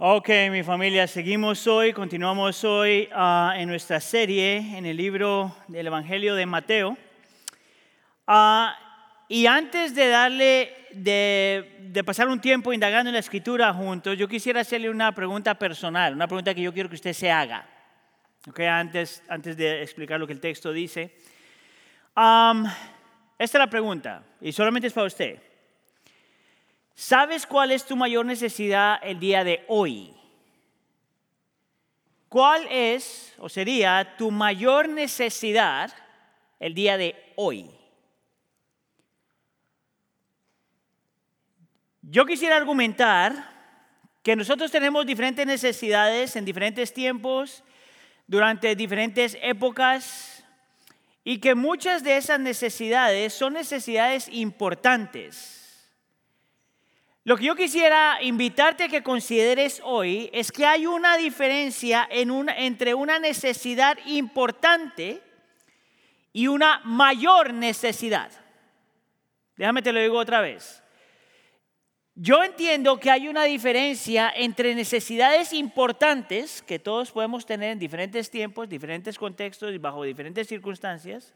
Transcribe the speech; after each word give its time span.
Ok, 0.00 0.28
mi 0.52 0.62
familia, 0.62 1.08
seguimos 1.08 1.66
hoy, 1.66 1.92
continuamos 1.92 2.62
hoy 2.62 3.08
ah, 3.12 3.54
en 3.56 3.68
nuestra 3.68 3.98
serie 3.98 4.58
en 4.78 4.86
el 4.86 4.96
libro 4.96 5.56
del 5.66 5.88
Evangelio 5.88 6.36
de 6.36 6.46
Mateo. 6.46 6.96
Ah, 8.24 8.78
y 9.26 9.46
antes 9.46 9.96
de 9.96 10.06
darle, 10.06 10.86
de, 10.92 11.78
de 11.80 12.04
pasar 12.04 12.28
un 12.28 12.40
tiempo 12.40 12.72
indagando 12.72 13.08
en 13.08 13.14
la 13.14 13.18
escritura 13.18 13.74
juntos, 13.74 14.16
yo 14.16 14.28
quisiera 14.28 14.60
hacerle 14.60 14.88
una 14.88 15.10
pregunta 15.10 15.56
personal, 15.56 16.14
una 16.14 16.28
pregunta 16.28 16.54
que 16.54 16.62
yo 16.62 16.72
quiero 16.72 16.88
que 16.88 16.94
usted 16.94 17.12
se 17.12 17.32
haga. 17.32 17.68
Ok, 18.46 18.60
antes, 18.60 19.24
antes 19.28 19.56
de 19.56 19.82
explicar 19.82 20.20
lo 20.20 20.28
que 20.28 20.32
el 20.32 20.40
texto 20.40 20.72
dice. 20.72 21.16
Am, 22.14 22.64
esta 23.36 23.58
es 23.58 23.60
la 23.60 23.68
pregunta, 23.68 24.22
y 24.40 24.52
solamente 24.52 24.86
es 24.86 24.92
para 24.92 25.08
usted. 25.08 25.47
¿Sabes 26.98 27.46
cuál 27.46 27.70
es 27.70 27.86
tu 27.86 27.94
mayor 27.94 28.26
necesidad 28.26 28.98
el 29.04 29.20
día 29.20 29.44
de 29.44 29.64
hoy? 29.68 30.12
¿Cuál 32.28 32.66
es 32.68 33.34
o 33.38 33.48
sería 33.48 34.16
tu 34.16 34.32
mayor 34.32 34.88
necesidad 34.88 35.92
el 36.58 36.74
día 36.74 36.96
de 36.96 37.14
hoy? 37.36 37.70
Yo 42.02 42.26
quisiera 42.26 42.56
argumentar 42.56 43.48
que 44.24 44.34
nosotros 44.34 44.72
tenemos 44.72 45.06
diferentes 45.06 45.46
necesidades 45.46 46.34
en 46.34 46.44
diferentes 46.44 46.92
tiempos, 46.92 47.62
durante 48.26 48.74
diferentes 48.74 49.38
épocas, 49.40 50.44
y 51.22 51.38
que 51.38 51.54
muchas 51.54 52.02
de 52.02 52.16
esas 52.16 52.40
necesidades 52.40 53.34
son 53.34 53.52
necesidades 53.52 54.28
importantes. 54.32 55.67
Lo 57.28 57.36
que 57.36 57.44
yo 57.44 57.54
quisiera 57.54 58.22
invitarte 58.22 58.84
a 58.84 58.88
que 58.88 59.02
consideres 59.02 59.82
hoy 59.84 60.30
es 60.32 60.50
que 60.50 60.64
hay 60.64 60.86
una 60.86 61.18
diferencia 61.18 62.08
en 62.10 62.48
entre 62.48 62.94
una 62.94 63.18
necesidad 63.18 63.98
importante 64.06 65.20
y 66.32 66.46
una 66.46 66.80
mayor 66.84 67.52
necesidad. 67.52 68.32
Déjame 69.58 69.82
te 69.82 69.92
lo 69.92 70.00
digo 70.00 70.16
otra 70.16 70.40
vez. 70.40 70.82
Yo 72.14 72.42
entiendo 72.42 72.98
que 72.98 73.10
hay 73.10 73.28
una 73.28 73.44
diferencia 73.44 74.32
entre 74.34 74.74
necesidades 74.74 75.52
importantes 75.52 76.62
que 76.62 76.78
todos 76.78 77.12
podemos 77.12 77.44
tener 77.44 77.72
en 77.72 77.78
diferentes 77.78 78.30
tiempos, 78.30 78.70
diferentes 78.70 79.18
contextos 79.18 79.74
y 79.74 79.76
bajo 79.76 80.02
diferentes 80.02 80.48
circunstancias, 80.48 81.34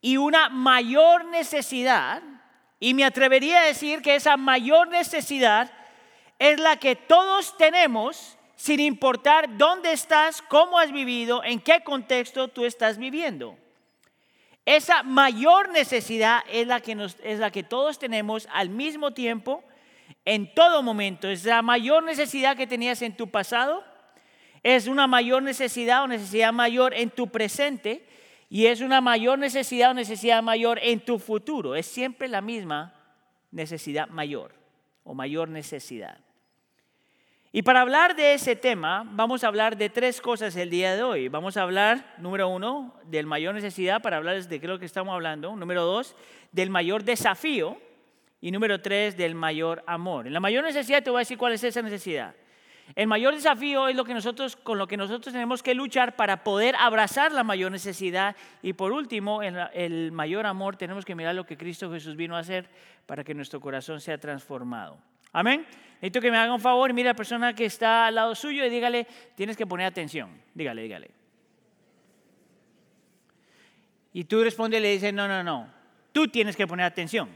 y 0.00 0.16
una 0.16 0.48
mayor 0.48 1.26
necesidad 1.26 2.39
y 2.80 2.94
me 2.94 3.04
atrevería 3.04 3.60
a 3.60 3.66
decir 3.66 4.00
que 4.00 4.14
esa 4.14 4.38
mayor 4.38 4.88
necesidad 4.88 5.70
es 6.38 6.58
la 6.58 6.76
que 6.76 6.96
todos 6.96 7.56
tenemos 7.58 8.38
sin 8.56 8.80
importar 8.80 9.58
dónde 9.58 9.92
estás, 9.92 10.42
cómo 10.42 10.78
has 10.78 10.90
vivido, 10.90 11.44
en 11.44 11.60
qué 11.60 11.82
contexto 11.84 12.48
tú 12.48 12.64
estás 12.64 12.98
viviendo. 12.98 13.56
Esa 14.64 15.02
mayor 15.02 15.70
necesidad 15.70 16.42
es 16.50 16.66
la 16.66 16.80
que, 16.80 16.96
es 17.22 17.38
la 17.38 17.50
que 17.50 17.62
todos 17.62 17.98
tenemos 17.98 18.48
al 18.52 18.70
mismo 18.70 19.12
tiempo, 19.12 19.62
en 20.24 20.52
todo 20.54 20.82
momento. 20.82 21.28
Es 21.28 21.44
la 21.44 21.62
mayor 21.62 22.02
necesidad 22.02 22.56
que 22.56 22.66
tenías 22.66 23.02
en 23.02 23.16
tu 23.16 23.30
pasado, 23.30 23.84
es 24.62 24.86
una 24.86 25.06
mayor 25.06 25.42
necesidad 25.42 26.02
o 26.02 26.06
necesidad 26.06 26.52
mayor 26.52 26.94
en 26.94 27.10
tu 27.10 27.28
presente 27.28 28.06
y 28.52 28.66
es 28.66 28.80
una 28.80 29.00
mayor 29.00 29.38
necesidad 29.38 29.92
o 29.92 29.94
necesidad 29.94 30.42
mayor 30.42 30.80
en 30.82 30.98
tu 30.98 31.20
futuro. 31.20 31.76
Es 31.76 31.86
siempre 31.86 32.26
la 32.26 32.40
misma 32.40 32.92
necesidad 33.52 34.08
mayor 34.08 34.52
o 35.04 35.14
mayor 35.14 35.48
necesidad. 35.48 36.18
Y 37.52 37.62
para 37.62 37.80
hablar 37.80 38.16
de 38.16 38.34
ese 38.34 38.56
tema, 38.56 39.04
vamos 39.12 39.44
a 39.44 39.46
hablar 39.46 39.76
de 39.76 39.88
tres 39.88 40.20
cosas 40.20 40.56
el 40.56 40.68
día 40.68 40.96
de 40.96 41.02
hoy. 41.04 41.28
Vamos 41.28 41.56
a 41.56 41.62
hablar, 41.62 42.14
número 42.18 42.48
uno, 42.48 42.94
del 43.04 43.26
mayor 43.26 43.54
necesidad, 43.54 44.02
para 44.02 44.16
hablar 44.16 44.42
de 44.42 44.60
qué 44.60 44.66
es 44.66 44.70
lo 44.70 44.78
que 44.80 44.84
estamos 44.84 45.14
hablando. 45.14 45.54
Número 45.54 45.84
dos, 45.84 46.16
del 46.50 46.70
mayor 46.70 47.04
desafío. 47.04 47.78
Y 48.40 48.50
número 48.50 48.80
tres, 48.80 49.16
del 49.16 49.36
mayor 49.36 49.84
amor. 49.86 50.26
En 50.26 50.32
la 50.32 50.40
mayor 50.40 50.64
necesidad 50.64 51.04
te 51.04 51.10
voy 51.10 51.18
a 51.18 51.20
decir 51.20 51.38
cuál 51.38 51.52
es 51.52 51.62
esa 51.62 51.82
necesidad. 51.82 52.34
El 52.94 53.06
mayor 53.06 53.34
desafío 53.34 53.88
es 53.88 53.96
lo 53.96 54.04
que 54.04 54.14
nosotros, 54.14 54.56
con 54.56 54.78
lo 54.78 54.86
que 54.86 54.96
nosotros 54.96 55.32
tenemos 55.32 55.62
que 55.62 55.74
luchar 55.74 56.16
para 56.16 56.42
poder 56.42 56.74
abrazar 56.76 57.32
la 57.32 57.44
mayor 57.44 57.70
necesidad. 57.70 58.36
Y 58.62 58.72
por 58.72 58.92
último, 58.92 59.42
el, 59.42 59.56
el 59.74 60.12
mayor 60.12 60.46
amor, 60.46 60.76
tenemos 60.76 61.04
que 61.04 61.14
mirar 61.14 61.34
lo 61.34 61.44
que 61.44 61.56
Cristo 61.56 61.90
Jesús 61.90 62.16
vino 62.16 62.36
a 62.36 62.40
hacer 62.40 62.68
para 63.06 63.24
que 63.24 63.34
nuestro 63.34 63.60
corazón 63.60 64.00
sea 64.00 64.18
transformado. 64.18 64.98
Amén. 65.32 65.66
Necesito 65.94 66.20
que 66.20 66.30
me 66.30 66.38
haga 66.38 66.52
un 66.52 66.60
favor, 66.60 66.92
mira 66.92 67.10
a 67.10 67.12
la 67.12 67.16
persona 67.16 67.54
que 67.54 67.66
está 67.66 68.06
al 68.06 68.14
lado 68.14 68.34
suyo 68.34 68.64
y 68.64 68.70
dígale, 68.70 69.06
tienes 69.34 69.56
que 69.56 69.66
poner 69.66 69.86
atención. 69.86 70.30
Dígale, 70.54 70.82
dígale. 70.82 71.10
Y 74.12 74.24
tú 74.24 74.42
responde 74.42 74.78
y 74.78 74.80
le 74.80 74.92
dices, 74.92 75.12
no, 75.12 75.28
no, 75.28 75.44
no, 75.44 75.68
tú 76.12 76.26
tienes 76.28 76.56
que 76.56 76.66
poner 76.66 76.86
atención. 76.86 77.28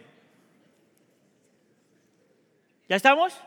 ¿Ya 2.88 2.96
estamos? 2.96 3.38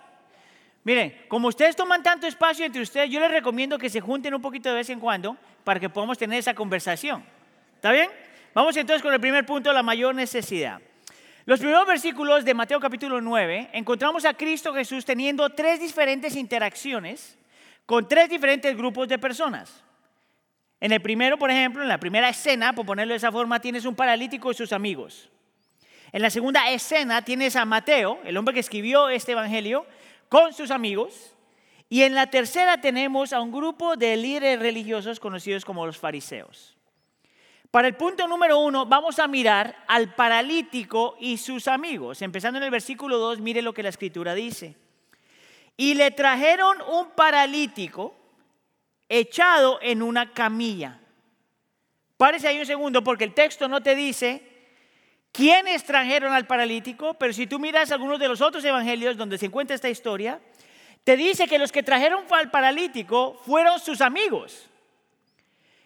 Miren, 0.87 1.13
como 1.27 1.49
ustedes 1.49 1.75
toman 1.75 2.01
tanto 2.01 2.27
espacio 2.27 2.65
entre 2.65 2.81
ustedes, 2.81 3.09
yo 3.09 3.19
les 3.19 3.29
recomiendo 3.29 3.77
que 3.77 3.89
se 3.89 3.99
junten 3.99 4.33
un 4.33 4.41
poquito 4.41 4.69
de 4.69 4.75
vez 4.75 4.89
en 4.89 5.01
cuando 5.01 5.35
para 5.65 5.81
que 5.81 5.89
podamos 5.89 6.17
tener 6.17 6.39
esa 6.39 6.53
conversación. 6.53 7.25
¿Está 7.75 7.91
bien? 7.91 8.09
Vamos 8.53 8.77
entonces 8.77 9.01
con 9.01 9.13
el 9.13 9.19
primer 9.19 9.45
punto, 9.45 9.73
la 9.73 9.83
mayor 9.83 10.15
necesidad. 10.15 10.79
Los 11.43 11.59
primeros 11.59 11.85
versículos 11.85 12.45
de 12.45 12.53
Mateo 12.53 12.79
capítulo 12.79 13.19
9 13.19 13.71
encontramos 13.73 14.23
a 14.23 14.33
Cristo 14.33 14.73
Jesús 14.73 15.03
teniendo 15.03 15.49
tres 15.49 15.81
diferentes 15.81 16.37
interacciones 16.37 17.37
con 17.85 18.07
tres 18.07 18.29
diferentes 18.29 18.73
grupos 18.77 19.09
de 19.09 19.19
personas. 19.19 19.83
En 20.79 20.93
el 20.93 21.01
primero, 21.01 21.37
por 21.37 21.51
ejemplo, 21.51 21.81
en 21.81 21.89
la 21.89 21.99
primera 21.99 22.29
escena, 22.29 22.71
por 22.71 22.85
ponerlo 22.85 23.11
de 23.11 23.17
esa 23.17 23.33
forma, 23.33 23.59
tienes 23.59 23.83
un 23.83 23.93
paralítico 23.93 24.51
y 24.51 24.53
sus 24.53 24.71
amigos. 24.71 25.29
En 26.13 26.21
la 26.21 26.29
segunda 26.29 26.69
escena 26.71 27.23
tienes 27.23 27.57
a 27.57 27.65
Mateo, 27.65 28.21
el 28.23 28.37
hombre 28.37 28.53
que 28.53 28.61
escribió 28.61 29.09
este 29.09 29.33
evangelio, 29.33 29.85
con 30.29 30.53
sus 30.53 30.71
amigos. 30.71 31.33
Y 31.89 32.03
en 32.03 32.15
la 32.15 32.29
tercera 32.29 32.81
tenemos 32.81 33.31
a 33.33 33.41
un 33.41 33.51
grupo 33.51 33.95
de 33.95 34.17
líderes 34.17 34.59
religiosos 34.59 35.19
conocidos 35.19 35.63
como 35.63 35.85
los 35.85 35.97
fariseos. 35.97 36.77
Para 37.71 37.87
el 37.87 37.95
punto 37.95 38.27
número 38.27 38.59
uno, 38.59 38.85
vamos 38.85 39.19
a 39.19 39.27
mirar 39.27 39.83
al 39.87 40.15
paralítico 40.15 41.15
y 41.19 41.37
sus 41.37 41.67
amigos. 41.67 42.21
Empezando 42.21 42.57
en 42.57 42.63
el 42.63 42.71
versículo 42.71 43.17
2, 43.17 43.39
mire 43.39 43.61
lo 43.61 43.73
que 43.73 43.83
la 43.83 43.89
escritura 43.89 44.33
dice. 44.33 44.75
Y 45.75 45.93
le 45.93 46.11
trajeron 46.11 46.77
un 46.89 47.11
paralítico 47.11 48.15
echado 49.09 49.79
en 49.81 50.01
una 50.01 50.31
camilla. 50.31 50.99
Párese 52.17 52.47
ahí 52.47 52.59
un 52.59 52.65
segundo 52.65 53.03
porque 53.03 53.25
el 53.25 53.33
texto 53.33 53.67
no 53.67 53.81
te 53.81 53.95
dice 53.95 54.46
quiénes 55.31 55.83
trajeron 55.83 56.33
al 56.33 56.47
paralítico, 56.47 57.13
pero 57.15 57.33
si 57.33 57.47
tú 57.47 57.59
miras 57.59 57.91
algunos 57.91 58.19
de 58.19 58.27
los 58.27 58.41
otros 58.41 58.63
evangelios 58.65 59.17
donde 59.17 59.37
se 59.37 59.47
encuentra 59.47 59.75
esta 59.75 59.89
historia, 59.89 60.39
te 61.03 61.15
dice 61.15 61.47
que 61.47 61.59
los 61.59 61.71
que 61.71 61.83
trajeron 61.83 62.25
al 62.31 62.51
paralítico 62.51 63.39
fueron 63.45 63.79
sus 63.79 64.01
amigos. 64.01 64.67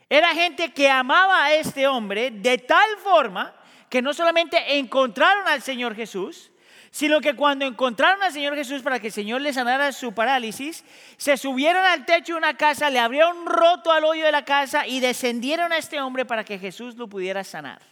Era 0.10 0.30
gente 0.30 0.74
que 0.74 0.90
amaba 0.90 1.46
a 1.46 1.54
este 1.54 1.88
hombre 1.88 2.32
de 2.32 2.58
tal 2.58 2.98
forma 2.98 3.56
que 3.88 4.02
no 4.02 4.14
solamente 4.14 4.78
encontraron 4.78 5.48
al 5.48 5.62
Señor 5.62 5.96
Jesús, 5.96 6.52
sino 6.92 7.22
que 7.22 7.36
cuando 7.36 7.66
encontraron 7.66 8.22
al 8.22 8.34
Señor 8.34 8.56
Jesús 8.56 8.82
para 8.82 9.00
que 9.00 9.08
el 9.08 9.14
Señor 9.14 9.42
le 9.42 9.54
sanara 9.54 9.92
su 9.92 10.14
parálisis, 10.14 10.84
se 11.18 11.38
subieron 11.38 11.84
al 11.86 12.06
techo 12.06 12.34
de 12.34 12.40
una 12.40 12.58
casa, 12.58 12.90
le 12.90 13.00
abrieron 13.00 13.46
roto 13.46 13.92
al 13.92 14.04
hoyo 14.04 14.26
de 14.26 14.32
la 14.32 14.44
casa 14.44 14.86
y 14.86 15.00
descendieron 15.00 15.72
a 15.72 15.78
este 15.78 16.02
hombre 16.02 16.26
para 16.26 16.44
que 16.44 16.60
Jesús 16.60 16.96
lo 16.96 17.08
pudiera 17.08 17.44
sanar. 17.44 17.91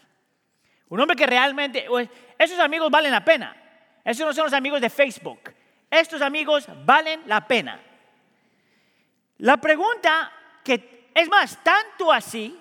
Un 0.90 1.00
hombre 1.00 1.16
que 1.16 1.28
realmente, 1.28 1.86
esos 2.38 2.60
amigos 2.60 2.90
valen 2.90 3.12
la 3.12 3.24
pena. 3.24 3.56
Esos 4.04 4.26
no 4.26 4.34
son 4.34 4.46
los 4.46 4.54
amigos 4.54 4.82
de 4.82 4.90
Facebook. 4.90 5.54
Estos 5.90 6.22
amigos 6.22 6.68
valen 6.86 7.22
la 7.28 7.48
pena. 7.48 7.80
La 9.38 9.58
pregunta 9.58 10.32
que 10.64 11.10
es 11.14 11.30
más, 11.30 11.64
tanto 11.64 12.12
así 12.12 12.60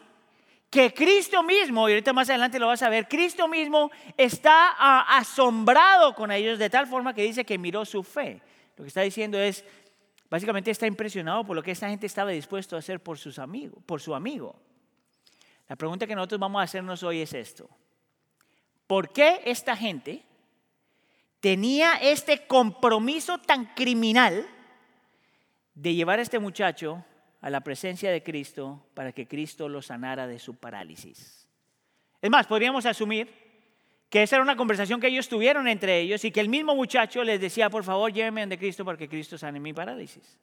que 0.71 0.93
Cristo 0.93 1.43
mismo, 1.43 1.89
y 1.89 1.93
ahorita 1.93 2.13
más 2.13 2.29
adelante 2.29 2.59
lo 2.59 2.67
vas 2.67 2.83
a 2.83 2.91
ver, 2.91 3.09
Cristo 3.09 3.49
mismo 3.49 3.91
está 4.17 4.75
ah, 4.79 5.17
asombrado 5.17 6.15
con 6.15 6.31
ellos 6.31 6.59
de 6.59 6.69
tal 6.69 6.87
forma 6.87 7.15
que 7.15 7.23
dice 7.23 7.45
que 7.45 7.57
miró 7.57 7.85
su 7.85 8.03
fe. 8.03 8.43
Lo 8.77 8.85
que 8.85 8.89
está 8.89 9.01
diciendo 9.01 9.39
es, 9.39 9.65
básicamente 10.29 10.71
está 10.71 10.87
impresionado 10.87 11.45
por 11.45 11.57
lo 11.57 11.63
que 11.63 11.71
esta 11.71 11.89
gente 11.89 12.07
estaba 12.07 12.31
dispuesto 12.31 12.77
a 12.77 12.81
hacer 12.81 13.01
por, 13.03 13.19
sus 13.19 13.39
amigos, 13.39 13.83
por 13.87 14.01
su 14.01 14.15
amigo. 14.15 14.55
La 15.69 15.77
pregunta 15.77 16.07
que 16.07 16.15
nosotros 16.15 16.39
vamos 16.39 16.61
a 16.61 16.65
hacernos 16.65 17.03
hoy 17.03 17.23
es 17.23 17.33
esto. 17.33 17.69
¿Por 18.89 19.13
qué 19.13 19.43
esta 19.45 19.77
gente 19.77 20.23
tenía 21.41 21.97
este 21.97 22.47
compromiso 22.47 23.37
tan 23.39 23.67
criminal 23.75 24.47
de 25.75 25.95
llevar 25.95 26.19
a 26.19 26.23
este 26.23 26.39
muchacho 26.39 27.05
a 27.43 27.51
la 27.51 27.61
presencia 27.61 28.11
de 28.11 28.23
Cristo 28.23 28.87
para 28.95 29.13
que 29.13 29.29
Cristo 29.29 29.69
lo 29.69 29.83
sanara 29.83 30.27
de 30.27 30.39
su 30.39 30.57
parálisis? 30.57 31.47
Es 32.23 32.31
más, 32.31 32.47
podríamos 32.47 32.87
asumir 32.87 33.29
que 34.09 34.23
esa 34.23 34.37
era 34.37 34.43
una 34.43 34.57
conversación 34.57 35.01
que 35.01 35.09
ellos 35.09 35.29
tuvieron 35.29 35.69
entre 35.69 36.01
ellos 36.01 36.25
y 36.25 36.31
que 36.31 36.41
el 36.41 36.49
mismo 36.49 36.75
muchacho 36.75 37.23
les 37.23 37.43
decía, 37.43 37.69
por 37.69 37.85
favor, 37.85 38.11
llévenme 38.11 38.41
ante 38.41 38.59
Cristo 38.59 38.87
porque 38.87 39.07
Cristo 39.07 39.37
sane 39.37 39.61
mi 39.61 39.75
parálisis. 39.75 40.39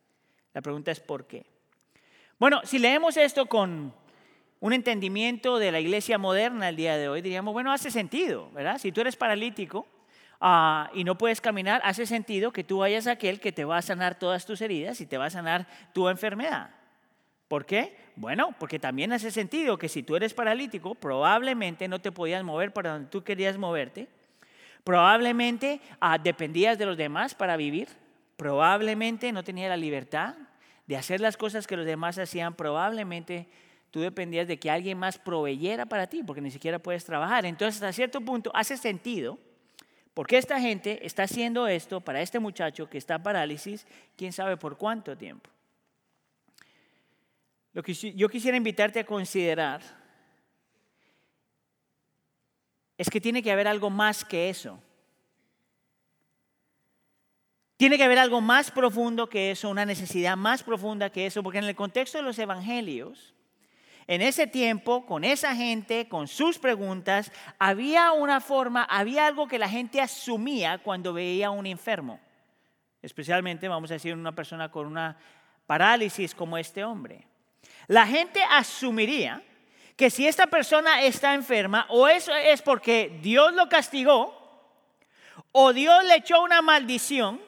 La 0.54 0.62
pregunta 0.62 0.92
es 0.92 1.00
¿por 1.00 1.26
qué? 1.26 1.48
Bueno, 2.38 2.62
si 2.64 2.78
leemos 2.78 3.18
esto 3.18 3.48
con 3.48 3.92
un 4.66 4.74
entendimiento 4.74 5.60
de 5.60 5.72
la 5.72 5.80
iglesia 5.80 6.18
moderna 6.18 6.70
el 6.70 6.76
día 6.76 6.98
de 6.98 7.08
hoy, 7.08 7.22
diríamos, 7.22 7.54
bueno, 7.54 7.72
hace 7.72 7.92
sentido, 7.92 8.50
¿verdad? 8.50 8.80
Si 8.80 8.92
tú 8.92 9.00
eres 9.00 9.16
paralítico 9.16 9.86
ah, 10.42 10.90
y 10.96 11.04
no 11.04 11.20
puedes 11.20 11.40
caminar, 11.40 11.82
hace 11.84 12.08
sentido 12.08 12.52
que 12.52 12.64
tú 12.64 12.80
vayas 12.80 13.06
a 13.06 13.12
aquel 13.12 13.40
que 13.40 13.52
te 13.52 13.64
va 13.64 13.78
a 13.78 13.84
sanar 13.84 14.18
todas 14.18 14.44
tus 14.48 14.62
heridas 14.62 15.00
y 15.02 15.06
te 15.06 15.20
va 15.20 15.26
a 15.26 15.30
sanar 15.30 15.68
tu 15.94 16.10
enfermedad. 16.10 16.72
¿Por 17.48 17.68
qué? 17.68 17.96
Bueno, 18.16 18.56
porque 18.58 18.80
también 18.80 19.14
hace 19.14 19.30
sentido 19.30 19.78
que 19.78 19.88
si 19.88 20.02
tú 20.02 20.16
eres 20.16 20.34
paralítico, 20.34 20.96
probablemente 20.96 21.88
no 21.88 22.02
te 22.02 22.12
podías 22.12 22.44
mover 22.44 22.74
para 22.74 22.94
donde 22.94 23.10
tú 23.12 23.24
querías 23.24 23.60
moverte, 23.60 24.08
probablemente 24.84 25.80
ah, 26.00 26.18
dependías 26.18 26.80
de 26.80 26.88
los 26.88 26.98
demás 26.98 27.36
para 27.36 27.56
vivir, 27.56 27.90
probablemente 28.36 29.32
no 29.32 29.44
tenías 29.44 29.70
la 29.70 29.78
libertad 29.78 30.34
de 30.88 30.98
hacer 30.98 31.22
las 31.22 31.38
cosas 31.38 31.68
que 31.68 31.78
los 31.78 31.86
demás 31.86 32.18
hacían, 32.18 32.56
probablemente 32.56 33.48
tú 33.96 34.02
dependías 34.02 34.46
de 34.46 34.60
que 34.60 34.70
alguien 34.70 34.98
más 34.98 35.18
proveyera 35.18 35.86
para 35.86 36.08
ti, 36.08 36.22
porque 36.22 36.42
ni 36.42 36.52
siquiera 36.52 36.80
puedes 36.80 37.06
trabajar. 37.06 37.46
Entonces, 37.46 37.82
a 37.82 37.94
cierto 37.94 38.20
punto, 38.20 38.52
hace 38.54 38.76
sentido, 38.76 39.40
porque 40.14 40.38
esta 40.38 40.60
gente 40.60 41.06
está 41.06 41.24
haciendo 41.24 41.66
esto 41.66 42.02
para 42.02 42.22
este 42.22 42.40
muchacho 42.40 42.90
que 42.90 42.98
está 42.98 43.24
parálisis, 43.24 43.88
quién 44.18 44.34
sabe 44.34 44.58
por 44.58 44.78
cuánto 44.78 45.16
tiempo. 45.16 45.50
Lo 47.72 47.82
que 47.82 47.94
yo 47.94 48.28
quisiera 48.28 48.58
invitarte 48.58 49.00
a 49.00 49.06
considerar 49.06 49.80
es 52.98 53.10
que 53.10 53.22
tiene 53.22 53.42
que 53.42 53.54
haber 53.54 53.70
algo 53.70 53.90
más 53.90 54.26
que 54.26 54.50
eso. 54.50 54.78
Tiene 57.78 57.96
que 57.96 58.04
haber 58.04 58.20
algo 58.20 58.42
más 58.42 58.72
profundo 58.72 59.30
que 59.30 59.52
eso, 59.52 59.70
una 59.70 59.86
necesidad 59.86 60.36
más 60.36 60.64
profunda 60.64 61.10
que 61.10 61.26
eso, 61.28 61.42
porque 61.42 61.60
en 61.60 61.64
el 61.64 61.78
contexto 61.78 62.18
de 62.18 62.26
los 62.26 62.38
evangelios, 62.38 63.35
en 64.08 64.22
ese 64.22 64.46
tiempo, 64.46 65.06
con 65.06 65.24
esa 65.24 65.56
gente, 65.56 66.08
con 66.08 66.28
sus 66.28 66.60
preguntas, 66.60 67.32
había 67.58 68.12
una 68.12 68.40
forma, 68.40 68.84
había 68.84 69.26
algo 69.26 69.48
que 69.48 69.58
la 69.58 69.70
gente 69.70 70.00
asumía 70.00 70.78
cuando 70.78 71.14
veía 71.14 71.48
a 71.48 71.52
un 71.52 71.66
enfermo. 71.66 72.20
Especialmente, 73.02 73.68
vamos 73.68 73.90
a 73.90 73.96
decir, 73.96 74.14
una 74.14 74.34
persona 74.34 74.70
con 74.70 74.86
una 74.86 75.18
parálisis 75.66 76.36
como 76.36 76.58
este 76.58 76.84
hombre. 76.84 77.28
La 77.88 78.06
gente 78.06 78.42
asumiría 78.44 79.42
que 79.96 80.10
si 80.10 80.28
esta 80.28 80.48
persona 80.48 81.02
está 81.02 81.34
enferma, 81.34 81.86
o 81.90 82.08
eso 82.08 82.34
es 82.36 82.62
porque 82.62 83.18
Dios 83.22 83.54
lo 83.54 83.70
castigó, 83.70 84.42
o 85.52 85.74
Dios 85.74 86.04
le 86.06 86.16
echó 86.16 86.44
una 86.44 86.62
maldición, 86.62 87.42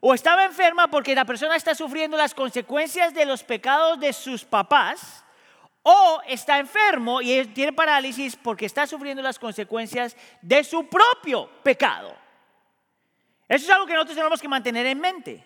o 0.00 0.14
estaba 0.14 0.44
enferma 0.44 0.88
porque 0.88 1.14
la 1.14 1.24
persona 1.24 1.56
está 1.56 1.74
sufriendo 1.74 2.16
las 2.16 2.34
consecuencias 2.34 3.14
de 3.14 3.24
los 3.24 3.42
pecados 3.42 3.98
de 3.98 4.12
sus 4.12 4.44
papás, 4.44 5.24
o 5.90 6.20
está 6.26 6.58
enfermo 6.58 7.22
y 7.22 7.42
tiene 7.46 7.72
parálisis 7.72 8.36
porque 8.36 8.66
está 8.66 8.86
sufriendo 8.86 9.22
las 9.22 9.38
consecuencias 9.38 10.14
de 10.42 10.62
su 10.62 10.86
propio 10.86 11.48
pecado. 11.62 12.14
Eso 13.48 13.64
es 13.64 13.70
algo 13.70 13.86
que 13.86 13.94
nosotros 13.94 14.16
tenemos 14.16 14.42
que 14.42 14.48
mantener 14.48 14.84
en 14.84 15.00
mente. 15.00 15.42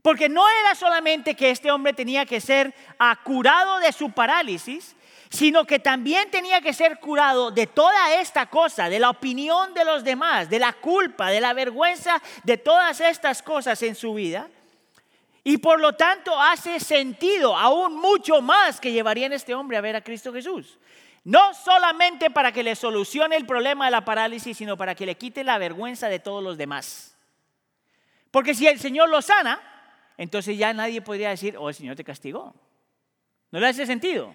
Porque 0.00 0.30
no 0.30 0.48
era 0.48 0.74
solamente 0.74 1.34
que 1.34 1.50
este 1.50 1.70
hombre 1.70 1.92
tenía 1.92 2.24
que 2.24 2.40
ser 2.40 2.74
curado 3.22 3.80
de 3.80 3.92
su 3.92 4.12
parálisis, 4.12 4.96
sino 5.28 5.66
que 5.66 5.78
también 5.78 6.30
tenía 6.30 6.62
que 6.62 6.72
ser 6.72 6.98
curado 6.98 7.50
de 7.50 7.66
toda 7.66 8.14
esta 8.14 8.46
cosa, 8.46 8.88
de 8.88 8.98
la 8.98 9.10
opinión 9.10 9.74
de 9.74 9.84
los 9.84 10.04
demás, 10.04 10.48
de 10.48 10.58
la 10.58 10.72
culpa, 10.72 11.28
de 11.28 11.42
la 11.42 11.52
vergüenza, 11.52 12.22
de 12.44 12.56
todas 12.56 12.98
estas 13.02 13.42
cosas 13.42 13.82
en 13.82 13.94
su 13.94 14.14
vida. 14.14 14.48
Y 15.46 15.58
por 15.58 15.78
lo 15.78 15.92
tanto 15.92 16.40
hace 16.40 16.80
sentido 16.80 17.54
aún 17.54 17.96
mucho 17.96 18.40
más 18.40 18.80
que 18.80 18.92
llevarían 18.92 19.34
este 19.34 19.54
hombre 19.54 19.76
a 19.76 19.82
ver 19.82 19.94
a 19.94 20.00
Cristo 20.00 20.32
Jesús. 20.32 20.78
No 21.22 21.52
solamente 21.52 22.30
para 22.30 22.50
que 22.50 22.62
le 22.62 22.74
solucione 22.74 23.36
el 23.36 23.46
problema 23.46 23.84
de 23.84 23.90
la 23.90 24.04
parálisis, 24.04 24.56
sino 24.56 24.78
para 24.78 24.94
que 24.94 25.04
le 25.04 25.16
quite 25.16 25.44
la 25.44 25.58
vergüenza 25.58 26.08
de 26.08 26.18
todos 26.18 26.42
los 26.42 26.56
demás. 26.56 27.16
Porque 28.30 28.54
si 28.54 28.66
el 28.66 28.80
Señor 28.80 29.10
lo 29.10 29.20
sana, 29.20 29.60
entonces 30.16 30.56
ya 30.56 30.72
nadie 30.72 31.02
podría 31.02 31.28
decir, 31.28 31.56
oh, 31.58 31.68
el 31.68 31.74
Señor 31.74 31.94
te 31.94 32.04
castigó. 32.04 32.54
No 33.50 33.60
le 33.60 33.68
hace 33.68 33.86
sentido. 33.86 34.34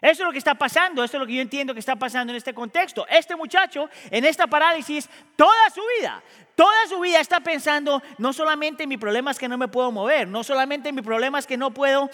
Eso 0.00 0.22
es 0.22 0.26
lo 0.26 0.32
que 0.32 0.38
está 0.38 0.54
pasando, 0.54 1.02
eso 1.02 1.16
es 1.16 1.20
lo 1.20 1.26
que 1.26 1.34
yo 1.34 1.42
entiendo 1.42 1.74
que 1.74 1.80
está 1.80 1.96
pasando 1.96 2.32
en 2.32 2.36
este 2.36 2.54
contexto. 2.54 3.06
Este 3.08 3.34
muchacho, 3.34 3.90
en 4.10 4.24
esta 4.24 4.46
parálisis, 4.46 5.08
toda 5.34 5.70
su 5.74 5.82
vida, 5.98 6.22
toda 6.54 6.86
su 6.88 7.00
vida 7.00 7.20
está 7.20 7.40
pensando 7.40 8.00
no 8.16 8.32
solamente 8.32 8.84
en 8.84 8.88
mi 8.88 8.96
problema 8.96 9.32
es 9.32 9.38
que 9.38 9.48
no 9.48 9.58
me 9.58 9.66
puedo 9.66 9.90
mover, 9.90 10.28
no 10.28 10.44
solamente 10.44 10.88
en 10.90 10.94
mi 10.94 11.02
problema 11.02 11.40
es 11.40 11.46
que 11.46 11.56
no 11.56 11.72
puedo 11.72 12.08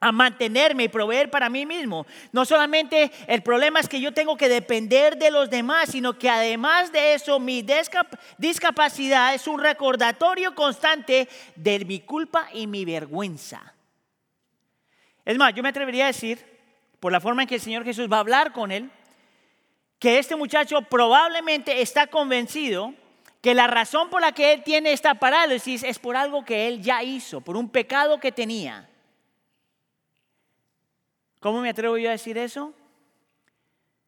a 0.00 0.12
mantenerme 0.12 0.84
y 0.84 0.88
proveer 0.88 1.28
para 1.28 1.48
mí 1.48 1.66
mismo. 1.66 2.06
No 2.32 2.44
solamente 2.44 3.10
el 3.26 3.42
problema 3.42 3.80
es 3.80 3.88
que 3.88 4.00
yo 4.00 4.12
tengo 4.12 4.36
que 4.36 4.48
depender 4.48 5.18
de 5.18 5.30
los 5.30 5.50
demás, 5.50 5.90
sino 5.90 6.16
que 6.16 6.30
además 6.30 6.92
de 6.92 7.14
eso 7.14 7.40
mi 7.40 7.66
discapacidad 8.38 9.34
es 9.34 9.48
un 9.48 9.60
recordatorio 9.60 10.54
constante 10.54 11.28
de 11.56 11.84
mi 11.84 12.00
culpa 12.00 12.48
y 12.52 12.68
mi 12.68 12.84
vergüenza. 12.84 13.74
Es 15.24 15.36
más, 15.36 15.52
yo 15.52 15.62
me 15.62 15.68
atrevería 15.68 16.04
a 16.04 16.08
decir, 16.08 16.57
por 17.00 17.12
la 17.12 17.20
forma 17.20 17.42
en 17.42 17.48
que 17.48 17.56
el 17.56 17.60
Señor 17.60 17.84
Jesús 17.84 18.10
va 18.10 18.16
a 18.16 18.20
hablar 18.20 18.52
con 18.52 18.72
él, 18.72 18.90
que 19.98 20.18
este 20.18 20.36
muchacho 20.36 20.82
probablemente 20.82 21.80
está 21.82 22.06
convencido 22.06 22.94
que 23.40 23.54
la 23.54 23.66
razón 23.66 24.10
por 24.10 24.20
la 24.20 24.32
que 24.32 24.52
él 24.52 24.62
tiene 24.64 24.92
esta 24.92 25.14
parálisis 25.14 25.82
es 25.82 25.98
por 25.98 26.16
algo 26.16 26.44
que 26.44 26.66
él 26.68 26.82
ya 26.82 27.02
hizo, 27.02 27.40
por 27.40 27.56
un 27.56 27.68
pecado 27.68 28.18
que 28.18 28.32
tenía. 28.32 28.88
¿Cómo 31.40 31.60
me 31.60 31.70
atrevo 31.70 31.98
yo 31.98 32.08
a 32.08 32.12
decir 32.12 32.36
eso? 32.36 32.74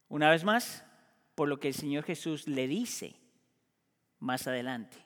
Una 0.09 0.31
vez 0.31 0.43
más, 0.43 0.85
por 1.37 1.49
lo 1.49 1.61
que 1.61 1.69
el 1.69 1.75
Señor 1.75 2.05
Jesús 2.05 2.49
le 2.49 2.67
dice 2.67 3.15
más 4.19 4.49
adelante. 4.49 4.99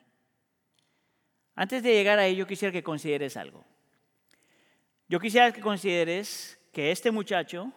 Antes 1.55 1.83
de 1.83 1.93
llegar 1.93 2.17
a 2.17 2.25
ello, 2.25 2.47
quisiera 2.47 2.71
que 2.71 2.83
consideres 2.83 3.37
algo. 3.37 3.63
Yo 5.07 5.19
quisiera 5.19 5.51
que 5.53 5.61
consideres 5.61 6.59
que 6.75 6.91
este 6.91 7.09
muchacho 7.09 7.71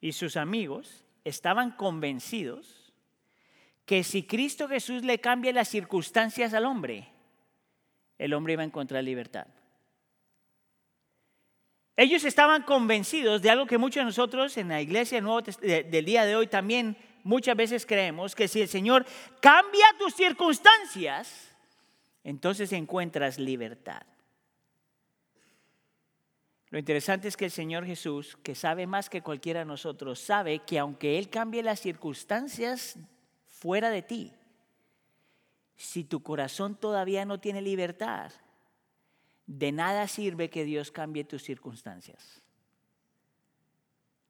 y 0.00 0.12
sus 0.12 0.38
amigos 0.38 1.04
estaban 1.24 1.72
convencidos 1.72 2.94
que 3.84 4.02
si 4.02 4.22
Cristo 4.22 4.66
Jesús 4.66 5.04
le 5.04 5.20
cambia 5.20 5.52
las 5.52 5.68
circunstancias 5.68 6.54
al 6.54 6.64
hombre, 6.64 7.06
el 8.16 8.32
hombre 8.32 8.54
iba 8.54 8.62
a 8.62 8.64
encontrar 8.64 9.04
libertad. 9.04 9.46
Ellos 11.98 12.24
estaban 12.24 12.62
convencidos 12.62 13.42
de 13.42 13.50
algo 13.50 13.66
que 13.66 13.76
muchos 13.76 14.00
de 14.00 14.06
nosotros 14.06 14.56
en 14.56 14.68
la 14.68 14.80
iglesia 14.80 15.20
del 15.60 16.04
día 16.06 16.24
de 16.24 16.34
hoy 16.34 16.46
también 16.46 16.96
muchas 17.24 17.54
veces 17.54 17.84
creemos, 17.84 18.34
que 18.34 18.48
si 18.48 18.62
el 18.62 18.68
Señor 18.68 19.04
cambia 19.42 19.84
tus 19.98 20.14
circunstancias, 20.14 21.54
entonces 22.24 22.72
encuentras 22.72 23.38
libertad. 23.38 24.00
Lo 26.74 26.80
interesante 26.80 27.28
es 27.28 27.36
que 27.36 27.44
el 27.44 27.52
Señor 27.52 27.86
Jesús, 27.86 28.36
que 28.42 28.56
sabe 28.56 28.88
más 28.88 29.08
que 29.08 29.22
cualquiera 29.22 29.60
de 29.60 29.64
nosotros, 29.64 30.18
sabe 30.18 30.58
que 30.58 30.80
aunque 30.80 31.20
Él 31.20 31.30
cambie 31.30 31.62
las 31.62 31.78
circunstancias 31.78 32.98
fuera 33.46 33.90
de 33.90 34.02
ti, 34.02 34.32
si 35.76 36.02
tu 36.02 36.24
corazón 36.24 36.74
todavía 36.74 37.24
no 37.24 37.38
tiene 37.38 37.62
libertad, 37.62 38.32
de 39.46 39.70
nada 39.70 40.08
sirve 40.08 40.50
que 40.50 40.64
Dios 40.64 40.90
cambie 40.90 41.22
tus 41.22 41.44
circunstancias. 41.44 42.42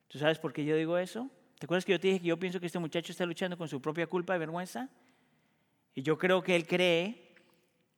¿Tú 0.09 0.19
sabes 0.19 0.39
por 0.39 0.53
qué 0.53 0.67
yo 0.67 0.77
digo 0.77 0.99
eso? 0.99 1.31
¿Te 1.59 1.65
acuerdas 1.65 1.87
que 1.87 1.93
yo 1.93 1.99
te 1.99 2.09
dije 2.09 2.21
que 2.21 2.27
yo 2.27 2.39
pienso 2.39 2.61
que 2.61 2.67
este 2.67 2.79
muchacho 2.79 3.11
está 3.11 3.25
luchando 3.25 3.57
con 3.57 3.69
su 3.69 3.81
propia 3.81 4.07
culpa 4.07 4.37
y 4.37 4.41
vergüenza? 4.41 4.91
Y 5.95 6.03
yo 6.03 6.19
creo 6.19 6.43
que 6.43 6.55
él 6.55 6.67
cree 6.67 7.37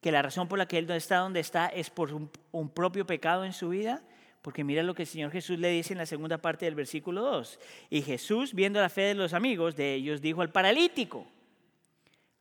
que 0.01 0.13
la 0.13 0.23
razón 0.23 0.47
por 0.47 0.57
la 0.57 0.69
que 0.69 0.79
él 0.79 0.89
está 0.93 1.17
donde 1.17 1.41
está 1.41 1.67
es 1.67 1.91
por 1.91 2.15
un, 2.15 2.69
propio 2.69 3.05
pecado 3.09 3.45
en 3.45 3.53
su 3.53 3.71
vida. 3.71 4.05
Porque 4.47 4.63
mira 4.63 4.85
lo 4.85 4.95
que 4.95 5.03
el 5.03 5.09
Señor 5.09 5.33
Jesús 5.33 5.59
le 5.59 5.71
dice 5.71 5.93
en 5.93 5.99
la 5.99 6.07
segunda 6.07 6.39
parte 6.39 6.67
del 6.67 6.77
versículo 6.77 7.21
2. 7.21 7.59
Y 7.91 8.01
Jesús, 8.01 8.55
viendo 8.55 8.81
la 8.81 8.89
fe 8.89 9.01
de 9.01 9.15
los 9.15 9.33
amigos 9.33 9.75
de 9.75 9.95
ellos, 9.95 10.21
dijo 10.21 10.41
al 10.41 10.53
paralítico, 10.53 11.27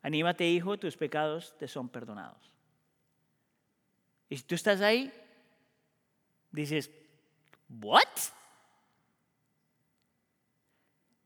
anímate 0.04 0.48
hijo, 0.48 0.78
tus 0.78 0.96
pecados 0.96 1.56
te 1.58 1.68
son 1.68 1.90
perdonados. 1.90 2.38
Y 4.30 4.38
si 4.38 4.44
tú 4.44 4.54
estás 4.54 4.82
ahí, 4.82 5.12
dices, 6.52 6.92
¿what? 7.82 8.04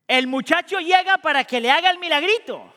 El 0.07 0.27
muchacho 0.27 0.79
llega 0.79 1.17
para 1.17 1.43
que 1.43 1.59
le 1.59 1.71
haga 1.71 1.89
el 1.89 1.99
milagrito. 1.99 2.73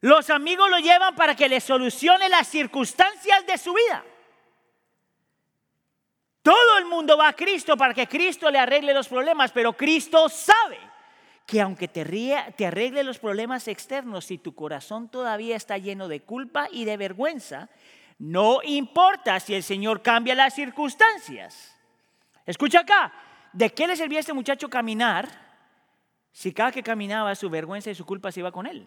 Los 0.00 0.30
amigos 0.30 0.70
lo 0.70 0.78
llevan 0.78 1.14
para 1.14 1.36
que 1.36 1.50
le 1.50 1.60
solucione 1.60 2.30
las 2.30 2.48
circunstancias 2.48 3.46
de 3.46 3.58
su 3.58 3.74
vida. 3.74 4.06
Todo 6.44 6.76
el 6.76 6.84
mundo 6.84 7.16
va 7.16 7.28
a 7.28 7.32
Cristo 7.32 7.74
para 7.74 7.94
que 7.94 8.06
Cristo 8.06 8.50
le 8.50 8.58
arregle 8.58 8.92
los 8.92 9.08
problemas, 9.08 9.50
pero 9.50 9.72
Cristo 9.72 10.28
sabe 10.28 10.78
que 11.46 11.58
aunque 11.58 11.88
te, 11.88 12.04
te 12.54 12.66
arregle 12.66 13.02
los 13.02 13.18
problemas 13.18 13.66
externos, 13.66 14.26
si 14.26 14.36
tu 14.36 14.54
corazón 14.54 15.08
todavía 15.08 15.56
está 15.56 15.78
lleno 15.78 16.06
de 16.06 16.20
culpa 16.20 16.68
y 16.70 16.84
de 16.84 16.98
vergüenza, 16.98 17.70
no 18.18 18.58
importa 18.62 19.40
si 19.40 19.54
el 19.54 19.62
Señor 19.62 20.02
cambia 20.02 20.34
las 20.34 20.54
circunstancias. 20.54 21.74
Escucha 22.44 22.80
acá, 22.80 23.10
¿de 23.50 23.72
qué 23.72 23.86
le 23.86 23.96
servía 23.96 24.18
a 24.18 24.20
este 24.20 24.34
muchacho 24.34 24.68
caminar 24.68 25.26
si 26.30 26.52
cada 26.52 26.72
que 26.72 26.82
caminaba 26.82 27.34
su 27.36 27.48
vergüenza 27.48 27.90
y 27.90 27.94
su 27.94 28.04
culpa 28.04 28.30
se 28.30 28.40
iba 28.40 28.52
con 28.52 28.66
él? 28.66 28.86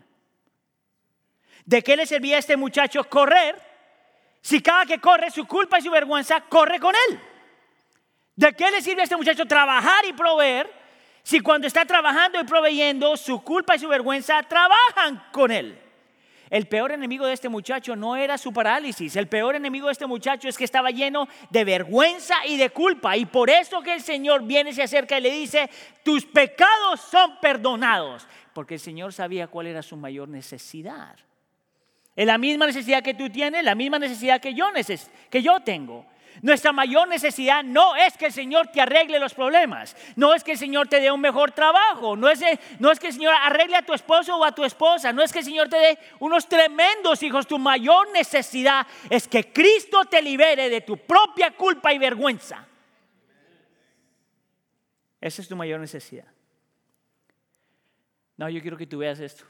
¿De 1.65 1.81
qué 1.81 1.97
le 1.97 2.05
servía 2.05 2.35
a 2.35 2.39
este 2.39 2.55
muchacho 2.55 3.03
correr 3.05 3.59
si 4.41 4.61
cada 4.61 4.85
que 4.85 4.99
corre 4.99 5.31
su 5.31 5.47
culpa 5.47 5.79
y 5.79 5.81
su 5.81 5.89
vergüenza 5.89 6.41
corre 6.41 6.79
con 6.79 6.93
él? 7.09 7.19
¿De 8.37 8.53
qué 8.53 8.69
le 8.69 8.83
sirve 8.83 9.01
a 9.01 9.03
este 9.05 9.17
muchacho 9.17 9.47
trabajar 9.47 10.05
y 10.05 10.13
proveer 10.13 10.71
si 11.23 11.39
cuando 11.39 11.65
está 11.65 11.85
trabajando 11.85 12.39
y 12.39 12.43
proveyendo 12.43 13.17
su 13.17 13.43
culpa 13.43 13.75
y 13.75 13.79
su 13.79 13.87
vergüenza 13.87 14.43
trabajan 14.43 15.23
con 15.31 15.51
él? 15.51 15.75
El 16.51 16.67
peor 16.67 16.91
enemigo 16.91 17.25
de 17.25 17.33
este 17.33 17.49
muchacho 17.49 17.95
no 17.95 18.15
era 18.15 18.37
su 18.37 18.53
parálisis, 18.53 19.15
el 19.15 19.27
peor 19.27 19.55
enemigo 19.55 19.87
de 19.87 19.93
este 19.93 20.05
muchacho 20.05 20.47
es 20.47 20.55
que 20.55 20.63
estaba 20.65 20.91
lleno 20.91 21.27
de 21.49 21.65
vergüenza 21.65 22.35
y 22.45 22.57
de 22.57 22.69
culpa. 22.69 23.17
Y 23.17 23.25
por 23.25 23.49
eso 23.49 23.81
que 23.81 23.95
el 23.95 24.01
Señor 24.01 24.43
viene, 24.43 24.71
se 24.71 24.83
acerca 24.83 25.17
y 25.17 25.21
le 25.21 25.31
dice, 25.31 25.67
tus 26.03 26.23
pecados 26.23 27.01
son 27.01 27.39
perdonados, 27.41 28.27
porque 28.53 28.75
el 28.75 28.79
Señor 28.79 29.13
sabía 29.13 29.47
cuál 29.47 29.65
era 29.65 29.81
su 29.81 29.97
mayor 29.97 30.29
necesidad. 30.29 31.17
Es 32.15 32.27
la 32.27 32.37
misma 32.37 32.67
necesidad 32.67 33.01
que 33.01 33.15
tú 33.15 33.31
tienes, 33.31 33.63
la 33.63 33.75
misma 33.75 33.97
necesidad 33.97 34.39
que 34.39 34.53
yo, 34.53 34.67
que 35.31 35.41
yo 35.41 35.59
tengo. 35.61 36.05
Nuestra 36.41 36.71
mayor 36.71 37.07
necesidad 37.07 37.63
no 37.63 37.95
es 37.95 38.15
que 38.17 38.27
el 38.27 38.33
Señor 38.33 38.67
te 38.67 38.81
arregle 38.81 39.19
los 39.19 39.33
problemas, 39.33 39.95
no 40.15 40.33
es 40.33 40.43
que 40.43 40.51
el 40.51 40.57
Señor 40.57 40.87
te 40.87 40.99
dé 40.99 41.11
un 41.11 41.21
mejor 41.21 41.51
trabajo, 41.51 42.15
no 42.15 42.29
es, 42.29 42.41
no 42.79 42.91
es 42.91 42.99
que 42.99 43.07
el 43.07 43.13
Señor 43.13 43.33
arregle 43.41 43.77
a 43.77 43.81
tu 43.81 43.93
esposo 43.93 44.35
o 44.35 44.45
a 44.45 44.53
tu 44.53 44.63
esposa, 44.63 45.11
no 45.11 45.23
es 45.23 45.31
que 45.31 45.39
el 45.39 45.45
Señor 45.45 45.69
te 45.69 45.77
dé 45.77 45.99
unos 46.19 46.47
tremendos 46.47 47.23
hijos. 47.23 47.47
Tu 47.47 47.57
mayor 47.57 48.11
necesidad 48.11 48.85
es 49.09 49.27
que 49.27 49.51
Cristo 49.51 50.05
te 50.05 50.21
libere 50.21 50.69
de 50.69 50.81
tu 50.81 50.97
propia 50.97 51.51
culpa 51.51 51.93
y 51.93 51.97
vergüenza. 51.97 52.65
Esa 55.19 55.41
es 55.41 55.47
tu 55.47 55.55
mayor 55.55 55.79
necesidad. 55.79 56.27
No, 58.37 58.47
yo 58.49 58.61
quiero 58.61 58.77
que 58.77 58.85
tú 58.85 58.99
veas 58.99 59.19
esto. 59.19 59.43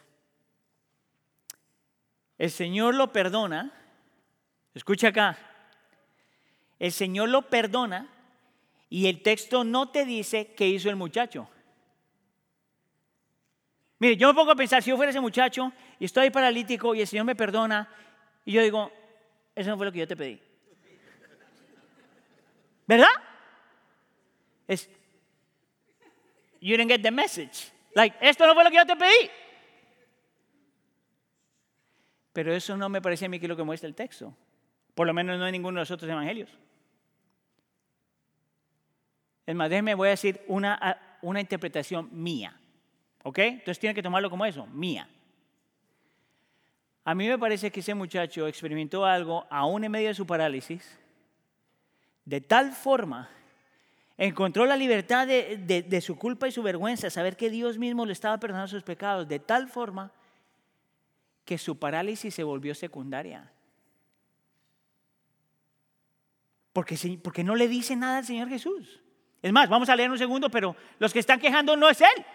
El 2.37 2.51
Señor 2.51 2.95
lo 2.95 3.11
perdona. 3.11 3.73
Escucha 4.73 5.09
acá. 5.09 5.37
El 6.79 6.91
Señor 6.91 7.29
lo 7.29 7.49
perdona 7.49 8.07
y 8.89 9.07
el 9.07 9.21
texto 9.21 9.63
no 9.63 9.89
te 9.89 10.05
dice 10.05 10.53
qué 10.53 10.67
hizo 10.67 10.89
el 10.89 10.95
muchacho. 10.95 11.49
Mire, 13.99 14.15
yo 14.15 14.27
me 14.27 14.33
pongo 14.33 14.51
a 14.51 14.55
pensar, 14.55 14.83
si 14.83 14.91
yo 14.91 14.95
fuera 14.95 15.09
ese 15.09 15.19
muchacho 15.19 15.73
y 15.99 16.05
estoy 16.05 16.29
paralítico 16.29 16.93
y 16.93 17.01
el 17.01 17.07
Señor 17.07 17.25
me 17.25 17.35
perdona, 17.35 17.89
y 18.45 18.51
yo 18.51 18.61
digo, 18.61 18.91
eso 19.55 19.69
no 19.69 19.77
fue 19.77 19.87
lo 19.87 19.91
que 19.91 19.99
yo 19.99 20.07
te 20.07 20.15
pedí. 20.15 20.39
¿Verdad? 22.85 23.07
Es, 24.67 24.87
you 26.61 26.77
didn't 26.77 26.89
get 26.89 27.01
the 27.01 27.11
message. 27.11 27.71
Like, 27.93 28.15
esto 28.21 28.45
no 28.45 28.53
fue 28.53 28.63
lo 28.63 28.69
que 28.69 28.77
yo 28.77 28.85
te 28.85 28.95
pedí. 28.95 29.29
Pero 32.33 32.53
eso 32.53 32.77
no 32.77 32.87
me 32.87 33.01
parece 33.01 33.25
a 33.25 33.29
mí 33.29 33.39
que 33.39 33.47
es 33.47 33.49
lo 33.49 33.57
que 33.57 33.63
muestra 33.63 33.89
el 33.89 33.95
texto. 33.95 34.37
Por 34.93 35.07
lo 35.07 35.13
menos 35.13 35.39
no 35.39 35.47
en 35.47 35.51
ninguno 35.51 35.79
de 35.79 35.81
los 35.81 35.91
otros 35.91 36.09
evangelios. 36.09 36.51
Es 39.47 39.55
más, 39.55 39.69
déjeme, 39.69 39.95
voy 39.95 40.09
a 40.09 40.11
decir 40.11 40.41
una, 40.47 41.17
una 41.21 41.39
interpretación 41.39 42.09
mía. 42.11 42.59
¿Ok? 43.23 43.39
Entonces 43.39 43.79
tiene 43.79 43.95
que 43.95 44.03
tomarlo 44.03 44.29
como 44.29 44.45
eso, 44.45 44.67
mía. 44.67 45.09
A 47.05 47.15
mí 47.15 47.27
me 47.27 47.39
parece 47.39 47.71
que 47.71 47.79
ese 47.79 47.93
muchacho 47.95 48.45
experimentó 48.47 49.05
algo, 49.05 49.47
aún 49.49 49.85
en 49.85 49.91
medio 49.91 50.09
de 50.09 50.13
su 50.13 50.27
parálisis, 50.27 50.99
de 52.25 52.41
tal 52.41 52.73
forma, 52.73 53.29
encontró 54.17 54.65
la 54.65 54.75
libertad 54.75 55.25
de, 55.25 55.85
de, 55.87 56.01
su 56.01 56.17
culpa 56.17 56.49
y 56.49 56.51
su 56.51 56.61
vergüenza, 56.61 57.09
saber 57.09 57.37
que 57.37 57.49
Dios 57.49 57.77
mismo 57.77 58.05
le 58.05 58.11
estaba 58.11 58.37
perdonando 58.37 58.67
sus 58.67 58.83
pecados, 58.83 59.29
de 59.29 59.39
tal 59.39 59.69
forma 59.69 60.11
que 61.45 61.57
su 61.57 61.79
parálisis 61.79 62.35
se 62.35 62.43
volvió 62.43 62.75
secundaria. 62.75 63.49
Porque, 66.73 67.19
porque 67.23 67.45
no 67.45 67.55
le 67.55 67.69
dice 67.69 67.95
nada 67.95 68.17
al 68.17 68.25
Señor 68.25 68.49
Jesús. 68.49 69.01
Es 69.41 69.51
más, 69.51 69.69
vamos 69.69 69.89
a 69.89 69.95
leer 69.95 70.09
un 70.09 70.17
segundo, 70.17 70.49
pero 70.49 70.75
los 70.99 71.13
que 71.13 71.19
están 71.19 71.39
quejando 71.39 71.75
no 71.75 71.89
es 71.89 72.01
Él, 72.01 72.25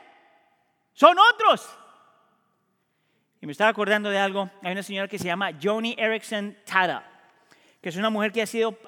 son 0.93 1.17
otros. 1.19 1.69
Y 3.41 3.47
me 3.47 3.53
estaba 3.53 3.71
acordando 3.71 4.09
de 4.09 4.19
algo. 4.19 4.49
Hay 4.63 4.73
una 4.73 4.83
señora 4.83 5.09
que 5.09 5.19
se 5.19 5.25
llama 5.25 5.51
Joni 5.61 5.97
Erickson 5.99 6.57
Tada, 6.65 7.05
que 7.81 7.89
es 7.89 7.97
una 7.97 8.09
mujer 8.09 8.31
que 8.31 8.43
ha 8.43 8.47
sido, 8.47 8.79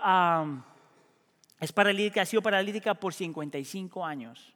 es 1.59 1.73
paralítica, 1.73 2.23
ha 2.23 2.27
sido 2.27 2.41
paralítica 2.41 2.95
por 2.95 3.13
55 3.13 4.05
años. 4.05 4.55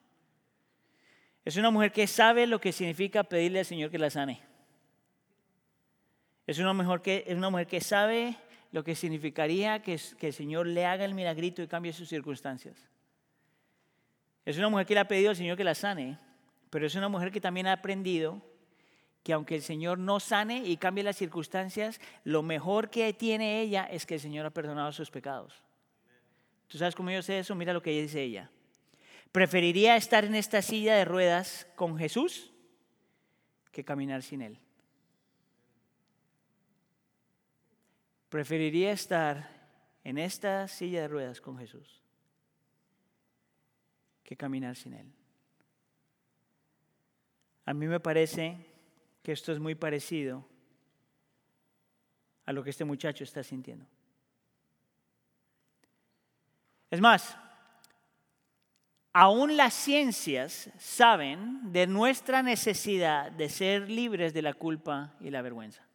Es 1.44 1.56
una 1.56 1.70
mujer 1.70 1.90
que 1.90 2.06
sabe 2.06 2.46
lo 2.46 2.60
que 2.60 2.72
significa 2.72 3.24
pedirle 3.24 3.60
al 3.60 3.64
Señor 3.64 3.90
que 3.90 3.98
la 3.98 4.10
sane. 4.10 4.40
Es 6.46 6.58
una 6.58 6.72
mujer 6.72 7.00
que, 7.00 7.24
es 7.26 7.36
una 7.36 7.50
mujer 7.50 7.66
que 7.66 7.80
sabe 7.80 8.36
lo 8.70 8.84
que 8.84 8.94
significaría 8.94 9.82
que, 9.82 9.98
que 10.18 10.28
el 10.28 10.32
Señor 10.32 10.66
le 10.66 10.86
haga 10.86 11.04
el 11.04 11.14
milagrito 11.14 11.62
y 11.62 11.66
cambie 11.66 11.92
sus 11.92 12.08
circunstancias. 12.08 12.76
Es 14.48 14.56
una 14.56 14.70
mujer 14.70 14.86
que 14.86 14.94
le 14.94 15.00
ha 15.00 15.06
pedido 15.06 15.28
al 15.28 15.36
Señor 15.36 15.58
que 15.58 15.62
la 15.62 15.74
sane, 15.74 16.18
pero 16.70 16.86
es 16.86 16.94
una 16.94 17.10
mujer 17.10 17.30
que 17.30 17.38
también 17.38 17.66
ha 17.66 17.74
aprendido 17.74 18.40
que 19.22 19.34
aunque 19.34 19.54
el 19.54 19.60
Señor 19.60 19.98
no 19.98 20.20
sane 20.20 20.66
y 20.66 20.78
cambie 20.78 21.04
las 21.04 21.18
circunstancias, 21.18 22.00
lo 22.24 22.42
mejor 22.42 22.88
que 22.88 23.12
tiene 23.12 23.60
ella 23.60 23.84
es 23.84 24.06
que 24.06 24.14
el 24.14 24.20
Señor 24.20 24.46
ha 24.46 24.50
perdonado 24.50 24.90
sus 24.90 25.10
pecados. 25.10 25.62
¿Tú 26.66 26.78
sabes 26.78 26.94
cómo 26.94 27.10
yo 27.10 27.20
sé 27.20 27.40
eso? 27.40 27.54
Mira 27.54 27.74
lo 27.74 27.82
que 27.82 27.90
dice 27.90 28.22
ella. 28.22 28.50
Preferiría 29.32 29.96
estar 29.96 30.24
en 30.24 30.34
esta 30.34 30.62
silla 30.62 30.96
de 30.96 31.04
ruedas 31.04 31.66
con 31.76 31.98
Jesús 31.98 32.50
que 33.70 33.84
caminar 33.84 34.22
sin 34.22 34.40
Él. 34.40 34.58
Preferiría 38.30 38.92
estar 38.92 39.46
en 40.04 40.16
esta 40.16 40.68
silla 40.68 41.02
de 41.02 41.08
ruedas 41.08 41.42
con 41.42 41.58
Jesús 41.58 42.07
que 44.28 44.36
caminar 44.36 44.76
sin 44.76 44.92
Él. 44.92 45.10
A 47.64 47.72
mí 47.72 47.86
me 47.86 47.98
parece 47.98 48.58
que 49.22 49.32
esto 49.32 49.52
es 49.52 49.58
muy 49.58 49.74
parecido 49.74 50.46
a 52.44 52.52
lo 52.52 52.62
que 52.62 52.68
este 52.68 52.84
muchacho 52.84 53.24
está 53.24 53.42
sintiendo. 53.42 53.86
Es 56.90 57.00
más, 57.00 57.38
aún 59.14 59.56
las 59.56 59.72
ciencias 59.72 60.70
saben 60.76 61.72
de 61.72 61.86
nuestra 61.86 62.42
necesidad 62.42 63.32
de 63.32 63.48
ser 63.48 63.88
libres 63.88 64.34
de 64.34 64.42
la 64.42 64.52
culpa 64.52 65.14
y 65.20 65.30
la 65.30 65.40
vergüenza. 65.40 65.87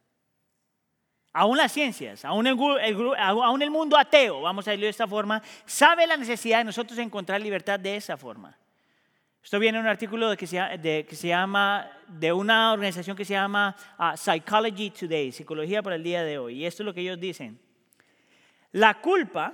Aún 1.36 1.58
las 1.58 1.72
ciencias, 1.72 2.24
aún 2.26 2.46
el, 2.46 3.72
mundo 3.72 3.98
ateo, 3.98 4.42
vamos 4.42 4.68
a 4.68 4.72
decirlo 4.72 4.86
de 4.86 4.92
esta 4.92 5.08
forma, 5.08 5.42
sabe 5.66 6.06
la 6.06 6.16
necesidad 6.16 6.60
de 6.60 6.66
nosotros 6.66 7.00
encontrar 7.00 7.42
libertad 7.42 7.80
de 7.80 7.96
esa 7.96 8.18
forma. 8.18 8.56
Esto 9.44 9.58
viene 9.58 9.80
en 9.80 9.84
un 9.84 9.90
artículo 9.90 10.30
de 10.30 10.38
que, 10.38 10.46
se, 10.46 10.58
de, 10.58 11.08
que 11.10 11.16
se 11.16 11.30
llama, 11.30 11.90
de 12.08 12.32
una 12.32 12.72
organización 12.72 13.18
que 13.18 13.26
se 13.26 13.34
llama 13.34 13.76
ah, 13.98 14.16
Psychology 14.16 14.92
Today, 14.92 15.32
Psicología 15.32 15.82
para 15.82 15.96
el 15.96 16.04
día 16.04 16.24
de 16.24 16.38
hoy. 16.38 16.60
Y 16.60 16.66
esto 16.68 16.84
es 16.84 16.86
lo 16.86 16.94
que 16.94 17.02
ellos 17.02 17.20
dicen. 17.20 17.60
La 18.72 19.02
culpa 19.02 19.54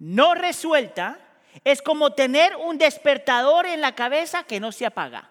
no 0.00 0.34
resuelta 0.34 1.20
es 1.64 1.82
como 1.82 2.14
tener 2.14 2.56
un 2.56 2.78
despertador 2.78 3.66
en 3.66 3.80
la 3.80 3.94
cabeza 3.94 4.42
que 4.42 4.58
no 4.58 4.72
se 4.72 4.84
apaga. 4.84 5.30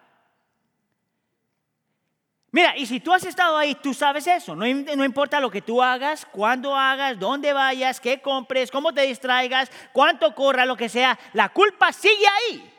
Mira, 2.56 2.78
y 2.78 2.86
si 2.86 3.02
tú 3.02 3.12
has 3.12 3.26
estado 3.26 3.58
ahí, 3.58 3.76
tú 3.76 3.94
sabes 3.94 4.26
eso. 4.28 4.56
No, 4.56 4.66
importa 4.66 5.42
lo 5.42 5.52
que 5.52 5.62
tú 5.62 5.84
hagas, 5.84 6.26
cuándo 6.26 6.74
hagas, 6.74 7.20
dónde 7.20 7.52
vayas, 7.52 8.00
qué 8.00 8.22
compres, 8.22 8.72
cómo 8.72 8.94
te 8.94 9.02
distraigas, 9.02 9.70
cuánto 9.92 10.34
corra, 10.34 10.66
lo 10.66 10.78
que 10.78 10.88
sea, 10.88 11.20
la 11.34 11.50
culpa 11.50 11.92
sigue 11.92 12.26
ahí. 12.26 12.74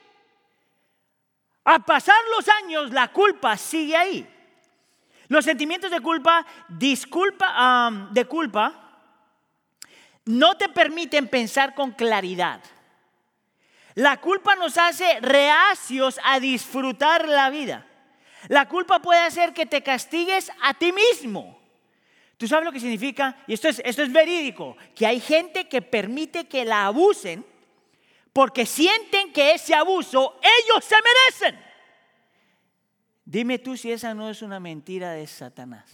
A 1.63 1.79
pasar 1.81 2.17
los 2.35 2.49
años, 2.49 2.91
la 2.91 3.09
culpa 3.09 3.55
sigue 3.59 3.95
ahí. 3.95 4.27
Los 5.29 5.45
sentimientos 5.45 5.91
de 5.91 6.01
culpa, 6.01 6.47
disculpa, 6.69 8.09
de 8.13 8.25
culpa, 8.25 8.73
no 10.25 10.57
te 10.57 10.71
permiten 10.71 11.29
pensar 11.29 11.75
con 11.75 11.91
claridad. 11.91 12.63
La 13.93 14.23
culpa 14.23 14.57
nos 14.57 14.79
hace 14.79 15.21
reacios 15.21 16.19
a 16.25 16.41
disfrutar 16.41 17.29
la 17.29 17.51
vida. 17.51 17.85
La 18.49 18.69
culpa 18.69 19.01
puede 19.01 19.21
hacer 19.21 19.53
que 19.53 19.67
te 19.67 19.83
castigues 19.83 20.51
a 20.63 20.75
ti 20.75 20.93
mismo. 20.93 21.61
¿Tú 22.37 22.47
sabes 22.47 22.65
lo 22.65 22.73
que 22.73 22.81
significa? 22.81 23.37
Y 23.47 23.55
esto 23.55 23.69
es, 23.69 23.81
esto 23.85 24.03
es 24.03 24.13
verídico, 24.13 24.77
que 24.95 25.07
hay 25.07 25.21
gente 25.21 25.69
que 25.69 25.81
permite 25.81 26.47
que 26.47 26.65
la 26.65 26.87
abusen 26.87 27.45
porque 28.33 28.67
sienten 28.67 29.33
que 29.33 29.55
ese 29.55 29.75
abuso 29.75 30.39
ellos 30.43 30.85
se 30.85 30.97
merecen. 30.97 31.67
Dime 33.25 33.59
tú 33.59 33.77
si 33.77 33.91
esa 33.91 34.13
no 34.13 34.29
es 34.29 34.43
una 34.43 34.61
mentira 34.61 35.13
de 35.13 35.27
Satanás. 35.27 35.91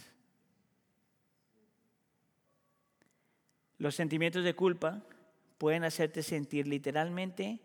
Los 3.77 3.95
sentimientos 3.95 4.43
de 4.43 4.53
culpa 4.53 5.01
pueden 5.57 5.83
hacerte 5.85 6.21
sentir 6.21 6.67
literalmente 6.67 7.59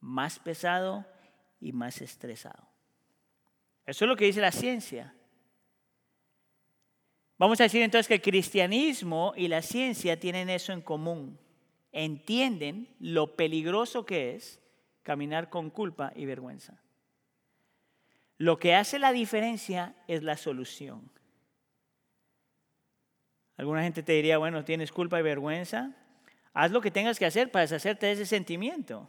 más 0.00 0.38
pesado 0.38 1.04
y 1.60 1.72
más 1.72 2.00
estresado. 2.00 2.66
Eso 3.86 4.04
es 4.04 4.08
lo 4.08 4.16
que 4.16 4.24
dice 4.24 4.40
la 4.40 4.52
ciencia. 4.52 5.14
Vamos 7.38 7.60
a 7.60 7.64
decir 7.64 7.82
entonces 7.82 8.08
que 8.08 8.14
el 8.14 8.22
cristianismo 8.22 9.32
y 9.36 9.48
la 9.48 9.62
ciencia 9.62 10.18
tienen 10.18 10.50
eso 10.50 10.72
en 10.72 10.80
común. 10.80 11.38
Entienden 11.92 12.88
lo 12.98 13.36
peligroso 13.36 14.04
que 14.04 14.34
es 14.34 14.60
caminar 15.02 15.50
con 15.50 15.70
culpa 15.70 16.12
y 16.16 16.24
vergüenza. 16.24 16.80
Lo 18.38 18.58
que 18.58 18.74
hace 18.74 18.98
la 18.98 19.12
diferencia 19.12 19.94
es 20.08 20.22
la 20.22 20.36
solución. 20.36 21.10
Alguna 23.56 23.82
gente 23.82 24.02
te 24.02 24.12
diría, 24.12 24.38
bueno, 24.38 24.64
tienes 24.64 24.92
culpa 24.92 25.18
y 25.18 25.22
vergüenza, 25.22 25.94
haz 26.52 26.70
lo 26.70 26.80
que 26.80 26.90
tengas 26.90 27.18
que 27.18 27.24
hacer 27.24 27.50
para 27.50 27.62
deshacerte 27.62 28.06
de 28.06 28.12
ese 28.12 28.26
sentimiento. 28.26 29.08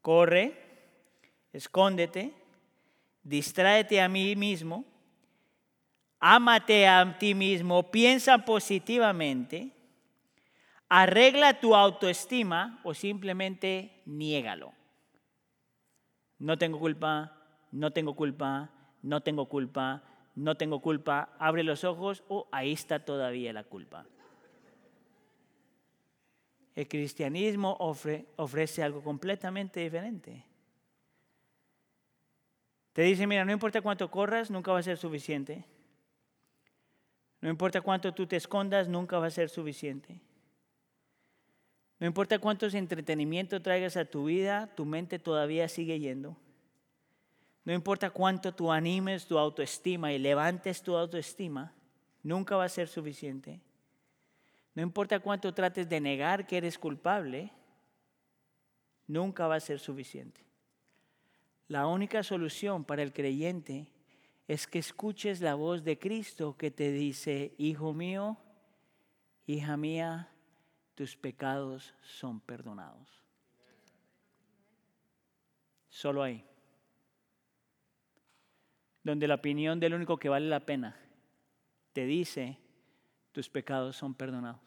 Corre, 0.00 0.54
escóndete, 1.52 2.32
distráete 3.22 4.00
a 4.00 4.08
mí 4.08 4.36
mismo, 4.36 4.84
ámate 6.18 6.86
a 6.86 7.18
ti 7.18 7.34
mismo, 7.34 7.90
piensa 7.90 8.38
positivamente, 8.38 9.72
arregla 10.88 11.60
tu 11.60 11.74
autoestima 11.74 12.80
o 12.84 12.94
simplemente 12.94 14.02
niégalo. 14.06 14.72
No 16.38 16.58
tengo 16.58 16.78
culpa, 16.78 17.32
no 17.70 17.92
tengo 17.92 18.14
culpa, 18.14 18.70
no 19.02 19.20
tengo 19.22 19.48
culpa, 19.48 20.02
no 20.34 20.56
tengo 20.56 20.80
culpa, 20.80 21.30
abre 21.38 21.62
los 21.62 21.84
ojos, 21.84 22.24
o 22.28 22.38
oh, 22.38 22.48
ahí 22.52 22.72
está 22.72 23.04
todavía 23.04 23.52
la 23.52 23.64
culpa. 23.64 24.06
El 26.74 26.88
cristianismo 26.88 27.76
ofrece 28.36 28.82
algo 28.82 29.02
completamente 29.02 29.80
diferente. 29.80 30.51
Te 32.92 33.02
dice, 33.02 33.26
mira, 33.26 33.44
no 33.44 33.52
importa 33.52 33.80
cuánto 33.80 34.10
corras, 34.10 34.50
nunca 34.50 34.72
va 34.72 34.78
a 34.78 34.82
ser 34.82 34.98
suficiente. 34.98 35.64
No 37.40 37.48
importa 37.48 37.80
cuánto 37.80 38.12
tú 38.12 38.26
te 38.26 38.36
escondas, 38.36 38.88
nunca 38.88 39.18
va 39.18 39.26
a 39.26 39.30
ser 39.30 39.48
suficiente. 39.48 40.20
No 41.98 42.06
importa 42.06 42.38
cuántos 42.38 42.74
entretenimiento 42.74 43.62
traigas 43.62 43.96
a 43.96 44.04
tu 44.04 44.24
vida, 44.24 44.74
tu 44.74 44.84
mente 44.84 45.18
todavía 45.18 45.68
sigue 45.68 45.98
yendo. 45.98 46.36
No 47.64 47.72
importa 47.72 48.10
cuánto 48.10 48.52
tú 48.54 48.72
animes 48.72 49.26
tu 49.26 49.38
autoestima 49.38 50.12
y 50.12 50.18
levantes 50.18 50.82
tu 50.82 50.96
autoestima, 50.96 51.72
nunca 52.22 52.56
va 52.56 52.64
a 52.64 52.68
ser 52.68 52.88
suficiente. 52.88 53.60
No 54.74 54.82
importa 54.82 55.20
cuánto 55.20 55.54
trates 55.54 55.88
de 55.88 56.00
negar 56.00 56.46
que 56.46 56.56
eres 56.56 56.78
culpable, 56.78 57.52
nunca 59.06 59.46
va 59.46 59.56
a 59.56 59.60
ser 59.60 59.78
suficiente. 59.78 60.40
La 61.68 61.86
única 61.86 62.22
solución 62.22 62.84
para 62.84 63.02
el 63.02 63.12
creyente 63.12 63.88
es 64.48 64.66
que 64.66 64.78
escuches 64.78 65.40
la 65.40 65.54
voz 65.54 65.84
de 65.84 65.98
Cristo 65.98 66.56
que 66.56 66.70
te 66.70 66.92
dice, 66.92 67.54
hijo 67.58 67.92
mío, 67.92 68.36
hija 69.46 69.76
mía, 69.76 70.28
tus 70.94 71.16
pecados 71.16 71.94
son 72.02 72.40
perdonados. 72.40 73.22
Solo 75.88 76.22
ahí 76.22 76.44
donde 79.02 79.26
la 79.26 79.34
opinión 79.34 79.80
del 79.80 79.94
único 79.94 80.16
que 80.16 80.28
vale 80.28 80.48
la 80.48 80.60
pena 80.60 80.96
te 81.92 82.06
dice, 82.06 82.58
tus 83.32 83.48
pecados 83.48 83.96
son 83.96 84.14
perdonados. 84.14 84.60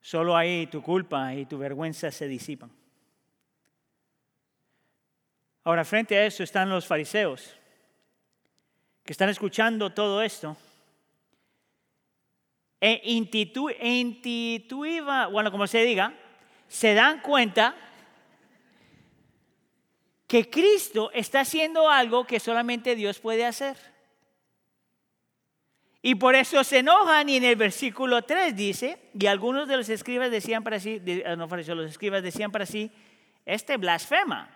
Solo 0.00 0.36
ahí 0.36 0.66
tu 0.66 0.82
culpa 0.82 1.34
y 1.34 1.44
tu 1.46 1.58
vergüenza 1.58 2.10
se 2.10 2.26
disipan. 2.26 2.70
Ahora, 5.68 5.84
frente 5.84 6.16
a 6.16 6.24
eso 6.24 6.42
están 6.42 6.70
los 6.70 6.86
fariseos, 6.86 7.54
que 9.04 9.12
están 9.12 9.28
escuchando 9.28 9.90
todo 9.90 10.22
esto. 10.22 10.56
E 12.80 13.02
intuitiva, 13.12 15.26
bueno, 15.26 15.50
como 15.50 15.66
se 15.66 15.84
diga, 15.84 16.14
se 16.68 16.94
dan 16.94 17.20
cuenta 17.20 17.76
que 20.26 20.48
Cristo 20.48 21.10
está 21.12 21.40
haciendo 21.40 21.90
algo 21.90 22.24
que 22.24 22.40
solamente 22.40 22.96
Dios 22.96 23.18
puede 23.18 23.44
hacer. 23.44 23.76
Y 26.00 26.14
por 26.14 26.34
eso 26.34 26.64
se 26.64 26.78
enojan 26.78 27.28
y 27.28 27.36
en 27.36 27.44
el 27.44 27.56
versículo 27.56 28.22
3 28.22 28.56
dice, 28.56 29.10
y 29.12 29.26
algunos 29.26 29.68
de 29.68 29.76
los 29.76 29.90
escribas 29.90 30.30
decían 30.30 30.64
para 30.64 30.80
sí, 30.80 30.98
ah, 31.26 31.36
no 31.36 31.46
los 31.46 31.90
escribas 31.90 32.22
decían 32.22 32.50
para 32.50 32.64
sí, 32.64 32.90
este 33.44 33.76
blasfema. 33.76 34.54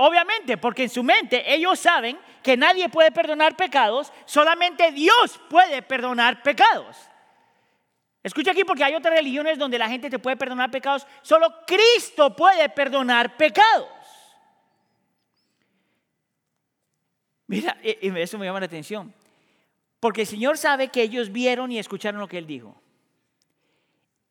Obviamente, 0.00 0.56
porque 0.56 0.84
en 0.84 0.90
su 0.90 1.02
mente 1.02 1.42
ellos 1.52 1.76
saben 1.80 2.16
que 2.40 2.56
nadie 2.56 2.88
puede 2.88 3.10
perdonar 3.10 3.56
pecados, 3.56 4.12
solamente 4.26 4.92
Dios 4.92 5.40
puede 5.50 5.82
perdonar 5.82 6.40
pecados. 6.40 6.96
Escucha 8.22 8.52
aquí 8.52 8.62
porque 8.62 8.84
hay 8.84 8.94
otras 8.94 9.12
religiones 9.12 9.58
donde 9.58 9.76
la 9.76 9.88
gente 9.88 10.08
te 10.08 10.20
puede 10.20 10.36
perdonar 10.36 10.70
pecados, 10.70 11.04
solo 11.22 11.52
Cristo 11.66 12.36
puede 12.36 12.68
perdonar 12.68 13.36
pecados. 13.36 13.88
Mira, 17.48 17.76
eso 17.82 18.38
me 18.38 18.46
llama 18.46 18.60
la 18.60 18.66
atención. 18.66 19.12
Porque 19.98 20.20
el 20.20 20.26
Señor 20.28 20.58
sabe 20.58 20.88
que 20.88 21.02
ellos 21.02 21.32
vieron 21.32 21.72
y 21.72 21.78
escucharon 21.80 22.20
lo 22.20 22.28
que 22.28 22.38
Él 22.38 22.46
dijo. 22.46 22.80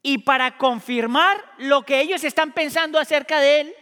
Y 0.01 0.19
para 0.19 0.57
confirmar 0.57 1.43
lo 1.57 1.81
que 1.81 1.99
ellos 1.99 2.23
están 2.23 2.53
pensando 2.53 2.97
acerca 2.97 3.41
de 3.41 3.59
Él, 3.59 3.75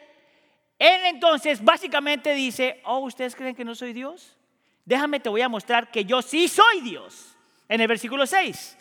Él 0.78 1.02
entonces 1.06 1.64
básicamente 1.64 2.34
dice, 2.34 2.82
oh, 2.86 3.00
¿ustedes 3.00 3.36
creen 3.36 3.56
que 3.56 3.66
no 3.66 3.76
soy 3.76 3.94
Dios? 3.94 4.36
Déjame, 4.84 5.20
te 5.20 5.30
voy 5.30 5.42
a 5.42 5.50
mostrar 5.50 5.90
que 5.90 6.06
yo 6.06 6.22
sí 6.22 6.48
soy 6.48 6.82
Dios. 6.82 7.36
En 7.68 7.82
el 7.82 7.88
versículo 7.88 8.28
6. 8.28 8.78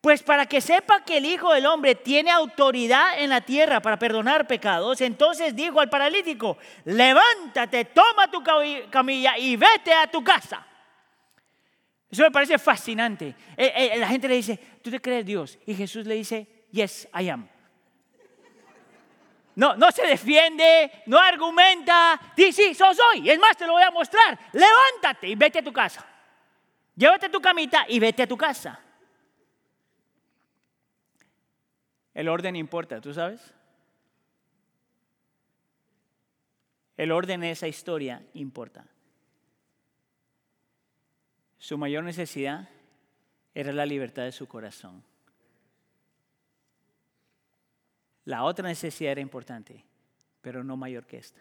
Pues 0.00 0.22
para 0.22 0.46
que 0.46 0.60
sepa 0.60 1.02
que 1.02 1.16
el 1.16 1.24
Hijo 1.24 1.52
del 1.52 1.66
Hombre 1.66 1.94
tiene 1.94 2.30
autoridad 2.30 3.18
en 3.18 3.30
la 3.30 3.40
tierra 3.40 3.80
para 3.80 3.98
perdonar 3.98 4.46
pecados, 4.46 5.00
entonces 5.00 5.56
dijo 5.56 5.80
al 5.80 5.88
paralítico, 5.88 6.58
levántate, 6.84 7.86
toma 7.86 8.30
tu 8.30 8.42
camilla 8.90 9.38
y 9.38 9.56
vete 9.56 9.94
a 9.94 10.06
tu 10.06 10.22
casa. 10.22 10.66
Eso 12.10 12.22
me 12.22 12.30
parece 12.30 12.58
fascinante. 12.58 13.34
Eh, 13.56 13.72
eh, 13.74 13.98
la 13.98 14.08
gente 14.08 14.28
le 14.28 14.36
dice, 14.36 14.58
¿tú 14.82 14.90
te 14.90 15.00
crees 15.00 15.24
Dios? 15.24 15.58
Y 15.66 15.74
Jesús 15.74 16.06
le 16.06 16.14
dice, 16.14 16.66
yes, 16.70 17.08
I 17.18 17.30
am. 17.30 17.48
No, 19.56 19.76
no 19.76 19.90
se 19.92 20.06
defiende, 20.06 20.90
no 21.06 21.18
argumenta, 21.18 22.20
dice, 22.36 22.68
sí, 22.68 22.74
soy, 22.74 22.94
soy. 22.94 23.30
Es 23.30 23.38
más, 23.38 23.56
te 23.56 23.66
lo 23.66 23.74
voy 23.74 23.82
a 23.82 23.90
mostrar. 23.90 24.38
Levántate 24.52 25.28
y 25.28 25.34
vete 25.34 25.60
a 25.60 25.64
tu 25.64 25.72
casa. 25.72 26.04
Llévate 26.96 27.28
tu 27.28 27.40
camita 27.40 27.84
y 27.88 27.98
vete 27.98 28.22
a 28.22 28.26
tu 28.26 28.36
casa. 28.36 28.80
El 32.12 32.28
orden 32.28 32.54
importa, 32.54 33.00
¿tú 33.00 33.12
sabes? 33.12 33.52
El 36.96 37.10
orden 37.10 37.40
de 37.40 37.50
esa 37.50 37.66
historia 37.66 38.22
importa. 38.34 38.86
Su 41.58 41.76
mayor 41.76 42.04
necesidad 42.04 42.68
era 43.54 43.72
la 43.72 43.86
libertad 43.86 44.22
de 44.24 44.32
su 44.32 44.46
corazón. 44.46 45.02
La 48.24 48.44
otra 48.44 48.68
necesidad 48.68 49.12
era 49.12 49.20
importante, 49.20 49.84
pero 50.40 50.64
no 50.64 50.76
mayor 50.76 51.06
que 51.06 51.18
esta. 51.18 51.40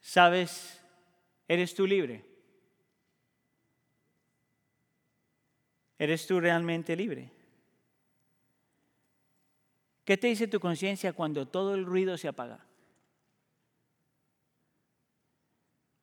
¿Sabes? 0.00 0.80
¿Eres 1.48 1.74
tú 1.74 1.86
libre? 1.86 2.24
¿Eres 5.98 6.26
tú 6.26 6.40
realmente 6.40 6.96
libre? 6.96 7.30
¿Qué 10.04 10.16
te 10.16 10.26
dice 10.26 10.48
tu 10.48 10.58
conciencia 10.58 11.12
cuando 11.12 11.46
todo 11.46 11.74
el 11.74 11.86
ruido 11.86 12.18
se 12.18 12.28
apaga? 12.28 12.66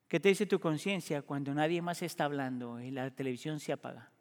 ¿Qué 0.08 0.20
te 0.20 0.30
dice 0.30 0.46
tu 0.46 0.60
conciencia 0.60 1.22
cuando 1.22 1.54
nadie 1.54 1.82
más 1.82 2.02
está 2.02 2.26
hablando 2.26 2.80
y 2.80 2.92
la 2.92 3.12
televisión 3.12 3.60
se 3.60 3.74
apaga? 3.74 4.12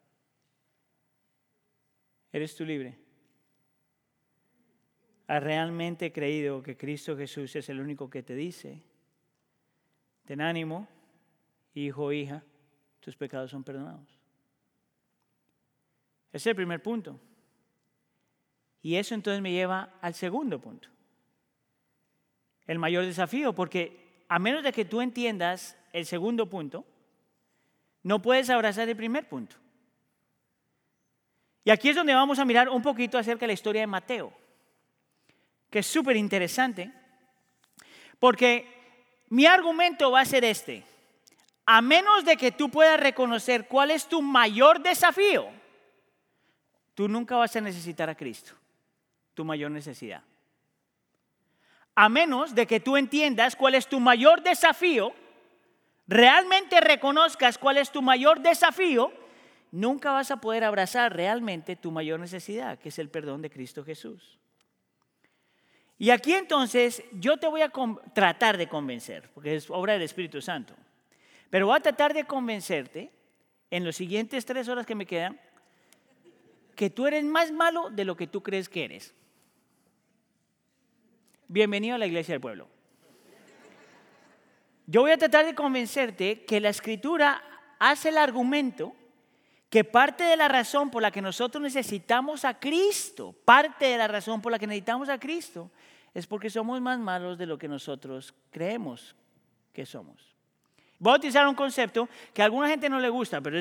¿Eres 2.31 2.55
tú 2.55 2.65
libre? 2.65 2.97
¿Has 5.27 5.43
realmente 5.43 6.11
creído 6.11 6.63
que 6.63 6.77
Cristo 6.77 7.15
Jesús 7.15 7.55
es 7.55 7.69
el 7.69 7.79
único 7.79 8.09
que 8.09 8.23
te 8.23 8.35
dice? 8.35 8.81
Ten 10.25 10.41
ánimo, 10.41 10.87
hijo 11.73 12.05
o 12.05 12.11
hija, 12.11 12.43
tus 12.99 13.15
pecados 13.15 13.51
son 13.51 13.63
perdonados. 13.63 14.07
Ese 16.31 16.37
es 16.37 16.47
el 16.47 16.55
primer 16.55 16.81
punto. 16.81 17.19
Y 18.81 18.95
eso 18.95 19.13
entonces 19.13 19.41
me 19.41 19.51
lleva 19.51 19.97
al 20.01 20.13
segundo 20.13 20.59
punto. 20.59 20.89
el 22.67 22.77
mayor 22.77 23.03
desafío, 23.03 23.53
porque 23.53 24.23
a 24.27 24.37
menos 24.37 24.63
de 24.63 24.71
que 24.71 24.85
tú 24.85 25.01
entiendas 25.01 25.75
el 25.91 26.05
segundo 26.05 26.47
punto, 26.47 26.85
no 28.03 28.21
puedes 28.21 28.51
abrazar 28.51 28.87
el 28.87 28.95
primer 28.95 29.27
punto. 29.27 29.55
Y 31.69 31.71
aquí 31.71 31.89
es 31.89 31.95
donde 31.95 32.15
vamos 32.15 32.39
a 32.39 32.45
mirar 32.45 32.67
un 32.67 32.81
poquito 32.81 33.15
acerca 33.19 33.41
de 33.41 33.47
la 33.49 33.53
historia 33.53 33.81
de 33.81 33.85
Mateo, 33.85 34.33
que 35.69 35.77
es 35.77 35.85
súper 35.85 36.17
interesante, 36.17 36.91
porque 38.17 38.65
mi 39.27 39.45
argumento 39.45 40.09
va 40.09 40.21
a 40.21 40.25
ser 40.25 40.43
este. 40.45 40.83
A 41.67 41.79
menos 41.83 42.25
de 42.25 42.37
que 42.37 42.51
tú 42.51 42.71
puedas 42.71 42.99
reconocer 42.99 43.67
cuál 43.67 43.91
es 43.91 44.07
tu 44.07 44.23
mayor 44.23 44.81
desafío, 44.81 45.45
tú 46.95 47.07
nunca 47.07 47.35
vas 47.35 47.55
a 47.55 47.61
necesitar 47.61 48.09
a 48.09 48.15
Cristo, 48.15 48.53
tu 49.35 49.45
mayor 49.45 49.69
necesidad. 49.69 50.23
A 51.93 52.09
menos 52.09 52.55
de 52.55 52.65
que 52.65 52.79
tú 52.79 52.97
entiendas 52.97 53.55
cuál 53.55 53.75
es 53.75 53.85
tu 53.85 53.99
mayor 53.99 54.41
desafío, 54.41 55.13
realmente 56.07 56.81
reconozcas 56.81 57.59
cuál 57.59 57.77
es 57.77 57.91
tu 57.91 58.01
mayor 58.01 58.39
desafío, 58.39 59.13
nunca 59.71 60.11
vas 60.11 60.31
a 60.31 60.41
poder 60.41 60.63
abrazar 60.63 61.15
realmente 61.15 61.75
tu 61.75 61.91
mayor 61.91 62.19
necesidad, 62.19 62.79
que 62.79 62.89
es 62.89 62.99
el 62.99 63.09
perdón 63.09 63.41
de 63.41 63.49
Cristo 63.49 63.83
Jesús. 63.83 64.39
Y 65.97 66.11
aquí 66.11 66.33
entonces 66.33 67.03
yo 67.13 67.37
te 67.37 67.47
voy 67.47 67.61
a 67.61 67.71
tratar 68.13 68.57
de 68.57 68.67
convencer, 68.67 69.29
porque 69.33 69.55
es 69.55 69.69
obra 69.69 69.93
del 69.93 70.03
Espíritu 70.03 70.41
Santo, 70.41 70.73
pero 71.49 71.67
voy 71.67 71.77
a 71.77 71.81
tratar 71.81 72.13
de 72.13 72.23
convencerte 72.23 73.11
en 73.69 73.83
los 73.83 73.95
siguientes 73.95 74.45
tres 74.45 74.67
horas 74.69 74.85
que 74.85 74.95
me 74.95 75.05
quedan 75.05 75.39
que 76.75 76.89
tú 76.89 77.07
eres 77.07 77.25
más 77.25 77.51
malo 77.51 77.89
de 77.89 78.05
lo 78.05 78.15
que 78.15 78.25
tú 78.25 78.41
crees 78.41 78.69
que 78.69 78.85
eres. 78.85 79.13
Bienvenido 81.49 81.95
a 81.95 81.97
la 81.97 82.07
iglesia 82.07 82.33
del 82.33 82.41
pueblo. 82.41 82.69
Yo 84.87 85.01
voy 85.01 85.11
a 85.11 85.17
tratar 85.17 85.45
de 85.45 85.53
convencerte 85.53 86.45
que 86.45 86.61
la 86.61 86.69
escritura 86.69 87.43
hace 87.79 88.09
el 88.09 88.17
argumento 88.17 88.95
que 89.69 89.83
parte 89.83 90.23
de 90.23 90.35
la 90.35 90.47
razón 90.47 90.89
por 90.89 91.01
la 91.01 91.11
que 91.11 91.21
nosotros 91.21 91.61
necesitamos 91.61 92.43
a 92.43 92.59
Cristo, 92.59 93.35
parte 93.45 93.85
de 93.85 93.97
la 93.97 94.07
razón 94.07 94.41
por 94.41 94.51
la 94.51 94.59
que 94.59 94.67
necesitamos 94.67 95.09
a 95.09 95.19
Cristo, 95.19 95.69
es 96.13 96.25
porque 96.25 96.49
somos 96.49 96.81
más 96.81 96.99
malos 96.99 97.37
de 97.37 97.45
lo 97.45 97.57
que 97.57 97.67
nosotros 97.67 98.33
creemos 98.49 99.15
que 99.71 99.85
somos. 99.85 100.35
Voy 100.97 101.13
a 101.13 101.17
utilizar 101.17 101.47
un 101.47 101.55
concepto 101.55 102.09
que 102.33 102.41
a 102.41 102.45
alguna 102.45 102.67
gente 102.67 102.89
no 102.89 102.99
le 102.99 103.09
gusta, 103.09 103.39
pero 103.41 103.59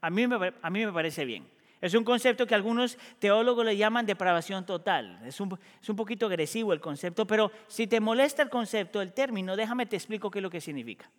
a, 0.00 0.10
mí 0.10 0.26
me, 0.26 0.52
a 0.62 0.70
mí 0.70 0.86
me 0.86 0.92
parece 0.92 1.24
bien. 1.24 1.46
Es 1.80 1.94
un 1.94 2.04
concepto 2.04 2.46
que 2.46 2.54
algunos 2.54 2.96
teólogos 3.18 3.64
le 3.64 3.76
llaman 3.76 4.06
depravación 4.06 4.64
total. 4.64 5.18
Es 5.24 5.40
un, 5.40 5.58
es 5.82 5.88
un, 5.88 5.96
poquito 5.96 6.26
agresivo 6.26 6.72
el 6.72 6.80
concepto, 6.80 7.26
pero 7.26 7.50
si 7.68 7.86
te 7.86 8.00
molesta 8.00 8.42
el 8.42 8.50
concepto, 8.50 9.00
el 9.00 9.12
término, 9.12 9.56
déjame 9.56 9.86
te 9.86 9.96
explico 9.96 10.30
qué 10.30 10.38
es 10.38 10.42
lo 10.42 10.50
que 10.50 10.60
significa. 10.60 11.10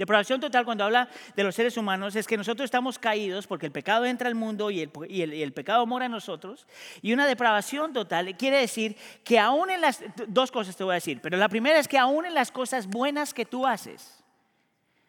Depravación 0.00 0.40
total, 0.40 0.64
cuando 0.64 0.82
habla 0.82 1.10
de 1.36 1.44
los 1.44 1.54
seres 1.54 1.76
humanos, 1.76 2.16
es 2.16 2.26
que 2.26 2.38
nosotros 2.38 2.64
estamos 2.64 2.98
caídos 2.98 3.46
porque 3.46 3.66
el 3.66 3.72
pecado 3.72 4.06
entra 4.06 4.28
al 4.28 4.34
mundo 4.34 4.70
y 4.70 4.80
el, 4.80 5.52
pecado 5.52 5.84
mora 5.84 6.06
en 6.06 6.12
nosotros. 6.12 6.66
Y 7.02 7.12
una 7.12 7.26
depravación 7.26 7.92
total 7.92 8.34
quiere 8.38 8.56
decir 8.56 8.96
que 9.22 9.38
aún 9.38 9.68
en 9.68 9.82
las, 9.82 10.02
dos 10.26 10.50
cosas 10.50 10.74
te 10.74 10.84
voy 10.84 10.92
a 10.92 10.94
decir, 10.94 11.20
pero 11.20 11.36
la 11.36 11.50
primera 11.50 11.78
es 11.78 11.86
que 11.86 11.98
aún 11.98 12.24
en 12.24 12.32
las 12.32 12.50
cosas 12.50 12.86
buenas 12.86 13.34
que 13.34 13.44
tú 13.44 13.66
haces, 13.66 14.24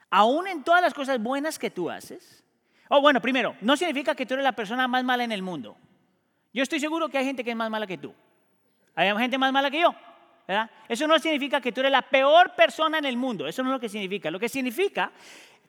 aún 0.10 0.46
en 0.46 0.62
todas 0.62 0.82
las 0.82 0.94
cosas 0.94 1.24
buenas 1.24 1.58
que 1.58 1.72
tú 1.72 1.90
haces, 1.90 2.44
oh, 2.90 3.00
bueno, 3.00 3.22
primero, 3.22 3.56
no 3.62 3.78
significa 3.78 4.14
que 4.14 4.26
tú 4.26 4.34
eres 4.34 4.44
la 4.44 4.52
persona 4.52 4.90
más 4.90 5.06
mala 5.06 5.24
en 5.24 5.32
el 5.32 5.42
mundo. 5.42 5.78
Yo 6.54 6.64
estoy 6.64 6.82
seguro 6.82 7.08
que 7.08 7.18
hay 7.18 7.24
gente 7.24 7.46
que 7.46 7.52
es 7.52 7.56
más 7.56 7.70
mala 7.70 7.88
que 7.88 7.98
tú. 7.98 8.14
Hay 8.94 9.10
gente 9.18 9.38
más 9.38 9.54
mala 9.54 9.72
que 9.72 9.80
yo. 9.80 9.96
Eso 10.90 11.08
no 11.08 11.18
significa 11.20 11.62
que 11.62 11.72
tú 11.72 11.80
eres 11.82 11.92
la 11.92 12.02
peor 12.02 12.54
persona 12.56 12.98
en 12.98 13.06
el 13.06 13.18
mundo, 13.18 13.48
eso 13.48 13.64
no 13.64 13.70
es 13.70 13.74
lo 13.74 13.80
que 13.80 13.90
significa. 13.90 14.30
Lo 14.32 14.40
que 14.40 14.50
significa, 14.50 15.12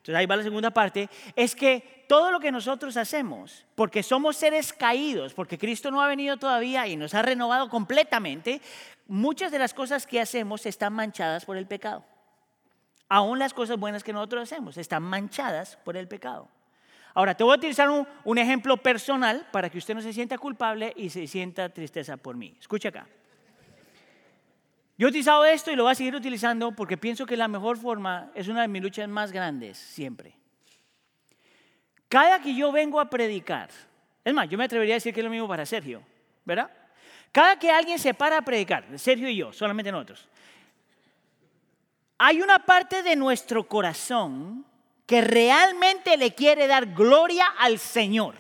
entonces 0.03 0.15
ahí 0.17 0.27
va 0.27 0.37
la 0.37 0.43
segunda 0.43 0.71
parte, 0.71 1.09
es 1.37 1.55
que 1.55 2.05
todo 2.09 2.33
lo 2.33 2.41
que 2.41 2.51
nosotros 2.51 2.97
hacemos, 2.97 3.65
porque 3.75 4.03
somos 4.03 4.37
seres 4.37 4.73
caídos, 4.73 5.33
porque 5.33 5.59
Cristo 5.59 5.91
no 5.91 6.03
ha 6.03 6.09
venido 6.09 6.37
todavía 6.37 6.87
y 6.89 6.97
nos 6.97 7.15
ha 7.15 7.23
renovado 7.23 7.69
completamente, 7.69 8.61
muchas 9.07 9.53
de 9.53 9.59
las 9.59 9.73
cosas 9.73 10.07
que 10.07 10.21
hacemos 10.21 10.67
están 10.67 10.93
manchadas 10.93 11.45
por 11.45 11.57
el 11.57 11.67
pecado. 11.67 12.05
Aún 13.09 13.39
las 13.39 13.55
cosas 13.55 13.79
buenas 13.79 14.03
que 14.03 14.13
nosotros 14.13 14.43
hacemos 14.43 14.77
están 14.77 15.03
manchadas 15.03 15.77
por 15.85 15.97
el 15.97 16.09
pecado. 16.09 16.49
Ahora, 17.15 17.37
te 17.37 17.45
voy 17.45 17.53
a 17.53 17.59
utilizar 17.59 17.91
un, 17.91 18.09
un 18.25 18.39
ejemplo 18.39 18.79
personal 18.79 19.47
para 19.53 19.69
que 19.69 19.79
usted 19.79 19.95
no 19.95 20.01
se 20.01 20.15
sienta 20.15 20.39
culpable 20.39 20.93
y 20.97 21.11
se 21.11 21.27
sienta 21.27 21.69
tristeza 21.69 22.17
por 22.17 22.37
mí. 22.37 22.57
Escucha 22.59 22.89
acá. 22.89 23.07
Yo 24.99 25.07
he 25.07 25.11
utilizado 25.11 25.45
esto 25.45 25.71
y 25.71 25.77
lo 25.77 25.85
voy 25.85 25.93
a 25.93 25.95
seguir 25.95 26.15
utilizando 26.15 26.73
porque 26.73 26.97
pienso 26.97 27.27
que 27.27 27.37
la 27.37 27.49
mejor 27.49 27.77
forma 27.77 28.31
es 28.35 28.49
una 28.49 28.63
de 28.63 28.69
mis 28.69 28.83
luchas 28.83 29.09
más 29.09 29.33
grandes 29.33 29.79
siempre. 29.79 30.35
Cada 32.09 32.41
que 32.41 32.55
yo 32.55 32.71
vengo 32.71 33.01
a 33.01 33.09
predicar, 33.09 33.71
es 34.23 34.35
más, 34.35 34.49
yo 34.49 34.59
me 34.59 34.65
atrevería 34.65 34.95
a 34.95 34.97
decir 34.97 35.15
que 35.15 35.21
es 35.21 35.25
lo 35.25 35.31
mismo 35.31 35.49
para 35.49 35.65
Sergio, 35.65 36.03
¿verdad? 36.45 36.71
Cada 37.33 37.59
que 37.59 37.71
alguien 37.71 37.99
se 37.99 38.13
para 38.13 38.37
a 38.37 38.43
predicar, 38.43 38.85
Sergio 38.99 39.29
y 39.29 39.37
yo, 39.37 39.53
solamente 39.53 39.91
nosotros, 39.91 40.29
hay 42.19 42.43
una 42.43 42.59
parte 42.61 43.03
de 43.03 43.17
nuestro 43.17 43.67
corazón 43.67 44.65
que 45.07 45.23
realmente 45.23 46.17
le 46.17 46.35
quiere 46.35 46.67
dar 46.67 46.87
gloria 46.87 47.47
al 47.59 47.79
Señor. 47.79 48.35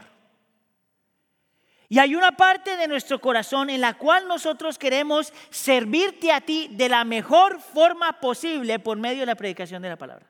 Y 1.93 1.99
hay 1.99 2.15
una 2.15 2.33
parte 2.33 2.79
de 2.79 2.89
nuestro 2.89 3.21
corazón 3.21 3.69
en 3.69 3.83
la 3.83 3.93
cual 3.93 4.27
nosotros 4.27 4.79
queremos 4.79 5.31
servirte 5.51 6.33
a 6.33 6.41
ti 6.41 6.69
de 6.71 6.89
la 6.89 7.05
mejor 7.05 7.61
forma 7.61 8.19
posible 8.19 8.79
por 8.79 8.97
medio 8.97 9.21
de 9.21 9.27
la 9.27 9.35
predicación 9.35 9.83
de 9.83 9.91
la 9.91 9.99
palabra. 9.99 10.25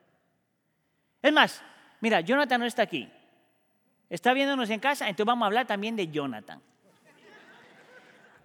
Es 1.22 1.33
más, 1.33 1.62
mira, 2.01 2.20
Jonathan 2.20 2.59
no 2.59 2.66
está 2.66 2.83
aquí. 2.83 3.09
Está 4.11 4.33
viéndonos 4.33 4.70
en 4.70 4.81
casa, 4.81 5.09
entonces 5.09 5.25
vamos 5.25 5.44
a 5.44 5.46
hablar 5.46 5.64
también 5.64 5.94
de 5.94 6.09
Jonathan. 6.09 6.61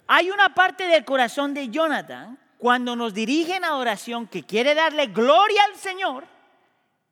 Hay 0.05 0.29
una 0.29 0.53
parte 0.53 0.85
del 0.85 1.03
corazón 1.03 1.55
de 1.55 1.69
Jonathan 1.69 2.37
cuando 2.59 2.95
nos 2.95 3.15
dirige 3.15 3.55
en 3.55 3.65
adoración 3.65 4.27
que 4.27 4.43
quiere 4.43 4.75
darle 4.75 5.07
gloria 5.07 5.63
al 5.63 5.75
Señor 5.75 6.23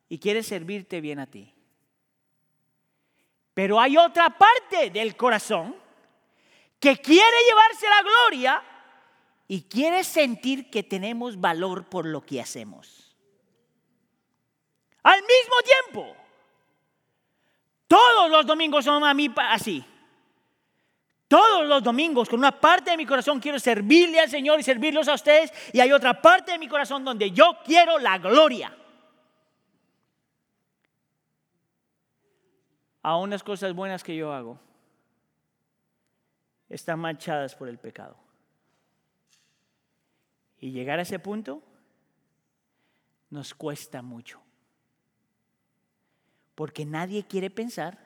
y 0.08 0.20
quiere 0.20 0.44
servirte 0.44 1.00
bien 1.00 1.18
a 1.18 1.26
ti. 1.26 1.52
Pero 3.54 3.80
hay 3.80 3.96
otra 3.96 4.30
parte 4.30 4.90
del 4.90 5.16
corazón 5.16 5.84
que 6.80 6.96
quiere 6.98 7.36
llevarse 7.48 7.86
la 7.88 8.02
gloria 8.02 8.62
y 9.48 9.62
quiere 9.62 10.04
sentir 10.04 10.70
que 10.70 10.82
tenemos 10.82 11.40
valor 11.40 11.88
por 11.88 12.06
lo 12.06 12.20
que 12.24 12.40
hacemos. 12.40 13.16
Al 15.02 15.20
mismo 15.20 15.54
tiempo, 15.64 16.16
todos 17.86 18.30
los 18.30 18.44
domingos 18.44 18.84
son 18.84 19.04
a 19.04 19.14
mí 19.14 19.32
así. 19.36 19.84
Todos 21.28 21.66
los 21.66 21.82
domingos, 21.82 22.28
con 22.28 22.38
una 22.38 22.52
parte 22.52 22.90
de 22.90 22.96
mi 22.96 23.06
corazón, 23.06 23.40
quiero 23.40 23.58
servirle 23.58 24.20
al 24.20 24.30
Señor 24.30 24.60
y 24.60 24.62
servirlos 24.62 25.08
a 25.08 25.14
ustedes. 25.14 25.52
Y 25.72 25.80
hay 25.80 25.90
otra 25.92 26.20
parte 26.20 26.52
de 26.52 26.58
mi 26.58 26.68
corazón 26.68 27.04
donde 27.04 27.32
yo 27.32 27.58
quiero 27.64 27.98
la 27.98 28.18
gloria. 28.18 28.76
Aún 33.02 33.30
las 33.30 33.42
cosas 33.42 33.72
buenas 33.72 34.02
que 34.04 34.14
yo 34.14 34.32
hago 34.32 34.65
están 36.68 36.98
manchadas 36.98 37.54
por 37.54 37.68
el 37.68 37.78
pecado. 37.78 38.16
Y 40.58 40.70
llegar 40.70 40.98
a 40.98 41.02
ese 41.02 41.18
punto 41.18 41.62
nos 43.30 43.54
cuesta 43.54 44.02
mucho. 44.02 44.40
Porque 46.54 46.84
nadie 46.84 47.24
quiere 47.24 47.50
pensar 47.50 47.98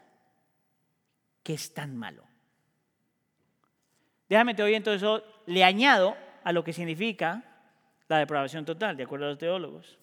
que 1.43 1.55
es 1.55 1.73
tan 1.73 1.97
malo. 1.97 2.25
Déjame 4.29 4.55
te 4.55 4.63
oír 4.63 4.75
entonces, 4.75 5.09
le 5.47 5.65
añado 5.65 6.17
a 6.45 6.53
lo 6.53 6.63
que 6.65 6.73
significa 6.73 7.45
la 8.09 8.19
depravación 8.19 8.65
total, 8.65 8.97
de 8.97 9.05
acuerdo 9.05 9.27
a 9.27 9.31
los 9.31 9.39
teólogos. 9.39 9.99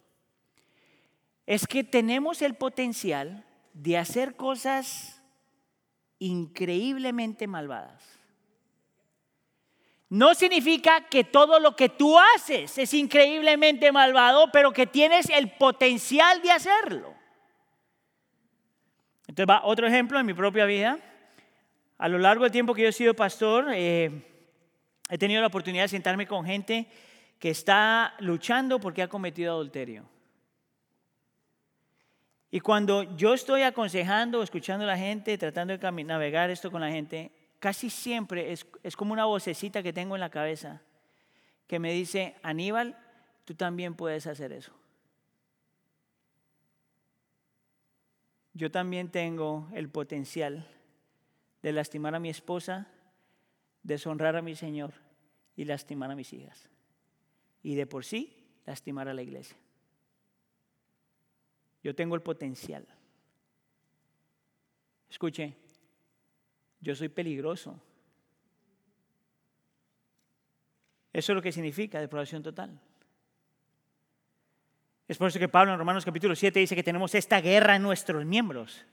Es 1.46 1.68
que 1.68 1.84
tenemos 1.84 2.42
el 2.42 2.56
potencial 2.56 3.46
de 3.74 3.98
hacer 3.98 4.36
cosas 4.36 5.22
increíblemente 6.20 7.48
malvadas 7.48 8.17
no 10.10 10.34
significa 10.34 11.02
que 11.02 11.24
todo 11.24 11.60
lo 11.60 11.76
que 11.76 11.90
tú 11.90 12.18
haces 12.18 12.78
es 12.78 12.94
increíblemente 12.94 13.92
malvado, 13.92 14.50
pero 14.52 14.72
que 14.72 14.88
tienes 14.88 15.30
el 15.30 15.52
potencial 15.52 16.42
de 16.42 16.52
hacerlo. 16.52 17.14
Entonces, 19.28 19.50
va 19.50 19.66
otro 19.66 19.86
ejemplo 19.86 20.20
en 20.20 20.26
mi 20.26 20.34
propia 20.34 20.66
vida. 20.66 21.00
A 21.98 22.08
lo 22.08 22.18
largo 22.18 22.44
del 22.44 22.52
tiempo 22.52 22.74
que 22.74 22.84
yo 22.84 22.90
he 22.90 22.94
sido 22.94 23.14
pastor, 23.14 23.68
eh, 23.74 24.24
he 25.10 25.18
tenido 25.18 25.42
la 25.42 25.48
oportunidad 25.48 25.84
de 25.84 25.90
sentarme 25.90 26.26
con 26.26 26.46
gente 26.46 26.88
que 27.38 27.50
está 27.50 28.16
luchando 28.20 28.80
porque 28.80 29.02
ha 29.02 29.10
cometido 29.10 29.54
adulterio. 29.54 30.06
Y 32.50 32.62
cuando 32.62 33.04
yo 33.18 33.34
estoy 33.34 33.64
aconsejando, 33.64 34.42
escuchando 34.42 34.86
a 34.86 34.88
la 34.88 34.98
gente, 34.98 35.38
tratando 35.38 35.78
de 35.78 36.04
navegar 36.04 36.50
esto 36.50 36.72
con 36.72 36.80
la 36.80 36.90
gente, 36.90 37.32
casi 37.60 37.90
siempre 37.90 38.52
es, 38.52 38.66
como 38.96 39.14
una 39.14 39.26
vocecita 39.26 39.84
que 39.84 39.94
tengo 39.94 40.16
en 40.16 40.22
la 40.22 40.30
cabeza 40.30 40.82
que 41.68 41.80
me 41.80 41.92
dice, 41.92 42.36
Aníbal, 42.44 42.98
tú 43.46 43.56
también 43.56 43.96
puedes 43.96 44.28
hacer 44.28 44.54
eso. 44.54 44.72
Yo 48.54 48.72
también 48.72 49.12
tengo 49.12 49.70
el 49.74 49.90
potencial 49.90 50.68
de 51.62 51.72
lastimar 51.74 52.16
a 52.16 52.20
mi 52.20 52.30
esposa, 52.30 52.88
deshonrar 53.84 54.36
a 54.36 54.42
mi 54.42 54.56
Señor 54.56 54.94
y 55.56 55.66
lastimar 55.66 56.10
a 56.10 56.16
mis 56.16 56.32
hijas. 56.34 56.70
Y 57.62 57.76
de 57.76 57.86
por 57.86 58.06
sí, 58.06 58.48
lastimar 58.66 59.08
a 59.10 59.14
la 59.14 59.22
iglesia. 59.22 59.58
Yo 61.84 61.94
tengo 61.94 62.16
el 62.16 62.22
potencial. 62.22 62.88
Escuche, 65.10 65.56
yo 66.88 66.96
soy 66.96 67.10
peligroso. 67.10 67.78
Eso 71.12 71.32
es 71.34 71.36
lo 71.36 71.42
que 71.42 71.52
significa 71.52 72.00
depravación 72.00 72.42
total. 72.42 72.80
Es 75.06 75.18
por 75.18 75.28
eso 75.28 75.38
que 75.38 75.50
Pablo 75.50 75.74
en 75.74 75.80
Romanos 75.80 76.06
capítulo 76.06 76.34
7 76.34 76.62
dice 76.62 76.76
que 76.76 76.84
tenemos 76.84 77.14
esta 77.14 77.42
guerra 77.42 77.76
en 77.76 77.82
nuestros 77.82 78.24
miembros. 78.24 78.86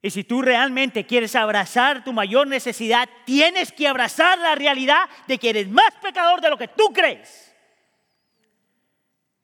Y 0.00 0.08
si 0.08 0.24
tú 0.24 0.40
realmente 0.40 1.04
quieres 1.04 1.36
abrazar 1.36 2.02
tu 2.02 2.14
mayor 2.14 2.46
necesidad, 2.46 3.06
tienes 3.26 3.72
que 3.72 3.86
abrazar 3.86 4.38
la 4.38 4.54
realidad 4.54 5.06
de 5.28 5.36
que 5.36 5.50
eres 5.50 5.68
más 5.68 5.92
pecador 6.00 6.40
de 6.40 6.48
lo 6.48 6.56
que 6.56 6.68
tú 6.68 6.94
crees. 6.94 7.54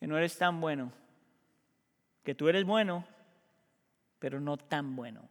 Que 0.00 0.06
no 0.06 0.16
eres 0.16 0.38
tan 0.38 0.58
bueno. 0.58 0.90
Que 2.24 2.34
tú 2.34 2.48
eres 2.48 2.64
bueno, 2.64 3.06
pero 4.18 4.40
no 4.40 4.56
tan 4.56 4.96
bueno. 4.96 5.28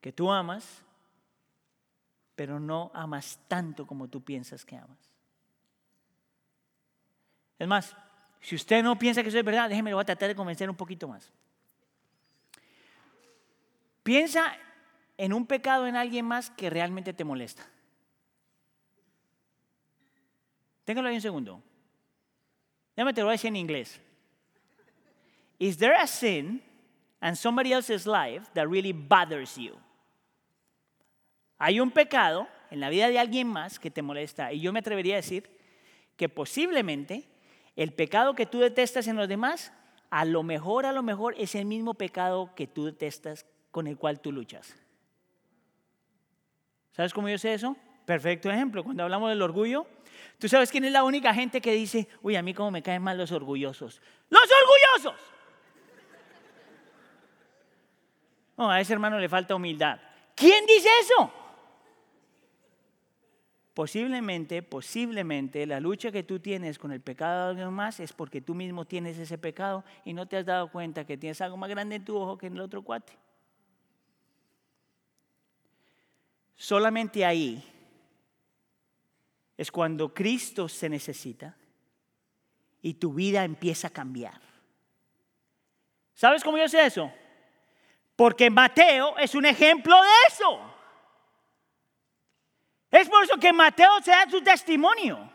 Que 0.00 0.12
tú 0.12 0.30
amas, 0.30 0.82
pero 2.34 2.58
no 2.58 2.90
amas 2.94 3.38
tanto 3.48 3.86
como 3.86 4.08
tú 4.08 4.22
piensas 4.22 4.64
que 4.64 4.76
amas. 4.76 4.98
Es 7.58 7.68
más, 7.68 7.94
si 8.40 8.54
usted 8.54 8.82
no 8.82 8.98
piensa 8.98 9.22
que 9.22 9.28
eso 9.28 9.38
es 9.38 9.44
verdad, 9.44 9.68
déjeme, 9.68 9.90
lo 9.90 9.96
voy 9.96 10.02
a 10.02 10.06
tratar 10.06 10.28
de 10.28 10.34
convencer 10.34 10.70
un 10.70 10.76
poquito 10.76 11.06
más. 11.06 11.30
Piensa 14.02 14.56
en 15.18 15.34
un 15.34 15.46
pecado 15.46 15.86
en 15.86 15.96
alguien 15.96 16.24
más 16.24 16.48
que 16.50 16.70
realmente 16.70 17.12
te 17.12 17.24
molesta. 17.24 17.66
Téngalo 20.86 21.08
ahí 21.08 21.16
un 21.16 21.20
segundo. 21.20 21.62
Déjame 22.96 23.12
te 23.12 23.20
lo 23.20 23.26
voy 23.26 23.32
a 23.32 23.34
decir 23.34 23.48
en 23.48 23.56
inglés. 23.56 24.00
Is 25.58 25.76
there 25.76 25.94
a 25.94 26.06
sin 26.06 26.62
in 27.20 27.36
somebody 27.36 27.72
else's 27.74 28.06
life 28.06 28.50
that 28.54 28.66
really 28.66 28.92
bothers 28.94 29.56
you? 29.56 29.78
Hay 31.60 31.78
un 31.78 31.90
pecado 31.90 32.48
en 32.70 32.80
la 32.80 32.88
vida 32.88 33.08
de 33.08 33.18
alguien 33.18 33.46
más 33.46 33.78
que 33.78 33.90
te 33.90 34.00
molesta. 34.00 34.50
Y 34.50 34.60
yo 34.60 34.72
me 34.72 34.78
atrevería 34.78 35.14
a 35.14 35.16
decir 35.16 35.50
que 36.16 36.30
posiblemente 36.30 37.28
el 37.76 37.92
pecado 37.92 38.34
que 38.34 38.46
tú 38.46 38.60
detestas 38.60 39.06
en 39.08 39.16
los 39.16 39.28
demás, 39.28 39.70
a 40.08 40.24
lo 40.24 40.42
mejor, 40.42 40.86
a 40.86 40.92
lo 40.92 41.02
mejor 41.02 41.34
es 41.36 41.54
el 41.54 41.66
mismo 41.66 41.92
pecado 41.92 42.54
que 42.56 42.66
tú 42.66 42.86
detestas 42.86 43.44
con 43.70 43.86
el 43.86 43.98
cual 43.98 44.20
tú 44.20 44.32
luchas. 44.32 44.74
¿Sabes 46.92 47.12
cómo 47.12 47.28
yo 47.28 47.36
sé 47.36 47.52
eso? 47.52 47.76
Perfecto 48.06 48.50
ejemplo, 48.50 48.82
cuando 48.82 49.02
hablamos 49.02 49.28
del 49.28 49.42
orgullo, 49.42 49.86
¿tú 50.38 50.48
sabes 50.48 50.70
quién 50.70 50.86
es 50.86 50.92
la 50.92 51.04
única 51.04 51.34
gente 51.34 51.60
que 51.60 51.72
dice, 51.72 52.08
uy, 52.22 52.36
a 52.36 52.42
mí 52.42 52.54
cómo 52.54 52.70
me 52.70 52.82
caen 52.82 53.02
mal 53.02 53.18
los 53.18 53.32
orgullosos? 53.32 54.00
¡Los 54.30 54.48
orgullosos! 54.62 55.22
No, 58.56 58.70
a 58.70 58.80
ese 58.80 58.94
hermano 58.94 59.18
le 59.18 59.28
falta 59.28 59.54
humildad. 59.54 60.00
¿Quién 60.34 60.64
dice 60.64 60.88
eso? 61.02 61.39
Posiblemente, 63.80 64.62
posiblemente 64.62 65.64
la 65.64 65.80
lucha 65.80 66.12
que 66.12 66.22
tú 66.22 66.38
tienes 66.38 66.78
con 66.78 66.92
el 66.92 67.00
pecado 67.00 67.44
de 67.44 67.50
alguien 67.52 67.72
más 67.72 67.98
es 67.98 68.12
porque 68.12 68.42
tú 68.42 68.54
mismo 68.54 68.84
tienes 68.84 69.16
ese 69.16 69.38
pecado 69.38 69.84
y 70.04 70.12
no 70.12 70.28
te 70.28 70.36
has 70.36 70.44
dado 70.44 70.70
cuenta 70.70 71.06
que 71.06 71.16
tienes 71.16 71.40
algo 71.40 71.56
más 71.56 71.70
grande 71.70 71.96
en 71.96 72.04
tu 72.04 72.14
ojo 72.14 72.36
que 72.36 72.48
en 72.48 72.56
el 72.56 72.60
otro 72.60 72.82
cuate. 72.82 73.14
Solamente 76.56 77.24
ahí 77.24 77.64
es 79.56 79.72
cuando 79.72 80.12
Cristo 80.12 80.68
se 80.68 80.90
necesita 80.90 81.56
y 82.82 82.92
tu 82.92 83.14
vida 83.14 83.44
empieza 83.44 83.88
a 83.88 83.90
cambiar. 83.92 84.42
¿Sabes 86.12 86.44
cómo 86.44 86.58
yo 86.58 86.68
sé 86.68 86.84
eso? 86.84 87.10
Porque 88.14 88.50
Mateo 88.50 89.16
es 89.16 89.34
un 89.34 89.46
ejemplo 89.46 89.96
de 89.96 90.10
eso. 90.28 90.69
Es 92.90 93.08
por 93.08 93.22
eso 93.22 93.36
que 93.36 93.52
Mateo 93.52 94.00
se 94.02 94.10
da 94.10 94.26
su 94.28 94.42
testimonio. 94.42 95.30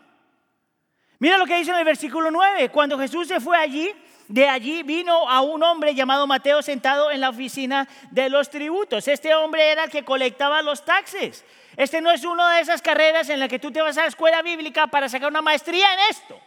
Mira 1.18 1.38
lo 1.38 1.46
que 1.46 1.56
dice 1.56 1.70
en 1.70 1.78
el 1.78 1.84
versículo 1.84 2.30
9. 2.30 2.68
Cuando 2.68 2.98
Jesús 2.98 3.28
se 3.28 3.40
fue 3.40 3.56
allí, 3.56 3.90
de 4.28 4.46
allí 4.48 4.82
vino 4.82 5.28
a 5.28 5.40
un 5.40 5.62
hombre 5.62 5.94
llamado 5.94 6.26
Mateo 6.26 6.60
sentado 6.60 7.10
en 7.10 7.20
la 7.22 7.30
oficina 7.30 7.88
de 8.10 8.28
los 8.28 8.50
tributos. 8.50 9.08
Este 9.08 9.34
hombre 9.34 9.70
era 9.70 9.84
el 9.84 9.90
que 9.90 10.04
colectaba 10.04 10.60
los 10.60 10.84
taxes. 10.84 11.44
Este 11.76 12.02
no 12.02 12.10
es 12.10 12.24
una 12.24 12.56
de 12.56 12.60
esas 12.60 12.82
carreras 12.82 13.30
en 13.30 13.40
las 13.40 13.48
que 13.48 13.58
tú 13.58 13.70
te 13.70 13.80
vas 13.80 13.96
a 13.96 14.02
la 14.02 14.08
escuela 14.08 14.42
bíblica 14.42 14.88
para 14.88 15.08
sacar 15.08 15.30
una 15.30 15.42
maestría 15.42 15.94
en 15.94 16.00
esto. 16.10 16.38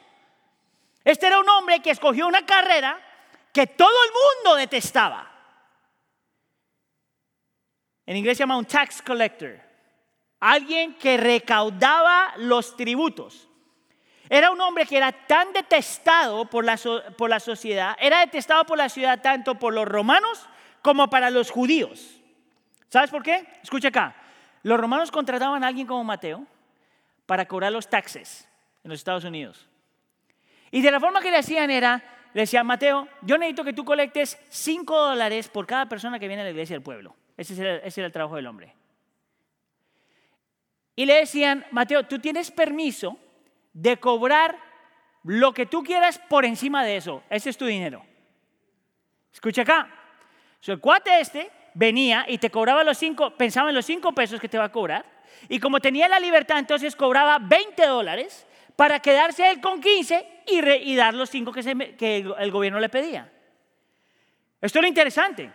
Este 1.04 1.26
era 1.26 1.40
un 1.40 1.50
hombre 1.50 1.80
que 1.80 1.92
escogió 1.92 2.28
una 2.28 2.46
carrera 2.46 3.00
que 3.52 3.66
todo 3.66 3.90
el 4.06 4.12
mundo 4.12 4.56
detestaba. 4.58 5.28
En 8.06 8.18
inglés 8.18 8.38
se 8.38 8.44
llama 8.44 8.58
un 8.58 8.66
tax 8.66 9.02
collector 9.02 9.69
alguien 10.40 10.94
que 10.96 11.18
recaudaba 11.18 12.34
los 12.38 12.76
tributos. 12.76 13.48
Era 14.30 14.52
un 14.52 14.62
hombre 14.62 14.86
que 14.86 14.98
era 14.98 15.12
tan 15.12 15.52
detestado 15.54 16.46
por 16.46 16.64
la, 16.64 16.78
por 17.18 17.30
la 17.30 17.40
sociedad, 17.40 17.98
era 18.00 18.20
detestado 18.20 18.64
por 18.66 18.78
la 18.78 18.90
ciudad 18.90 19.22
tanto 19.22 19.56
por 19.56 19.74
los 19.74 19.88
romanos 19.88 20.48
como 20.82 21.10
para 21.10 21.30
los 21.30 21.50
judíos. 21.50 22.22
¿Sabes 22.90 23.10
por 23.10 23.24
qué? 23.24 23.48
Escucha 23.64 23.88
acá. 23.88 24.16
Los 24.64 24.80
romanos 24.80 25.12
contrataban 25.12 25.64
a 25.64 25.68
alguien 25.68 25.88
como 25.88 26.04
Mateo 26.04 26.46
para 27.26 27.48
cobrar 27.48 27.72
los 27.72 27.90
taxes 27.90 28.48
en 28.84 28.90
los 28.90 29.00
Estados 29.00 29.24
Unidos. 29.24 29.68
Y 30.72 30.82
de 30.82 30.92
la 30.92 31.00
forma 31.00 31.22
que 31.22 31.32
le 31.32 31.38
hacían 31.38 31.72
era, 31.72 32.04
le 32.34 32.42
decían, 32.42 32.68
Mateo, 32.68 33.08
yo 33.22 33.38
necesito 33.38 33.64
que 33.64 33.74
tú 33.74 33.84
colectes 33.84 34.38
5 34.50 34.96
dólares 34.96 35.50
por 35.50 35.66
cada 35.66 35.88
persona 35.88 36.20
que 36.20 36.28
viene 36.28 36.42
a 36.42 36.46
la 36.46 36.52
iglesia 36.52 36.76
del 36.76 36.84
pueblo. 36.84 37.16
ese 37.36 37.60
era 37.62 38.06
el 38.06 38.12
trabajo 38.12 38.36
del 38.36 38.46
hombre. 38.46 38.76
Y 41.00 41.06
le 41.06 41.14
decían, 41.14 41.66
Mateo, 41.72 42.04
tú 42.04 42.20
tienes 42.20 42.52
permiso 42.52 43.18
de 43.72 43.96
cobrar 43.96 44.60
lo 45.24 45.54
que 45.54 45.66
tú 45.66 45.82
quieras 45.82 46.20
por 46.28 46.44
encima 46.44 46.84
de 46.84 46.98
eso. 46.98 47.24
Ese 47.30 47.52
es 47.52 47.58
tu 47.58 47.66
dinero. 47.66 48.06
Escucha 49.32 49.62
acá. 49.62 49.90
el 50.66 50.82
cuate 50.82 51.22
este 51.22 51.52
venía 51.74 52.26
y 52.28 52.38
te 52.38 52.52
cobraba 52.52 52.84
los 52.84 52.98
cinco, 52.98 53.32
pensaba 53.32 53.70
en 53.70 53.76
los 53.76 53.86
cinco 53.86 54.12
pesos 54.12 54.42
que 54.42 54.50
te 54.50 54.58
va 54.58 54.66
a 54.66 54.72
cobrar. 54.74 55.06
Y 55.48 55.58
como 55.62 55.80
tenía 55.80 56.10
la 56.10 56.20
libertad, 56.20 56.60
entonces 56.60 56.98
cobraba 56.98 57.40
20 57.40 57.82
dólares 57.86 58.46
para 58.76 59.00
quedarse 59.00 59.50
él 59.50 59.62
con 59.62 59.80
15 59.80 60.44
y, 60.48 60.96
dar 60.98 61.14
los 61.14 61.30
cinco 61.30 61.54
que, 61.54 62.34
el 62.38 62.52
gobierno 62.52 62.78
le 62.78 62.90
pedía. 62.90 63.32
Esto 64.60 64.80
es 64.80 64.86
interesante. 64.86 65.50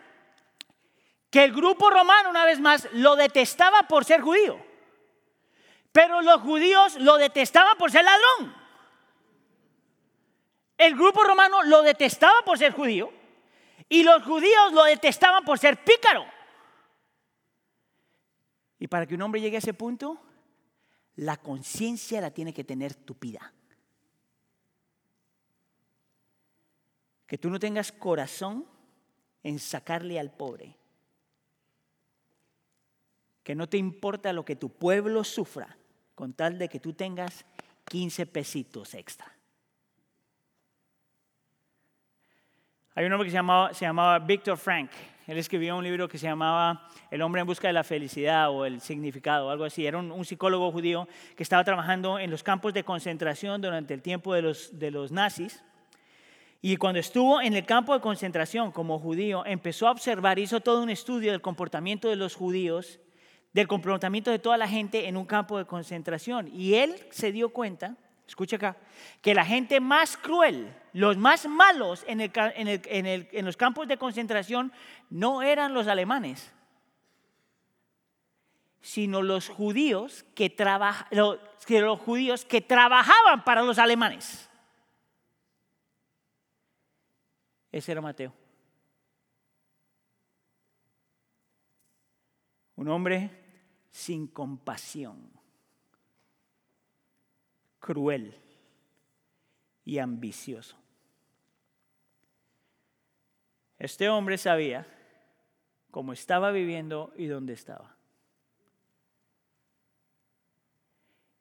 Que 1.30 1.44
el 1.44 1.52
grupo 1.52 1.90
romano, 1.90 2.30
una 2.30 2.46
vez 2.46 2.60
más, 2.60 2.88
lo 2.94 3.14
detestaba 3.14 3.82
por 3.82 4.06
ser 4.06 4.22
judío. 4.22 4.72
Pero 5.94 6.22
los 6.22 6.40
judíos 6.40 6.96
lo 6.96 7.18
detestaban 7.18 7.78
por 7.78 7.88
ser 7.88 8.04
ladrón. 8.04 8.52
El 10.76 10.96
grupo 10.96 11.22
romano 11.22 11.62
lo 11.62 11.82
detestaba 11.82 12.42
por 12.44 12.58
ser 12.58 12.72
judío 12.72 13.12
y 13.88 14.02
los 14.02 14.24
judíos 14.24 14.72
lo 14.72 14.82
detestaban 14.82 15.44
por 15.44 15.56
ser 15.56 15.84
pícaro. 15.84 16.26
Y 18.80 18.88
para 18.88 19.06
que 19.06 19.14
un 19.14 19.22
hombre 19.22 19.40
llegue 19.40 19.54
a 19.54 19.60
ese 19.60 19.72
punto, 19.72 20.20
la 21.14 21.36
conciencia 21.36 22.20
la 22.20 22.32
tiene 22.32 22.52
que 22.52 22.64
tener 22.64 22.96
tupida. 22.96 23.52
Que 27.24 27.38
tú 27.38 27.48
no 27.50 27.60
tengas 27.60 27.92
corazón 27.92 28.66
en 29.44 29.60
sacarle 29.60 30.18
al 30.18 30.32
pobre. 30.32 30.76
Que 33.44 33.54
no 33.54 33.68
te 33.68 33.76
importa 33.76 34.32
lo 34.32 34.44
que 34.44 34.56
tu 34.56 34.70
pueblo 34.70 35.22
sufra 35.22 35.78
con 36.14 36.32
tal 36.32 36.58
de 36.58 36.68
que 36.68 36.80
tú 36.80 36.92
tengas 36.92 37.44
15 37.86 38.26
pesitos 38.26 38.94
extra. 38.94 39.26
Hay 42.94 43.04
un 43.06 43.12
hombre 43.12 43.26
que 43.26 43.30
se 43.30 43.36
llamaba, 43.36 43.74
se 43.74 43.88
Victor 44.24 44.56
Frank. 44.56 44.90
Él 45.26 45.38
escribió 45.38 45.76
un 45.76 45.84
libro 45.84 46.06
que 46.06 46.18
se 46.18 46.26
llamaba 46.26 46.88
El 47.10 47.22
hombre 47.22 47.40
en 47.40 47.46
busca 47.46 47.66
de 47.66 47.72
la 47.72 47.82
felicidad 47.82 48.50
o 48.50 48.64
el 48.66 48.80
significado, 48.80 49.50
algo 49.50 49.64
así. 49.64 49.86
Era 49.86 49.98
un, 49.98 50.24
psicólogo 50.24 50.70
judío 50.70 51.08
que 51.34 51.42
estaba 51.42 51.64
trabajando 51.64 52.18
en 52.18 52.30
los 52.30 52.42
campos 52.42 52.72
de 52.74 52.84
concentración 52.84 53.60
durante 53.60 53.94
el 53.94 54.02
tiempo 54.02 54.34
de 54.34 54.90
los 54.90 55.12
nazis. 55.12 55.62
Y 56.66 56.78
cuando 56.78 56.98
estuvo 56.98 57.42
en 57.42 57.54
el 57.54 57.66
campo 57.66 57.92
de 57.92 58.00
concentración 58.00 58.72
como 58.72 58.98
judío, 58.98 59.44
empezó 59.44 59.86
a 59.86 59.90
observar, 59.90 60.38
hizo 60.38 60.60
todo 60.60 60.82
un 60.82 60.88
estudio 60.88 61.32
del 61.32 61.42
comportamiento 61.42 62.08
de 62.08 62.16
los 62.16 62.34
judíos 62.34 63.00
del 63.54 63.66
comportamiento 63.66 64.30
de 64.30 64.38
toda 64.38 64.58
la 64.58 64.68
gente 64.68 65.08
en 65.08 65.16
un 65.16 65.24
campo 65.24 65.56
de 65.56 65.64
concentración. 65.64 66.50
Y 66.52 66.74
él 66.74 66.94
se 67.10 67.32
dio 67.32 67.48
cuenta 67.48 67.96
escucha 68.26 68.56
acá, 68.56 68.76
que 69.20 69.34
la 69.34 69.44
gente 69.44 69.80
más 69.80 70.16
cruel, 70.16 70.74
los 70.92 71.16
más 71.16 71.46
malos 71.46 72.04
en, 72.06 73.44
los 73.44 73.56
campos 73.56 73.88
de 73.88 73.98
concentración 73.98 74.72
no 75.10 75.42
eran 75.42 75.74
los 75.74 75.86
alemanes, 75.86 76.52
sino 78.80 79.22
los 79.22 79.48
judíos 79.48 80.24
que, 80.34 80.54
los, 81.10 81.38
los 81.68 82.00
judíos 82.00 82.44
que 82.44 82.60
trabajaban 82.60 83.44
para 83.44 83.62
los 83.62 83.78
alemanes. 83.78 84.48
Ese 87.72 87.92
era 87.92 88.00
Mateo. 88.00 88.32
Un 92.76 92.88
hombre 92.88 93.43
sin 93.94 94.26
compasión, 94.26 95.30
cruel 97.78 98.36
y 99.84 99.98
ambicioso. 99.98 100.76
Este 103.78 104.08
hombre 104.08 104.36
sabía 104.36 104.84
cómo 105.92 106.12
estaba 106.12 106.50
viviendo 106.50 107.12
y 107.16 107.26
dónde 107.26 107.52
estaba. 107.52 107.96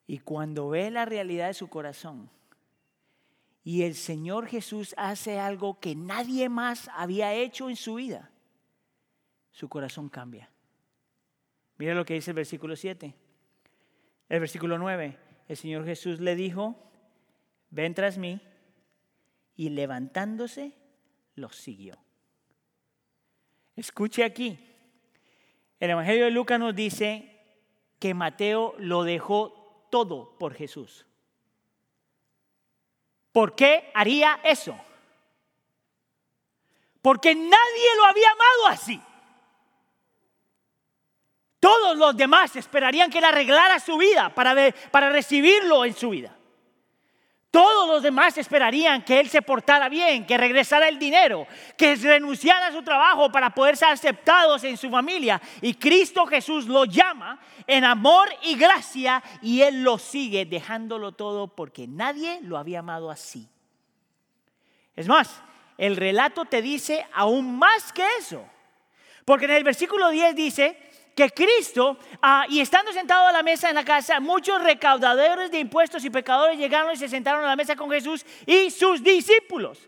Y 0.05 0.19
cuando 0.19 0.69
ve 0.69 0.91
la 0.91 1.05
realidad 1.05 1.47
de 1.47 1.55
su 1.55 1.69
corazón 1.69 2.29
y 3.63 3.81
el 3.81 3.95
Señor 3.95 4.45
Jesús 4.45 4.93
hace 4.95 5.39
algo 5.39 5.79
que 5.79 5.95
nadie 5.95 6.49
más 6.49 6.87
había 6.93 7.33
hecho 7.33 7.67
en 7.71 7.77
su 7.77 7.95
vida, 7.95 8.29
su 9.51 9.67
corazón 9.69 10.07
cambia. 10.07 10.52
Mira 11.77 11.93
lo 11.93 12.05
que 12.05 12.13
dice 12.13 12.31
el 12.31 12.35
versículo 12.35 12.75
7. 12.75 13.13
El 14.29 14.39
versículo 14.39 14.77
9. 14.77 15.17
El 15.47 15.57
Señor 15.57 15.85
Jesús 15.85 16.19
le 16.19 16.35
dijo, 16.35 16.75
ven 17.69 17.93
tras 17.93 18.17
mí, 18.17 18.41
y 19.55 19.69
levantándose, 19.69 20.73
los 21.35 21.55
siguió. 21.55 21.97
Escuche 23.75 24.23
aquí. 24.23 24.59
El 25.79 25.89
Evangelio 25.91 26.25
de 26.25 26.31
Lucas 26.31 26.59
nos 26.59 26.75
dice 26.75 27.41
que 27.99 28.13
Mateo 28.13 28.75
lo 28.77 29.03
dejó 29.03 29.87
todo 29.89 30.37
por 30.37 30.53
Jesús. 30.53 31.05
¿Por 33.31 33.55
qué 33.55 33.91
haría 33.93 34.39
eso? 34.43 34.77
Porque 37.01 37.35
nadie 37.35 37.95
lo 37.97 38.05
había 38.05 38.29
amado 38.31 38.67
así. 38.67 39.01
Todos 41.63 41.95
los 41.95 42.17
demás 42.17 42.53
esperarían 42.57 43.09
que 43.09 43.19
él 43.19 43.23
arreglara 43.23 43.79
su 43.79 43.95
vida 43.95 44.27
para, 44.35 44.53
para 44.91 45.09
recibirlo 45.09 45.85
en 45.85 45.95
su 45.95 46.09
vida. 46.09 46.35
Todos 47.49 47.87
los 47.87 48.03
demás 48.03 48.37
esperarían 48.37 49.01
que 49.01 49.17
él 49.21 49.29
se 49.29 49.41
portara 49.41 49.87
bien, 49.87 50.25
que 50.25 50.37
regresara 50.37 50.89
el 50.89 50.99
dinero, 50.99 51.47
que 51.77 51.95
renunciara 51.95 52.67
a 52.67 52.73
su 52.73 52.83
trabajo 52.83 53.31
para 53.31 53.51
poder 53.51 53.77
ser 53.77 53.87
aceptados 53.87 54.61
en 54.65 54.75
su 54.75 54.89
familia. 54.89 55.41
Y 55.61 55.75
Cristo 55.75 56.25
Jesús 56.25 56.67
lo 56.67 56.83
llama 56.83 57.39
en 57.65 57.85
amor 57.85 58.27
y 58.41 58.55
gracia 58.55 59.23
y 59.41 59.61
él 59.61 59.83
lo 59.83 59.97
sigue 59.97 60.43
dejándolo 60.43 61.13
todo 61.13 61.47
porque 61.47 61.87
nadie 61.87 62.39
lo 62.41 62.57
había 62.57 62.79
amado 62.79 63.09
así. 63.09 63.47
Es 64.97 65.07
más, 65.07 65.41
el 65.77 65.95
relato 65.95 66.43
te 66.43 66.61
dice 66.61 67.07
aún 67.13 67.57
más 67.57 67.93
que 67.93 68.03
eso. 68.19 68.45
Porque 69.23 69.45
en 69.45 69.51
el 69.51 69.63
versículo 69.63 70.09
10 70.09 70.35
dice, 70.35 70.77
que 71.15 71.29
Cristo, 71.29 71.97
ah, 72.21 72.45
y 72.49 72.59
estando 72.59 72.91
sentado 72.91 73.27
a 73.27 73.31
la 73.31 73.43
mesa 73.43 73.69
en 73.69 73.75
la 73.75 73.85
casa, 73.85 74.19
muchos 74.19 74.61
recaudadores 74.61 75.51
de 75.51 75.59
impuestos 75.59 76.03
y 76.03 76.09
pecadores 76.09 76.57
llegaron 76.57 76.93
y 76.93 76.97
se 76.97 77.07
sentaron 77.07 77.43
a 77.43 77.47
la 77.47 77.55
mesa 77.55 77.75
con 77.75 77.89
Jesús 77.91 78.25
y 78.45 78.71
sus 78.71 79.03
discípulos. 79.03 79.79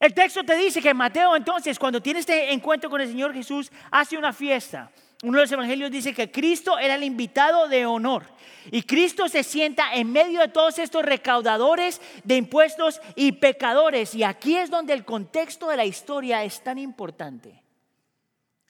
El 0.00 0.12
texto 0.12 0.44
te 0.44 0.56
dice 0.56 0.82
que 0.82 0.92
Mateo 0.92 1.36
entonces, 1.36 1.78
cuando 1.78 2.02
tiene 2.02 2.20
este 2.20 2.52
encuentro 2.52 2.90
con 2.90 3.00
el 3.00 3.08
Señor 3.08 3.32
Jesús, 3.32 3.70
hace 3.90 4.18
una 4.18 4.32
fiesta. 4.32 4.90
Uno 5.22 5.38
de 5.38 5.44
los 5.44 5.52
evangelios 5.52 5.90
dice 5.90 6.12
que 6.12 6.30
Cristo 6.30 6.78
era 6.78 6.96
el 6.96 7.04
invitado 7.04 7.68
de 7.68 7.86
honor. 7.86 8.26
Y 8.70 8.82
Cristo 8.82 9.28
se 9.28 9.42
sienta 9.42 9.94
en 9.94 10.12
medio 10.12 10.40
de 10.40 10.48
todos 10.48 10.78
estos 10.78 11.02
recaudadores 11.04 12.00
de 12.24 12.36
impuestos 12.36 13.00
y 13.14 13.32
pecadores. 13.32 14.14
Y 14.14 14.24
aquí 14.24 14.56
es 14.56 14.68
donde 14.68 14.92
el 14.92 15.04
contexto 15.04 15.68
de 15.68 15.76
la 15.76 15.84
historia 15.84 16.44
es 16.44 16.62
tan 16.62 16.76
importante. 16.76 17.62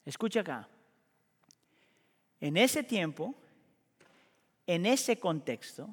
Escucha 0.05 0.41
acá. 0.41 0.69
En 2.45 2.57
ese 2.57 2.83
tiempo, 2.83 3.33
en 4.67 4.85
ese 4.85 5.17
contexto, 5.17 5.89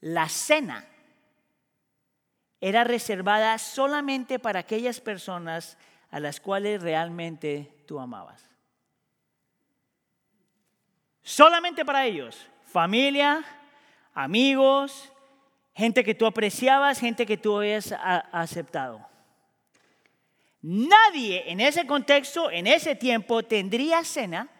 la 0.00 0.28
cena 0.28 0.84
era 2.60 2.82
reservada 2.82 3.56
solamente 3.58 4.40
para 4.40 4.58
aquellas 4.58 5.00
personas 5.00 5.78
a 6.10 6.18
las 6.18 6.40
cuales 6.40 6.82
realmente 6.82 7.84
tú 7.86 8.00
amabas. 8.00 8.50
Solamente 11.22 11.84
para 11.84 12.04
ellos, 12.04 12.44
familia, 12.64 13.44
amigos, 14.12 15.12
gente 15.76 16.02
que 16.02 16.16
tú 16.16 16.26
apreciabas, 16.26 16.98
gente 16.98 17.26
que 17.26 17.36
tú 17.36 17.58
habías 17.58 17.92
aceptado. 17.92 19.08
Nadie 20.62 21.48
en 21.48 21.60
ese 21.60 21.86
contexto, 21.86 22.50
en 22.50 22.66
ese 22.66 22.96
tiempo, 22.96 23.44
tendría 23.44 24.02
cena 24.02 24.50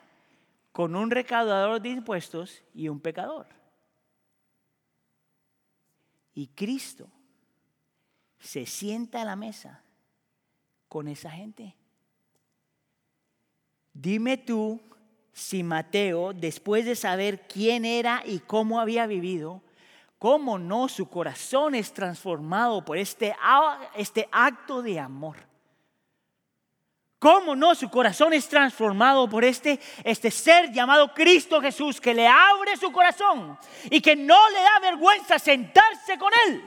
con 0.75 0.97
un 0.97 1.09
recaudador 1.13 1.81
de 1.81 1.91
impuestos 1.91 2.65
y 2.75 2.89
un 2.89 2.99
pecador. 2.99 3.47
Y 6.35 6.49
Cristo 6.49 7.07
se 8.41 8.67
sienta 8.67 9.23
a 9.23 9.25
la 9.25 9.37
mesa 9.37 9.85
con 10.89 11.07
esa 11.07 11.31
gente. 11.31 11.77
Dime 13.93 14.37
tú 14.37 14.81
si 15.33 15.63
Mateo, 15.63 16.33
después 16.33 16.85
de 16.85 16.97
saber 16.97 17.47
quién 17.47 17.85
era 17.85 18.25
y 18.27 18.41
cómo 18.41 18.81
había 18.81 19.07
vivido, 19.07 19.63
cómo 20.19 20.59
no 20.59 20.89
su 20.89 21.09
corazón 21.09 21.77
es 21.77 21.95
transformado 21.95 22.85
por 22.85 22.99
este, 22.99 23.33
este 23.95 24.29
acto 24.33 24.83
de 24.83 24.99
amor. 24.99 25.37
¿Cómo 27.19 27.57
no? 27.57 27.75
Su 27.75 27.89
corazón 27.89 28.33
es 28.33 28.49
transformado 28.49 29.29
por 29.29 29.45
este, 29.45 29.81
este 30.03 30.31
ser 30.31 30.71
llamado 30.73 31.15
Cristo 31.15 31.61
Jesús 31.61 32.01
que 32.01 32.13
le 32.13 32.27
abre 32.27 32.77
su 32.77 32.93
corazón 32.93 33.59
y 33.91 34.01
que 34.01 34.15
no 34.15 34.51
le 34.51 34.61
da 34.61 34.81
vergüenza 34.81 35.39
sentarse 35.39 36.19
con 36.19 36.31
él. 36.47 36.63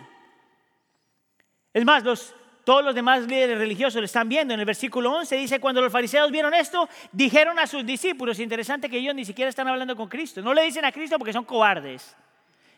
Es 1.74 1.86
más, 1.86 2.04
los, 2.04 2.34
todos 2.64 2.84
los 2.84 2.96
demás 2.96 3.22
líderes 3.28 3.60
religiosos 3.60 4.02
lo 4.02 4.06
están 4.06 4.28
viendo. 4.28 4.54
En 4.54 4.60
el 4.60 4.66
versículo 4.66 5.14
11 5.14 5.36
dice, 5.38 5.60
cuando 5.60 5.80
los 5.80 5.92
fariseos 5.92 6.32
vieron 6.32 6.54
esto, 6.54 6.90
dijeron 7.12 7.60
a 7.60 7.68
sus 7.68 7.86
discípulos, 7.86 8.40
interesante 8.40 8.90
que 8.90 8.98
ellos 8.98 9.14
ni 9.14 9.26
siquiera 9.26 9.50
están 9.50 9.68
hablando 9.68 9.96
con 9.96 10.10
Cristo. 10.10 10.42
No 10.42 10.54
le 10.54 10.64
dicen 10.64 10.84
a 10.84 10.92
Cristo 10.92 11.20
porque 11.20 11.34
son 11.34 11.46
cobardes. 11.46 12.16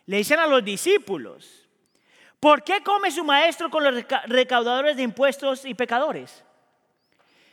Le 0.05 0.17
dicen 0.17 0.37
a 0.37 0.47
los 0.47 0.65
discípulos, 0.65 1.65
¿por 2.39 2.63
qué 2.63 2.83
come 2.83 3.09
su 3.09 3.23
maestro 3.23 3.69
con 3.69 3.83
los 3.83 4.05
recaudadores 4.25 4.97
de 4.97 5.03
impuestos 5.03 5.63
y 5.65 5.73
pecadores? 5.73 6.43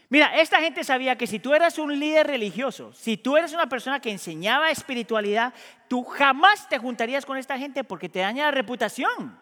Mira, 0.09 0.39
esta 0.39 0.61
gente 0.61 0.85
sabía 0.85 1.19
que 1.19 1.27
si 1.27 1.41
tú 1.41 1.53
eras 1.53 1.79
un 1.79 1.99
líder 1.99 2.29
religioso, 2.29 2.93
si 2.93 3.17
tú 3.17 3.37
eres 3.37 3.53
una 3.53 3.69
persona 3.69 4.01
que 4.01 4.11
enseñaba 4.11 4.71
espiritualidad, 4.71 5.53
tú 5.89 6.05
jamás 6.05 6.69
te 6.69 6.79
juntarías 6.79 7.27
con 7.27 7.37
esta 7.37 7.59
gente 7.59 7.83
porque 7.83 8.09
te 8.09 8.21
daña 8.21 8.45
la 8.45 8.53
reputación. 8.53 9.37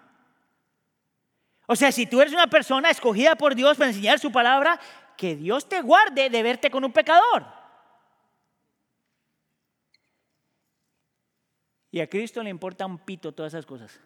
O 1.67 1.77
sea, 1.77 1.93
si 1.93 2.07
tú 2.07 2.21
eres 2.21 2.33
una 2.33 2.47
persona 2.47 2.89
escogida 2.91 3.37
por 3.37 3.55
Dios 3.55 3.77
para 3.77 3.91
enseñar 3.91 4.19
su 4.19 4.33
palabra, 4.33 4.81
que 5.19 5.37
Dios 5.37 5.69
te 5.69 5.83
guarde 5.83 6.31
de 6.31 6.43
verte 6.43 6.71
con 6.71 6.85
un 6.85 6.93
pecador. 6.93 7.47
Y 11.91 12.01
a 12.01 12.09
Cristo 12.09 12.43
le 12.43 12.51
importa 12.51 12.87
un 12.87 12.99
pito 12.99 13.33
todas 13.33 13.53
esas 13.53 13.67
cosas. 13.67 14.01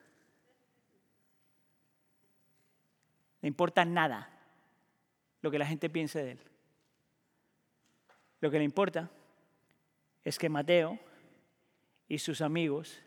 Le 3.40 3.48
importa 3.48 3.84
nada 3.84 4.37
lo 5.42 5.50
que 5.50 5.58
la 5.58 5.66
gente 5.66 5.90
piense 5.90 6.22
de 6.22 6.32
él. 6.32 6.40
Lo 8.40 8.50
que 8.50 8.58
le 8.58 8.64
importa 8.64 9.10
es 10.24 10.38
que 10.38 10.48
Mateo 10.48 10.98
y 12.08 12.18
sus 12.18 12.40
amigos 12.40 12.98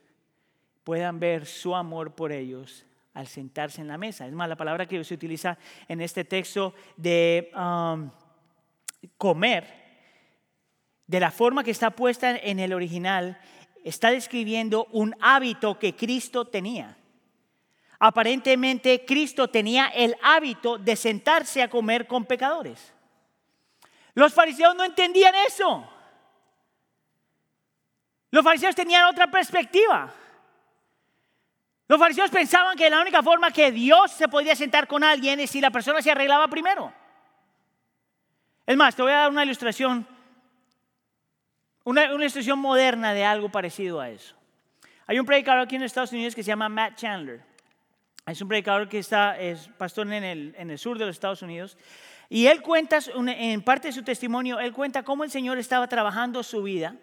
puedan 0.83 1.19
ver 1.19 1.45
su 1.45 1.75
amor 1.75 2.13
por 2.13 2.31
ellos 2.31 2.85
al 3.13 3.27
sentarse 3.27 3.81
en 3.81 3.87
la 3.87 3.97
mesa. 3.97 4.25
Es 4.25 4.33
más, 4.33 4.49
la 4.49 4.55
palabra 4.55 4.87
que 4.87 5.03
se 5.03 5.13
utiliza 5.13 5.57
en 5.87 6.01
este 6.01 6.23
texto 6.23 6.73
de 6.97 7.51
um, 7.55 8.09
comer, 9.17 9.81
de 11.07 11.19
la 11.19 11.31
forma 11.31 11.63
que 11.63 11.71
está 11.71 11.91
puesta 11.91 12.35
en 12.37 12.59
el 12.59 12.73
original, 12.73 13.39
está 13.83 14.11
describiendo 14.11 14.85
un 14.91 15.15
hábito 15.19 15.77
que 15.77 15.95
Cristo 15.95 16.45
tenía. 16.45 16.97
Aparentemente 18.03 19.05
Cristo 19.05 19.47
tenía 19.47 19.89
el 19.89 20.17
hábito 20.23 20.79
de 20.79 20.95
sentarse 20.95 21.61
a 21.61 21.69
comer 21.69 22.07
con 22.07 22.25
pecadores. 22.25 22.91
Los 24.15 24.33
fariseos 24.33 24.75
no 24.75 24.83
entendían 24.83 25.35
eso. 25.47 25.87
Los 28.31 28.43
fariseos 28.43 28.73
tenían 28.73 29.05
otra 29.05 29.29
perspectiva. 29.29 30.11
Los 31.87 31.99
fariseos 31.99 32.31
pensaban 32.31 32.75
que 32.75 32.89
la 32.89 33.01
única 33.01 33.21
forma 33.21 33.51
que 33.51 33.71
Dios 33.71 34.09
se 34.09 34.27
podía 34.27 34.55
sentar 34.55 34.87
con 34.87 35.03
alguien 35.03 35.39
es 35.39 35.51
si 35.51 35.61
la 35.61 35.69
persona 35.69 36.01
se 36.01 36.09
arreglaba 36.09 36.47
primero. 36.47 36.91
Es 38.65 38.75
más, 38.75 38.95
te 38.95 39.03
voy 39.03 39.11
a 39.11 39.17
dar 39.17 39.29
una 39.29 39.43
ilustración, 39.43 40.07
una, 41.83 42.05
ilustración 42.05 42.57
moderna 42.57 43.13
de 43.13 43.25
algo 43.25 43.49
parecido 43.49 44.01
a 44.01 44.09
eso. 44.09 44.35
Hay 45.05 45.19
un 45.19 45.25
predicador 45.27 45.61
aquí 45.61 45.75
en 45.75 45.83
Estados 45.83 46.11
Unidos 46.13 46.33
que 46.33 46.41
se 46.41 46.47
llama 46.47 46.67
Matt 46.67 46.95
Chandler. 46.95 47.50
Es 48.27 48.41
un 48.41 48.47
predicador 48.47 48.87
que 48.87 48.99
está, 48.99 49.39
es 49.39 49.67
pastor 49.77 50.11
en 50.11 50.23
el, 50.23 50.55
en 50.57 50.69
el 50.69 50.77
sur 50.77 50.97
de 50.97 51.05
los 51.05 51.15
Estados 51.15 51.41
Unidos. 51.41 51.77
Y 52.29 52.47
él 52.47 52.61
cuenta, 52.61 52.99
en 53.15 53.61
parte 53.61 53.89
de 53.89 53.93
su 53.93 54.03
testimonio, 54.03 54.59
él 54.59 54.71
cuenta 54.71 55.03
cómo 55.03 55.23
el 55.23 55.31
Señor 55.31 55.57
estaba 55.57 55.87
trabajando 55.87 56.43
su 56.43 56.63
vida. 56.63 56.95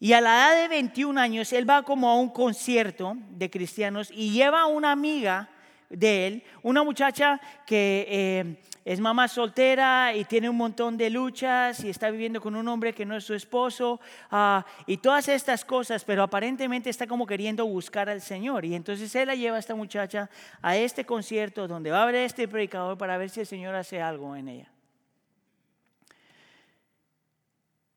Y 0.00 0.12
a 0.12 0.20
la 0.20 0.36
edad 0.36 0.62
de 0.62 0.68
21 0.68 1.20
años, 1.20 1.52
él 1.52 1.68
va 1.68 1.82
como 1.82 2.10
a 2.10 2.18
un 2.18 2.30
concierto 2.30 3.16
de 3.30 3.48
cristianos 3.48 4.10
y 4.12 4.32
lleva 4.32 4.62
a 4.62 4.66
una 4.66 4.92
amiga 4.92 5.48
de 5.88 6.26
él, 6.26 6.42
una 6.62 6.82
muchacha 6.82 7.40
que 7.66 8.06
eh, 8.08 8.56
es 8.84 9.00
mamá 9.00 9.26
soltera 9.26 10.14
y 10.14 10.24
tiene 10.24 10.48
un 10.48 10.56
montón 10.56 10.96
de 10.96 11.10
luchas 11.10 11.82
y 11.82 11.90
está 11.90 12.08
viviendo 12.10 12.40
con 12.40 12.54
un 12.54 12.68
hombre 12.68 12.92
que 12.92 13.04
no 13.04 13.16
es 13.16 13.24
su 13.24 13.34
esposo 13.34 14.00
ah, 14.30 14.64
y 14.86 14.98
todas 14.98 15.28
estas 15.28 15.64
cosas, 15.64 16.04
pero 16.04 16.22
aparentemente 16.22 16.88
está 16.88 17.06
como 17.06 17.26
queriendo 17.26 17.66
buscar 17.66 18.08
al 18.08 18.20
Señor. 18.20 18.64
Y 18.64 18.74
entonces 18.74 19.12
él 19.16 19.26
la 19.26 19.34
lleva 19.34 19.56
a 19.56 19.60
esta 19.60 19.74
muchacha 19.74 20.30
a 20.62 20.76
este 20.76 21.04
concierto 21.04 21.66
donde 21.66 21.90
va 21.90 22.04
a 22.04 22.06
a 22.06 22.24
este 22.24 22.46
predicador 22.46 22.96
para 22.96 23.18
ver 23.18 23.30
si 23.30 23.40
el 23.40 23.46
Señor 23.46 23.74
hace 23.74 24.00
algo 24.00 24.36
en 24.36 24.48
ella. 24.48 24.70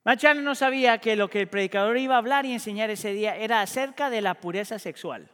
Machane 0.03 0.41
no 0.41 0.55
sabía 0.55 0.97
que 0.97 1.15
lo 1.15 1.29
que 1.29 1.41
el 1.41 1.47
predicador 1.47 1.99
iba 1.99 2.15
a 2.15 2.17
hablar 2.17 2.47
y 2.47 2.53
enseñar 2.53 2.89
ese 2.89 3.13
día 3.13 3.35
era 3.35 3.61
acerca 3.61 4.09
de 4.09 4.21
la 4.21 4.33
pureza 4.33 4.79
sexual. 4.79 5.29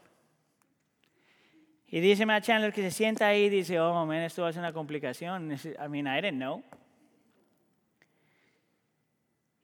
Y 1.88 2.00
dice 2.00 2.26
Matt 2.26 2.44
Chandler 2.44 2.74
que 2.74 2.82
se 2.82 2.92
sienta 2.92 3.28
ahí 3.28 3.44
y 3.44 3.50
dice, 3.50 3.80
oh, 3.80 4.06
man, 4.06 4.18
esto 4.18 4.42
va 4.42 4.50
a 4.50 4.54
ser 4.54 4.62
una 4.62 4.74
complicación. 4.74 5.52
I 5.52 5.88
mean, 5.88 6.08
I 6.08 6.22
didn't 6.22 6.38
know. 6.38 6.64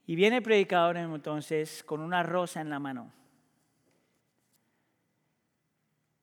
Y 0.05 0.15
viene 0.15 0.37
el 0.37 0.43
predicador 0.43 0.97
entonces 0.97 1.83
con 1.83 2.01
una 2.01 2.21
rosa 2.23 2.61
en 2.61 2.69
la 2.69 2.79
mano. 2.79 3.11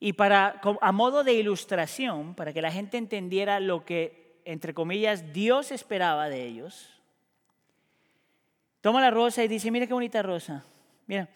Y 0.00 0.12
para, 0.12 0.60
a 0.80 0.92
modo 0.92 1.24
de 1.24 1.32
ilustración, 1.32 2.34
para 2.34 2.52
que 2.52 2.62
la 2.62 2.70
gente 2.70 2.96
entendiera 2.96 3.58
lo 3.58 3.84
que, 3.84 4.40
entre 4.44 4.72
comillas, 4.74 5.32
Dios 5.32 5.72
esperaba 5.72 6.28
de 6.28 6.44
ellos, 6.44 6.88
toma 8.80 9.00
la 9.00 9.10
rosa 9.10 9.42
y 9.42 9.48
dice, 9.48 9.70
mira 9.70 9.86
qué 9.86 9.94
bonita 9.94 10.22
rosa. 10.22 10.64
Mira, 11.06 11.28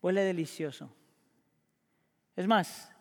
huele 0.00 0.22
delicioso. 0.22 0.88
Es 2.36 2.46
más, 2.46 2.92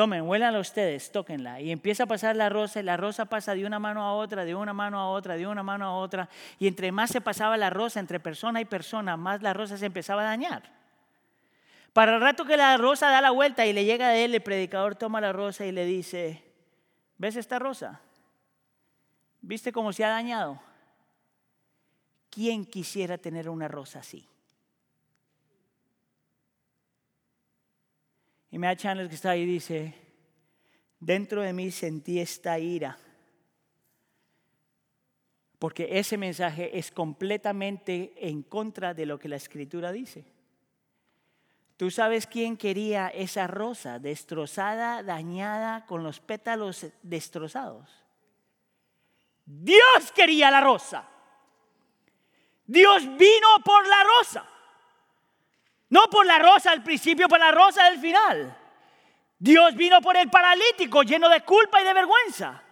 Tomen, 0.00 0.22
huélanla 0.22 0.60
ustedes, 0.60 1.12
tóquenla. 1.12 1.60
Y 1.60 1.70
empieza 1.70 2.04
a 2.04 2.06
pasar 2.06 2.34
la 2.34 2.48
rosa 2.48 2.80
y 2.80 2.82
la 2.82 2.96
rosa 2.96 3.26
pasa 3.26 3.54
de 3.54 3.66
una 3.66 3.78
mano 3.78 4.00
a 4.00 4.14
otra, 4.14 4.46
de 4.46 4.54
una 4.54 4.72
mano 4.72 4.98
a 4.98 5.10
otra, 5.10 5.36
de 5.36 5.46
una 5.46 5.62
mano 5.62 5.84
a 5.84 5.92
otra. 5.94 6.26
Y 6.58 6.68
entre 6.68 6.90
más 6.90 7.10
se 7.10 7.20
pasaba 7.20 7.58
la 7.58 7.68
rosa 7.68 8.00
entre 8.00 8.18
persona 8.18 8.62
y 8.62 8.64
persona, 8.64 9.18
más 9.18 9.42
la 9.42 9.52
rosa 9.52 9.76
se 9.76 9.84
empezaba 9.84 10.22
a 10.22 10.24
dañar. 10.24 10.62
Para 11.92 12.14
el 12.14 12.22
rato 12.22 12.46
que 12.46 12.56
la 12.56 12.78
rosa 12.78 13.10
da 13.10 13.20
la 13.20 13.30
vuelta 13.30 13.66
y 13.66 13.74
le 13.74 13.84
llega 13.84 14.06
a 14.06 14.16
él, 14.16 14.34
el 14.34 14.40
predicador 14.40 14.96
toma 14.96 15.20
la 15.20 15.34
rosa 15.34 15.66
y 15.66 15.72
le 15.72 15.84
dice, 15.84 16.50
¿ves 17.18 17.36
esta 17.36 17.58
rosa? 17.58 18.00
¿Viste 19.42 19.70
cómo 19.70 19.92
se 19.92 20.06
ha 20.06 20.08
dañado? 20.08 20.62
¿Quién 22.30 22.64
quisiera 22.64 23.18
tener 23.18 23.50
una 23.50 23.68
rosa 23.68 23.98
así? 23.98 24.26
Y 28.50 28.58
Matt 28.58 28.78
Chandler 28.78 29.08
que 29.08 29.14
está 29.14 29.30
ahí 29.30 29.44
dice, 29.44 29.94
dentro 30.98 31.42
de 31.42 31.52
mí 31.52 31.70
sentí 31.70 32.18
esta 32.18 32.58
ira, 32.58 32.98
porque 35.58 35.98
ese 35.98 36.16
mensaje 36.16 36.78
es 36.78 36.90
completamente 36.90 38.14
en 38.16 38.42
contra 38.42 38.94
de 38.94 39.06
lo 39.06 39.18
que 39.18 39.28
la 39.28 39.36
escritura 39.36 39.92
dice. 39.92 40.24
¿Tú 41.76 41.90
sabes 41.90 42.26
quién 42.26 42.56
quería 42.56 43.08
esa 43.08 43.46
rosa 43.46 43.98
destrozada, 43.98 45.02
dañada, 45.02 45.86
con 45.86 46.02
los 46.02 46.20
pétalos 46.20 46.86
destrozados? 47.02 47.88
Dios 49.46 50.12
quería 50.14 50.50
la 50.50 50.60
rosa. 50.60 51.08
Dios 52.66 53.04
vino 53.16 53.48
por 53.64 53.86
la 53.88 54.04
rosa. 54.18 54.46
No 55.90 56.08
por 56.10 56.24
la 56.24 56.38
rosa 56.38 56.70
al 56.70 56.82
principio, 56.82 57.28
por 57.28 57.38
la 57.38 57.50
rosa 57.50 57.84
del 57.84 57.98
final. 57.98 58.56
Dios 59.38 59.74
vino 59.74 60.00
por 60.00 60.16
el 60.16 60.30
paralítico 60.30 61.02
lleno 61.02 61.28
de 61.28 61.42
culpa 61.42 61.80
y 61.80 61.84
de 61.84 61.94
vergüenza. 61.94 62.62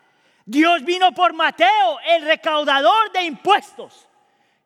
Dios 0.45 0.85
vino 0.85 1.13
por 1.13 1.35
Mateo, 1.35 1.99
el 2.07 2.23
recaudador 2.25 3.13
de 3.13 3.25
impuestos. 3.25 4.09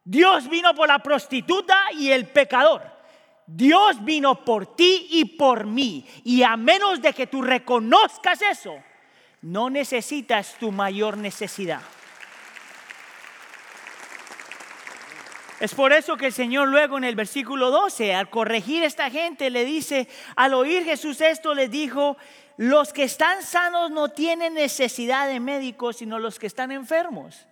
Dios 0.04 0.48
vino 0.48 0.74
por 0.74 0.88
la 0.88 0.98
prostituta 0.98 1.92
y 1.92 2.10
el 2.10 2.26
pecador. 2.28 2.82
Dios 3.46 4.04
vino 4.04 4.44
por 4.44 4.76
ti 4.76 5.08
y 5.10 5.24
por 5.24 5.66
mí. 5.66 6.06
Y 6.24 6.42
a 6.42 6.56
menos 6.56 7.00
de 7.00 7.12
que 7.12 7.26
tú 7.26 7.42
reconozcas 7.42 8.42
eso, 8.42 8.82
no 9.42 9.70
necesitas 9.70 10.56
tu 10.58 10.70
mayor 10.70 11.16
necesidad. 11.16 11.80
Es 15.62 15.76
por 15.76 15.92
eso 15.92 16.16
que 16.16 16.26
el 16.26 16.32
Señor 16.32 16.66
luego 16.66 16.98
en 16.98 17.04
el 17.04 17.14
versículo 17.14 17.70
12, 17.70 18.16
al 18.16 18.28
corregir 18.28 18.82
a 18.82 18.86
esta 18.86 19.10
gente, 19.10 19.48
le 19.48 19.64
dice, 19.64 20.08
al 20.34 20.54
oír 20.54 20.82
Jesús 20.82 21.20
esto, 21.20 21.54
le 21.54 21.68
dijo, 21.68 22.16
los 22.56 22.92
que 22.92 23.04
están 23.04 23.44
sanos 23.44 23.92
no 23.92 24.08
tienen 24.08 24.54
necesidad 24.54 25.28
de 25.28 25.38
médicos, 25.38 25.98
sino 25.98 26.18
los 26.18 26.40
que 26.40 26.48
están 26.48 26.72
enfermos. 26.72 27.46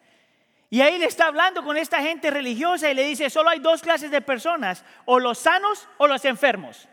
Y 0.70 0.80
ahí 0.80 0.98
le 0.98 1.06
está 1.06 1.26
hablando 1.26 1.62
con 1.62 1.76
esta 1.76 2.02
gente 2.02 2.32
religiosa 2.32 2.90
y 2.90 2.94
le 2.94 3.04
dice, 3.04 3.30
solo 3.30 3.50
hay 3.50 3.60
dos 3.60 3.80
clases 3.80 4.10
de 4.10 4.20
personas, 4.20 4.84
o 5.04 5.20
los 5.20 5.38
sanos 5.38 5.86
o 5.96 6.08
los 6.08 6.24
enfermos. 6.24 6.88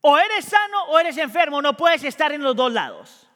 O 0.00 0.18
eres 0.18 0.46
sano 0.46 0.86
o 0.88 0.98
eres 0.98 1.16
enfermo, 1.18 1.62
no 1.62 1.76
puedes 1.76 2.02
estar 2.02 2.32
en 2.32 2.42
los 2.42 2.56
dos 2.56 2.72
lados. 2.72 3.28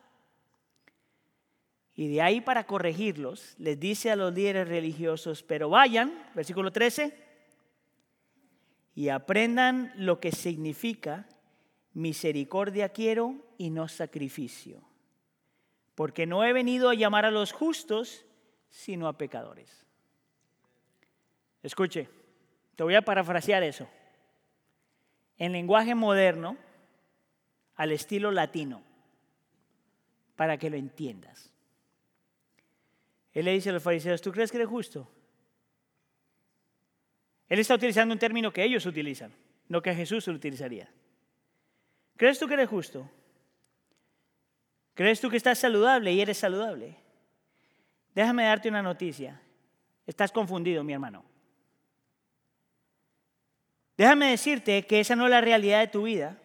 Y 1.97 2.09
de 2.09 2.21
ahí 2.21 2.43
para 2.43 2.67
corregirlos, 2.67 3.55
les 3.59 3.81
dice 3.81 4.11
a 4.11 4.17
los 4.17 4.35
líderes 4.35 4.69
religiosos, 4.69 5.43
pero 5.43 5.71
vayan, 5.71 6.13
versículo 6.35 6.71
13, 6.71 7.17
y 8.95 9.09
aprendan 9.09 9.93
lo 9.97 10.21
que 10.21 10.31
significa 10.31 11.27
misericordia 11.95 12.91
quiero 12.91 13.35
y 13.57 13.71
no 13.71 13.89
sacrificio, 13.89 14.83
porque 15.95 16.27
no 16.27 16.45
he 16.45 16.53
venido 16.53 16.91
a 16.91 16.95
llamar 16.95 17.25
a 17.25 17.31
los 17.31 17.53
justos, 17.53 18.27
sino 18.69 19.09
a 19.09 19.17
pecadores. 19.17 19.87
Escuche, 21.63 22.11
te 22.77 22.83
voy 22.83 22.95
a 22.95 23.03
parafrasear 23.03 23.63
eso. 23.63 23.89
En 25.39 25.53
lenguaje 25.53 25.95
moderno, 25.95 26.59
al 27.75 27.93
estilo 27.93 28.31
latino, 28.31 28.83
para 30.37 30.59
que 30.59 30.69
lo 30.69 30.77
entiendas. 30.77 31.56
Él 33.37 33.45
le 33.45 33.53
dice 33.53 33.69
a 33.69 33.73
los 33.75 33.83
fariseos, 33.83 34.23
¿tú 34.23 34.33
crees 34.33 34.51
que 34.51 34.57
eres 34.57 34.71
justo? 34.71 35.07
Él 37.51 37.59
está 37.59 37.75
utilizando 37.75 38.15
un 38.15 38.19
término 38.19 38.51
que 38.51 38.65
ellos 38.65 38.87
utilizan, 38.87 39.31
no 39.69 39.83
que 39.83 39.95
Jesús 39.95 40.27
lo 40.27 40.33
utilizaría. 40.33 40.89
¿Crees 42.17 42.39
tú 42.39 42.49
que 42.49 42.55
eres 42.55 42.71
justo? 42.71 43.07
¿Crees 44.95 45.21
tú 45.21 45.29
que 45.29 45.37
estás 45.37 45.59
saludable 45.59 46.15
y 46.15 46.21
eres 46.23 46.39
saludable? 46.39 46.97
Déjame 48.15 48.45
darte 48.45 48.71
una 48.71 48.81
noticia. 48.81 49.39
Estás 50.07 50.33
confundido, 50.33 50.83
mi 50.83 50.95
hermano. 50.95 51.23
Déjame 53.99 54.31
decirte 54.31 54.87
que 54.87 55.01
esa 55.01 55.15
no 55.15 55.27
es 55.27 55.31
la 55.31 55.43
realidad 55.43 55.81
de 55.81 55.89
tu 55.89 56.05
vida. 56.05 56.39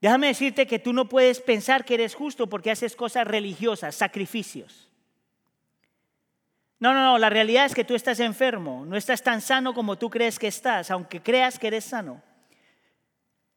Déjame 0.00 0.26
decirte 0.26 0.66
que 0.66 0.80
tú 0.80 0.92
no 0.92 1.08
puedes 1.08 1.38
pensar 1.38 1.84
que 1.84 1.94
eres 1.94 2.16
justo 2.16 2.48
porque 2.48 2.72
haces 2.72 2.96
cosas 2.96 3.28
religiosas, 3.28 3.94
sacrificios. 3.94 4.89
No, 6.80 6.94
no, 6.94 7.04
no, 7.04 7.18
la 7.18 7.28
realidad 7.28 7.66
es 7.66 7.74
que 7.74 7.84
tú 7.84 7.94
estás 7.94 8.20
enfermo, 8.20 8.86
no 8.86 8.96
estás 8.96 9.22
tan 9.22 9.42
sano 9.42 9.74
como 9.74 9.98
tú 9.98 10.08
crees 10.08 10.38
que 10.38 10.46
estás, 10.46 10.90
aunque 10.90 11.22
creas 11.22 11.58
que 11.58 11.66
eres 11.66 11.84
sano. 11.84 12.22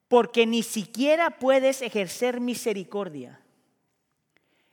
Porque 0.09 0.45
ni 0.45 0.61
siquiera 0.61 1.31
puedes 1.31 1.81
ejercer 1.81 2.41
misericordia. 2.41 3.39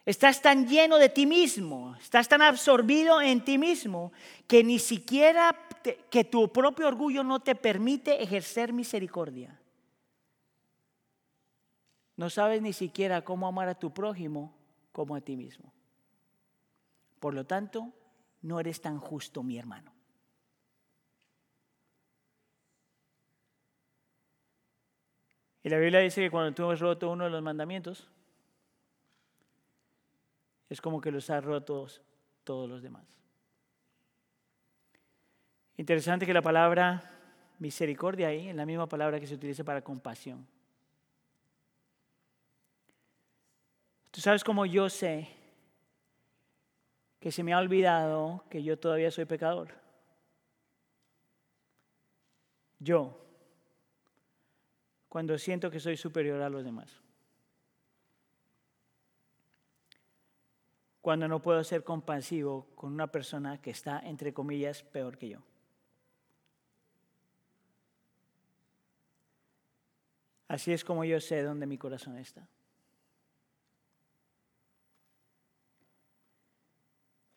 Estás 0.04 0.42
tan 0.42 0.66
lleno 0.66 0.98
de 0.98 1.08
ti 1.08 1.26
mismo, 1.26 1.94
estás 2.00 2.28
tan 2.28 2.42
absorbido 2.42 3.22
en 3.22 3.44
ti 3.44 3.56
mismo, 3.56 4.12
que 4.48 4.64
ni 4.64 4.80
siquiera 4.80 5.54
que 6.10 6.24
tu 6.24 6.52
propio 6.52 6.88
orgullo 6.88 7.22
no 7.22 7.38
te 7.38 7.54
permite 7.54 8.20
ejercer 8.20 8.72
misericordia. 8.72 9.60
No 12.16 12.28
sabes 12.28 12.60
ni 12.60 12.72
siquiera 12.72 13.22
cómo 13.22 13.46
amar 13.46 13.68
a 13.68 13.78
tu 13.78 13.94
prójimo 13.94 14.52
como 14.90 15.14
a 15.14 15.20
ti 15.20 15.36
mismo. 15.36 15.72
Por 17.20 17.34
lo 17.34 17.46
tanto, 17.46 17.92
no 18.42 18.58
eres 18.60 18.80
tan 18.80 18.98
justo, 18.98 19.42
mi 19.42 19.58
hermano. 19.58 19.92
Y 25.62 25.68
la 25.68 25.78
Biblia 25.78 26.00
dice 26.00 26.22
que 26.22 26.30
cuando 26.30 26.54
tú 26.54 26.70
has 26.70 26.80
roto 26.80 27.10
uno 27.10 27.24
de 27.24 27.30
los 27.30 27.42
mandamientos, 27.42 28.08
es 30.70 30.80
como 30.80 31.00
que 31.00 31.10
los 31.10 31.28
has 31.28 31.44
roto 31.44 31.86
todos 32.44 32.68
los 32.68 32.82
demás. 32.82 33.04
Interesante 35.76 36.26
que 36.26 36.32
la 36.32 36.42
palabra 36.42 37.02
misericordia 37.58 38.28
ahí 38.28 38.48
es 38.48 38.54
la 38.54 38.64
misma 38.64 38.88
palabra 38.88 39.20
que 39.20 39.26
se 39.26 39.34
utiliza 39.34 39.64
para 39.64 39.82
compasión. 39.82 40.46
Tú 44.10 44.20
sabes 44.20 44.42
cómo 44.42 44.66
yo 44.66 44.88
sé 44.88 45.39
que 47.20 47.30
se 47.30 47.42
me 47.42 47.52
ha 47.52 47.58
olvidado 47.58 48.44
que 48.48 48.62
yo 48.62 48.78
todavía 48.78 49.10
soy 49.10 49.26
pecador. 49.26 49.68
Yo, 52.78 53.20
cuando 55.10 55.36
siento 55.36 55.70
que 55.70 55.80
soy 55.80 55.98
superior 55.98 56.40
a 56.40 56.48
los 56.48 56.64
demás. 56.64 57.02
Cuando 61.02 61.28
no 61.28 61.42
puedo 61.42 61.62
ser 61.62 61.84
compasivo 61.84 62.66
con 62.74 62.92
una 62.92 63.06
persona 63.06 63.60
que 63.60 63.70
está, 63.70 64.00
entre 64.00 64.32
comillas, 64.32 64.82
peor 64.82 65.18
que 65.18 65.28
yo. 65.28 65.42
Así 70.48 70.72
es 70.72 70.84
como 70.84 71.04
yo 71.04 71.20
sé 71.20 71.42
dónde 71.42 71.66
mi 71.66 71.76
corazón 71.76 72.16
está. 72.18 72.48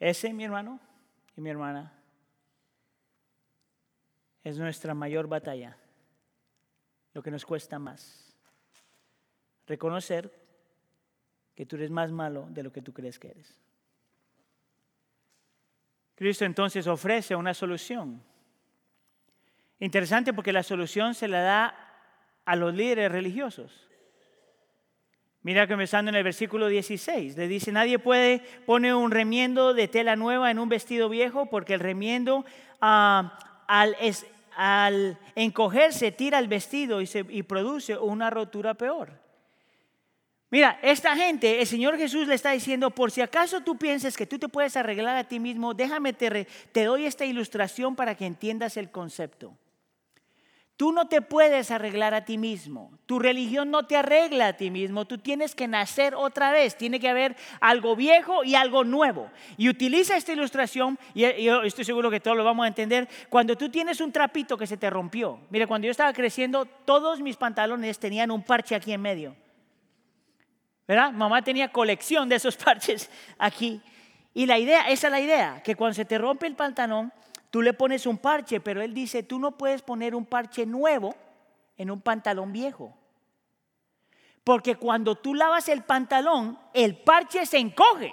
Ese, 0.04 0.34
mi 0.34 0.44
hermano 0.44 0.82
y 1.38 1.40
mi 1.40 1.50
hermana, 1.50 1.94
es 4.44 4.58
nuestra 4.58 4.94
mayor 4.94 5.28
batalla, 5.28 5.78
lo 7.14 7.24
que 7.24 7.32
nos 7.32 7.46
cuesta 7.46 7.80
más. 7.80 8.36
Reconocer 9.66 10.30
que 11.56 11.66
tú 11.66 11.78
eres 11.78 11.90
más 11.90 12.12
malo 12.12 12.48
de 12.50 12.64
lo 12.64 12.74
que 12.74 12.82
tú 12.82 12.92
crees 12.92 13.18
que 13.18 13.30
eres. 13.30 13.58
Cristo 16.16 16.44
entonces 16.44 16.86
ofrece 16.86 17.34
una 17.34 17.54
solución. 17.54 18.22
Interesante 19.80 20.34
porque 20.34 20.52
la 20.52 20.64
solución 20.64 21.16
se 21.16 21.30
la 21.30 21.40
da 21.44 21.78
a 22.44 22.58
los 22.58 22.74
líderes 22.74 23.10
religiosos. 23.10 23.88
Mira 25.44 25.68
que 25.68 25.74
empezando 25.74 26.08
en 26.10 26.16
el 26.16 26.24
versículo 26.24 26.70
16, 26.70 27.36
le 27.36 27.50
dice, 27.50 27.74
nadie 27.74 28.00
puede 28.00 28.40
poner 28.66 28.96
un 28.96 29.12
remiendo 29.12 29.74
de 29.74 29.90
tela 29.90 30.16
nueva 30.16 30.50
en 30.50 30.58
un 30.58 30.70
vestido 30.70 31.10
viejo 31.10 31.48
porque 31.48 31.74
el 31.74 31.82
remiendo 31.82 32.46
ah, 32.80 33.38
al, 33.68 33.98
al, 34.56 35.18
encogerse 35.36 36.14
tira 36.14 36.40
el 36.40 36.48
vestido 36.48 37.02
y, 37.02 37.08
se, 37.08 37.26
y 37.28 37.44
produce 37.44 37.98
una 37.98 38.30
rotura 38.30 38.74
peor. 38.74 39.12
Mira, 40.50 40.80
esta 40.82 41.14
gente, 41.18 41.60
el 41.60 41.68
Señor 41.68 41.98
Jesús 41.98 42.26
le 42.28 42.36
está 42.36 42.52
diciendo, 42.52 42.92
por 42.92 43.12
si 43.12 43.20
acaso 43.20 43.62
tú 43.62 43.76
pienses 43.78 44.16
que 44.16 44.28
tú 44.28 44.40
te 44.40 44.48
puedes 44.48 44.78
arreglar 44.78 45.18
a 45.18 45.24
ti 45.26 45.42
mismo, 45.42 45.74
déjame, 45.74 46.14
te, 46.14 46.48
te 46.72 46.84
doy 46.86 47.06
esta 47.06 47.26
ilustración 47.26 47.98
para 47.98 48.16
que 48.16 48.26
entiendas 48.26 48.78
el 48.78 48.92
concepto. 48.92 49.58
Tú 50.76 50.92
no 50.92 51.08
te 51.08 51.22
puedes 51.22 51.70
arreglar 51.70 52.16
a 52.16 52.26
ti 52.26 52.40
mismo. 52.40 52.92
Tu 53.06 53.20
religión 53.20 53.70
no 53.70 53.86
te 53.86 53.96
arregla 53.96 54.48
a 54.48 54.54
ti 54.54 54.72
mismo. 54.72 55.06
Tú 55.06 55.20
tienes 55.20 55.54
que 55.54 55.68
nacer 55.68 56.16
otra 56.16 56.52
vez. 56.52 56.76
Tiene 56.76 57.00
que 57.00 57.08
haber 57.08 57.36
algo 57.62 57.96
viejo 57.96 58.44
y 58.44 58.56
algo 58.56 58.84
nuevo. 58.84 59.30
Y 59.56 59.70
utiliza 59.70 60.18
esta 60.18 60.34
ilustración, 60.34 60.98
y 61.14 61.44
yo 61.44 61.62
estoy 61.62 61.86
seguro 61.86 62.10
que 62.10 62.20
todos 62.20 62.36
lo 62.36 62.44
vamos 62.44 62.66
a 62.66 62.68
entender, 62.68 63.08
cuando 63.30 63.56
tú 63.56 63.70
tienes 63.70 64.02
un 64.02 64.12
trapito 64.12 64.58
que 64.58 64.66
se 64.66 64.78
te 64.78 64.90
rompió. 64.90 65.40
Mira, 65.52 65.68
cuando 65.68 65.86
yo 65.86 65.92
estaba 65.92 66.12
creciendo, 66.12 66.66
todos 66.66 67.22
mis 67.22 67.38
pantalones 67.38 68.00
tenían 68.00 68.32
un 68.32 68.42
parche 68.42 68.74
aquí 68.74 68.94
en 68.94 69.02
medio. 69.02 69.36
¿Verdad? 70.88 71.12
Mamá 71.12 71.44
tenía 71.44 71.72
colección 71.72 72.28
de 72.28 72.36
esos 72.38 72.58
parches 72.64 73.12
aquí. 73.38 73.80
Y 74.34 74.48
la 74.48 74.58
idea, 74.58 74.90
esa 74.90 75.08
es 75.08 75.12
la 75.12 75.20
idea, 75.20 75.62
que 75.64 75.76
cuando 75.76 75.94
se 75.94 76.06
te 76.06 76.18
rompe 76.18 76.48
el 76.48 76.56
pantalón, 76.56 77.14
Tú 77.54 77.62
le 77.62 77.74
pones 77.76 78.08
un 78.08 78.18
parche, 78.18 78.60
pero 78.62 78.82
él 78.82 78.96
dice, 78.96 79.22
tú 79.22 79.38
no 79.38 79.60
puedes 79.60 79.84
poner 79.84 80.16
un 80.16 80.26
parche 80.26 80.66
nuevo 80.66 81.14
en 81.78 81.92
un 81.92 82.02
pantalón 82.02 82.52
viejo. 82.52 82.98
Porque 84.44 84.76
cuando 84.76 85.14
tú 85.14 85.36
lavas 85.36 85.70
el 85.70 85.84
pantalón, 85.84 86.58
el 86.74 86.98
parche 87.04 87.46
se 87.46 87.60
encoge 87.60 88.12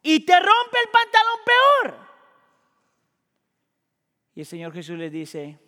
y 0.00 0.24
te 0.24 0.32
rompe 0.32 0.78
el 0.82 0.90
pantalón 0.90 1.38
peor. 1.44 2.08
Y 4.34 4.40
el 4.40 4.46
Señor 4.46 4.72
Jesús 4.72 4.96
les 4.96 5.12
dice, 5.12 5.60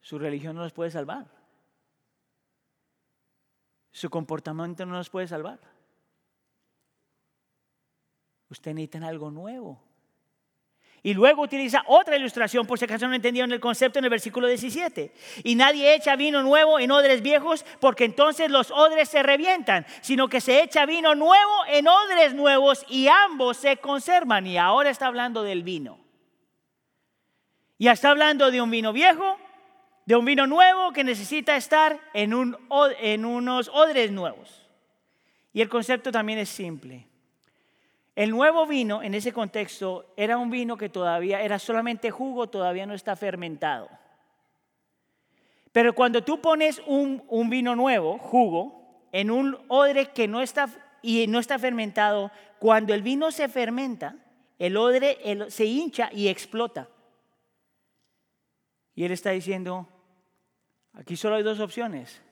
su 0.00 0.18
religión 0.18 0.56
no 0.56 0.62
los 0.62 0.72
puede 0.72 0.90
salvar. 0.90 1.26
Su 3.92 4.08
comportamiento 4.08 4.86
no 4.86 4.96
los 4.96 5.10
puede 5.10 5.28
salvar. 5.28 5.60
Usted 8.48 8.72
necesita 8.72 9.06
algo 9.06 9.30
nuevo. 9.30 9.85
Y 11.06 11.14
luego 11.14 11.42
utiliza 11.42 11.84
otra 11.86 12.16
ilustración, 12.16 12.66
por 12.66 12.80
si 12.80 12.84
acaso 12.84 13.06
no 13.06 13.14
entendieron 13.14 13.52
el 13.52 13.60
concepto 13.60 14.00
en 14.00 14.06
el 14.06 14.10
versículo 14.10 14.48
17. 14.48 15.12
Y 15.44 15.54
nadie 15.54 15.94
echa 15.94 16.16
vino 16.16 16.42
nuevo 16.42 16.80
en 16.80 16.90
odres 16.90 17.22
viejos, 17.22 17.64
porque 17.78 18.04
entonces 18.04 18.50
los 18.50 18.72
odres 18.72 19.08
se 19.08 19.22
revientan, 19.22 19.86
sino 20.00 20.26
que 20.26 20.40
se 20.40 20.64
echa 20.64 20.84
vino 20.84 21.14
nuevo 21.14 21.52
en 21.68 21.86
odres 21.86 22.34
nuevos 22.34 22.84
y 22.88 23.06
ambos 23.06 23.56
se 23.56 23.76
conservan. 23.76 24.48
Y 24.48 24.58
ahora 24.58 24.90
está 24.90 25.06
hablando 25.06 25.44
del 25.44 25.62
vino. 25.62 26.00
Ya 27.78 27.92
está 27.92 28.10
hablando 28.10 28.50
de 28.50 28.60
un 28.60 28.72
vino 28.72 28.92
viejo, 28.92 29.38
de 30.06 30.16
un 30.16 30.24
vino 30.24 30.48
nuevo 30.48 30.90
que 30.90 31.04
necesita 31.04 31.54
estar 31.54 32.00
en, 32.14 32.56
en 32.98 33.24
unos 33.24 33.68
odres 33.72 34.10
nuevos. 34.10 34.66
Y 35.52 35.60
el 35.62 35.68
concepto 35.68 36.10
también 36.10 36.40
es 36.40 36.48
simple. 36.48 37.06
El 38.16 38.30
nuevo 38.30 38.66
vino 38.66 39.02
en 39.02 39.14
ese 39.14 39.30
contexto 39.30 40.14
era 40.16 40.38
un 40.38 40.48
vino 40.48 40.78
que 40.78 40.88
todavía 40.88 41.42
era 41.42 41.58
solamente 41.58 42.10
jugo, 42.10 42.46
todavía 42.48 42.86
no 42.86 42.94
está 42.94 43.14
fermentado. 43.14 43.90
Pero 45.70 45.94
cuando 45.94 46.24
tú 46.24 46.40
pones 46.40 46.80
un, 46.86 47.50
vino 47.50 47.76
nuevo, 47.76 48.16
jugo, 48.16 49.04
en 49.12 49.30
un 49.30 49.58
odre 49.68 50.12
que 50.12 50.28
no 50.28 50.40
está 50.40 50.66
y 51.02 51.26
no 51.26 51.38
está 51.38 51.58
fermentado, 51.58 52.30
cuando 52.58 52.94
el 52.94 53.02
vino 53.02 53.30
se 53.30 53.48
fermenta, 53.48 54.16
el 54.58 54.78
odre 54.78 55.18
se 55.50 55.66
hincha 55.66 56.08
y 56.10 56.28
explota. 56.28 56.88
Y 58.94 59.04
él 59.04 59.12
está 59.12 59.32
diciendo, 59.32 59.86
aquí 60.94 61.18
solo 61.18 61.36
hay 61.36 61.42
dos 61.42 61.60
opciones. 61.60 62.22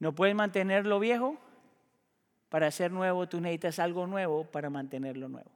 No 0.00 0.12
puedes 0.12 0.34
mantenerlo 0.34 0.98
viejo 0.98 1.38
para 2.52 2.70
ser 2.70 2.92
nuevo, 2.92 3.26
tú 3.26 3.40
necesitas 3.40 3.78
algo 3.78 4.06
nuevo 4.06 4.44
para 4.44 4.68
mantenerlo 4.68 5.26
nuevo. 5.26 5.50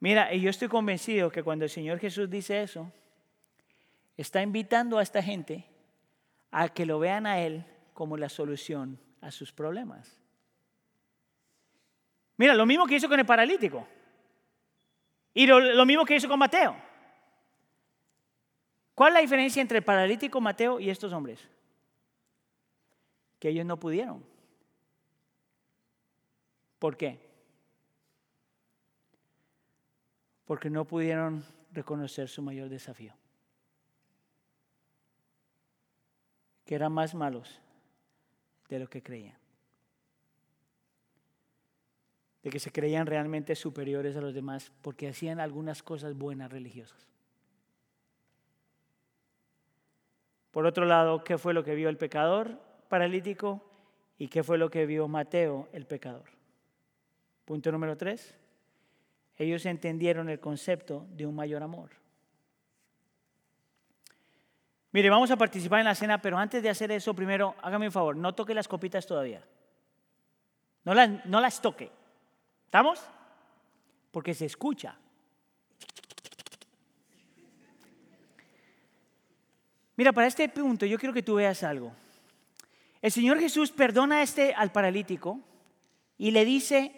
Mira, 0.00 0.34
y 0.34 0.40
yo 0.40 0.50
estoy 0.50 0.66
convencido 0.66 1.30
que 1.30 1.44
cuando 1.44 1.64
el 1.64 1.70
Señor 1.70 2.00
Jesús 2.00 2.28
dice 2.28 2.60
eso, 2.60 2.90
está 4.16 4.42
invitando 4.42 4.98
a 4.98 5.04
esta 5.04 5.22
gente 5.22 5.64
a 6.50 6.68
que 6.68 6.84
lo 6.84 6.98
vean 6.98 7.26
a 7.26 7.38
Él 7.38 7.64
como 7.92 8.16
la 8.16 8.28
solución 8.28 8.98
a 9.20 9.30
sus 9.30 9.52
problemas. 9.52 10.20
Mira, 12.36 12.54
lo 12.54 12.66
mismo 12.66 12.86
que 12.86 12.96
hizo 12.96 13.08
con 13.08 13.20
el 13.20 13.26
paralítico. 13.26 13.86
Y 15.32 15.46
lo, 15.46 15.60
lo, 15.60 15.86
mismo 15.86 16.04
que 16.04 16.16
hizo 16.16 16.28
con 16.28 16.40
Mateo. 16.40 16.74
¿Cuál 18.96 19.10
es 19.10 19.14
la 19.14 19.20
diferencia 19.20 19.62
entre 19.62 19.78
el 19.78 19.84
paralítico 19.84 20.40
Mateo 20.40 20.80
y 20.80 20.90
estos 20.90 21.12
hombres? 21.12 21.53
Que 23.44 23.50
ellos 23.50 23.66
no 23.66 23.78
pudieron. 23.78 24.24
¿Por 26.78 26.96
qué? 26.96 27.20
Porque 30.46 30.70
no 30.70 30.86
pudieron 30.86 31.44
reconocer 31.70 32.30
su 32.30 32.40
mayor 32.40 32.70
desafío. 32.70 33.12
Que 36.64 36.74
eran 36.74 36.92
más 36.92 37.14
malos 37.14 37.60
de 38.70 38.78
lo 38.78 38.88
que 38.88 39.02
creían. 39.02 39.36
De 42.42 42.48
que 42.48 42.58
se 42.58 42.72
creían 42.72 43.06
realmente 43.06 43.54
superiores 43.56 44.16
a 44.16 44.22
los 44.22 44.32
demás 44.32 44.72
porque 44.80 45.08
hacían 45.08 45.38
algunas 45.38 45.82
cosas 45.82 46.16
buenas 46.16 46.50
religiosas. 46.50 47.06
Por 50.50 50.64
otro 50.64 50.86
lado, 50.86 51.24
¿qué 51.24 51.36
fue 51.36 51.52
lo 51.52 51.62
que 51.62 51.74
vio 51.74 51.90
el 51.90 51.98
pecador? 51.98 52.63
Paralítico 52.88 53.62
y 54.18 54.28
qué 54.28 54.42
fue 54.42 54.58
lo 54.58 54.70
que 54.70 54.86
vio 54.86 55.08
Mateo, 55.08 55.68
el 55.72 55.86
pecador. 55.86 56.24
Punto 57.44 57.72
número 57.72 57.96
tres. 57.96 58.34
Ellos 59.36 59.66
entendieron 59.66 60.28
el 60.28 60.40
concepto 60.40 61.06
de 61.10 61.26
un 61.26 61.34
mayor 61.34 61.62
amor. 61.62 61.90
Mire, 64.92 65.10
vamos 65.10 65.30
a 65.32 65.36
participar 65.36 65.80
en 65.80 65.86
la 65.86 65.94
cena, 65.94 66.22
pero 66.22 66.38
antes 66.38 66.62
de 66.62 66.70
hacer 66.70 66.92
eso, 66.92 67.14
primero, 67.14 67.56
hágame 67.62 67.86
un 67.86 67.92
favor, 67.92 68.16
no 68.16 68.32
toque 68.32 68.54
las 68.54 68.68
copitas 68.68 69.04
todavía. 69.04 69.44
No 70.84 70.94
las, 70.94 71.26
no 71.26 71.40
las 71.40 71.60
toque. 71.60 71.90
¿Estamos? 72.66 73.02
Porque 74.12 74.34
se 74.34 74.46
escucha. 74.46 74.96
Mira, 79.96 80.12
para 80.12 80.28
este 80.28 80.48
punto 80.48 80.86
yo 80.86 80.98
quiero 80.98 81.12
que 81.12 81.22
tú 81.22 81.34
veas 81.34 81.62
algo. 81.64 81.92
El 83.04 83.12
Señor 83.12 83.38
Jesús 83.38 83.70
perdona 83.70 84.16
a 84.16 84.22
este 84.22 84.54
al 84.54 84.72
paralítico 84.72 85.38
y 86.16 86.30
le 86.30 86.42
dice, 86.46 86.90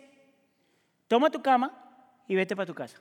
toma 1.09 1.31
tu 1.31 1.43
cama 1.43 2.23
y 2.29 2.37
vete 2.37 2.55
para 2.55 2.67
tu 2.67 2.77
casa. 2.77 3.01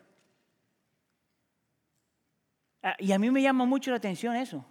Ah, 2.81 2.95
y 2.97 3.11
a 3.11 3.19
mí 3.19 3.29
me 3.29 3.43
llama 3.43 3.63
mucho 3.65 3.91
la 3.91 3.97
atención 3.97 4.35
eso. 4.35 4.65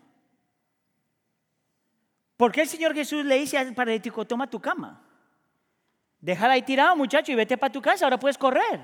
¿Por 2.37 2.51
qué 2.51 2.62
el 2.62 2.66
Señor 2.66 2.93
Jesús 2.93 3.24
le 3.24 3.37
dice 3.37 3.57
al 3.57 3.72
paralítico, 3.72 4.26
toma 4.26 4.51
tu 4.51 4.59
cama? 4.59 5.01
Déjala 6.18 6.55
ahí 6.55 6.62
tirado, 6.62 6.97
muchacho, 6.97 7.30
y 7.30 7.37
vete 7.37 7.57
para 7.57 7.72
tu 7.72 7.80
casa, 7.80 8.05
ahora 8.05 8.18
puedes 8.18 8.37
correr. 8.37 8.80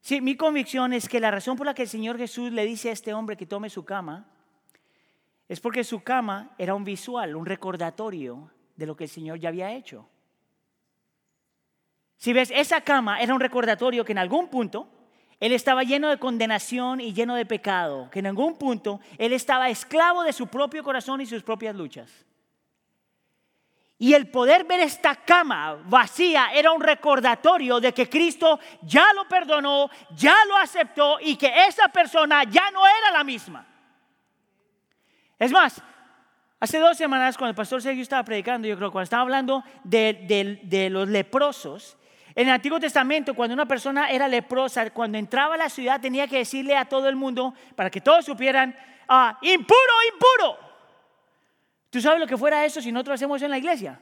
Sí, 0.00 0.22
mi 0.22 0.38
convicción 0.38 0.94
es 0.94 1.06
que 1.06 1.20
la 1.20 1.30
razón 1.30 1.58
por 1.58 1.66
la 1.66 1.74
que 1.74 1.82
el 1.82 1.88
Señor 1.88 2.16
Jesús 2.16 2.50
le 2.50 2.64
dice 2.64 2.88
a 2.88 2.92
este 2.92 3.12
hombre 3.12 3.36
que 3.36 3.44
tome 3.44 3.68
su 3.68 3.84
cama 3.84 4.26
es 5.52 5.60
porque 5.60 5.84
su 5.84 6.02
cama 6.02 6.48
era 6.56 6.74
un 6.74 6.82
visual, 6.82 7.36
un 7.36 7.44
recordatorio 7.44 8.50
de 8.74 8.86
lo 8.86 8.96
que 8.96 9.04
el 9.04 9.10
Señor 9.10 9.38
ya 9.38 9.50
había 9.50 9.70
hecho. 9.70 10.08
Si 12.16 12.32
ves, 12.32 12.50
esa 12.54 12.80
cama 12.80 13.20
era 13.20 13.34
un 13.34 13.40
recordatorio 13.40 14.02
que 14.02 14.12
en 14.12 14.18
algún 14.18 14.48
punto 14.48 14.88
él 15.38 15.52
estaba 15.52 15.82
lleno 15.82 16.08
de 16.08 16.18
condenación 16.18 17.02
y 17.02 17.12
lleno 17.12 17.34
de 17.34 17.44
pecado, 17.44 18.08
que 18.10 18.20
en 18.20 18.28
algún 18.28 18.56
punto 18.56 19.00
él 19.18 19.34
estaba 19.34 19.68
esclavo 19.68 20.22
de 20.22 20.32
su 20.32 20.46
propio 20.46 20.82
corazón 20.82 21.20
y 21.20 21.26
sus 21.26 21.42
propias 21.42 21.76
luchas. 21.76 22.10
Y 23.98 24.14
el 24.14 24.30
poder 24.30 24.64
ver 24.64 24.80
esta 24.80 25.16
cama 25.16 25.82
vacía 25.84 26.46
era 26.54 26.72
un 26.72 26.80
recordatorio 26.80 27.78
de 27.78 27.92
que 27.92 28.08
Cristo 28.08 28.58
ya 28.80 29.12
lo 29.12 29.28
perdonó, 29.28 29.90
ya 30.16 30.46
lo 30.48 30.56
aceptó 30.56 31.18
y 31.20 31.36
que 31.36 31.66
esa 31.66 31.88
persona 31.88 32.44
ya 32.44 32.70
no 32.70 32.86
era 32.86 33.10
la 33.12 33.22
misma. 33.22 33.66
Es 35.42 35.50
más, 35.50 35.82
hace 36.60 36.78
dos 36.78 36.96
semanas 36.96 37.36
cuando 37.36 37.50
el 37.50 37.56
pastor 37.56 37.82
Sergio 37.82 38.00
estaba 38.00 38.22
predicando, 38.22 38.68
yo 38.68 38.76
creo, 38.76 38.92
cuando 38.92 39.02
estaba 39.02 39.22
hablando 39.22 39.64
de, 39.82 40.88
los 40.88 41.08
leprosos, 41.08 41.98
en 42.36 42.46
el 42.46 42.54
Antiguo 42.54 42.78
Testamento, 42.78 43.34
cuando 43.34 43.52
una 43.52 43.66
persona 43.66 44.08
era 44.08 44.28
leprosa, 44.28 44.90
cuando 44.90 45.18
entraba 45.18 45.56
a 45.56 45.58
la 45.58 45.68
ciudad 45.68 46.00
tenía 46.00 46.28
que 46.28 46.38
decirle 46.38 46.76
a 46.76 46.84
todo 46.84 47.08
el 47.08 47.16
mundo, 47.16 47.54
para 47.74 47.90
que 47.90 48.00
todos 48.00 48.24
supieran, 48.24 48.76
ah, 49.08 49.36
impuro, 49.42 49.92
impuro. 50.12 50.58
¿Tú 51.90 52.00
sabes 52.00 52.20
lo 52.20 52.28
que 52.28 52.38
fuera 52.38 52.64
eso 52.64 52.80
si 52.80 52.92
nosotros 52.92 53.14
hacemos 53.14 53.42
en 53.42 53.50
la 53.50 53.58
iglesia? 53.58 54.00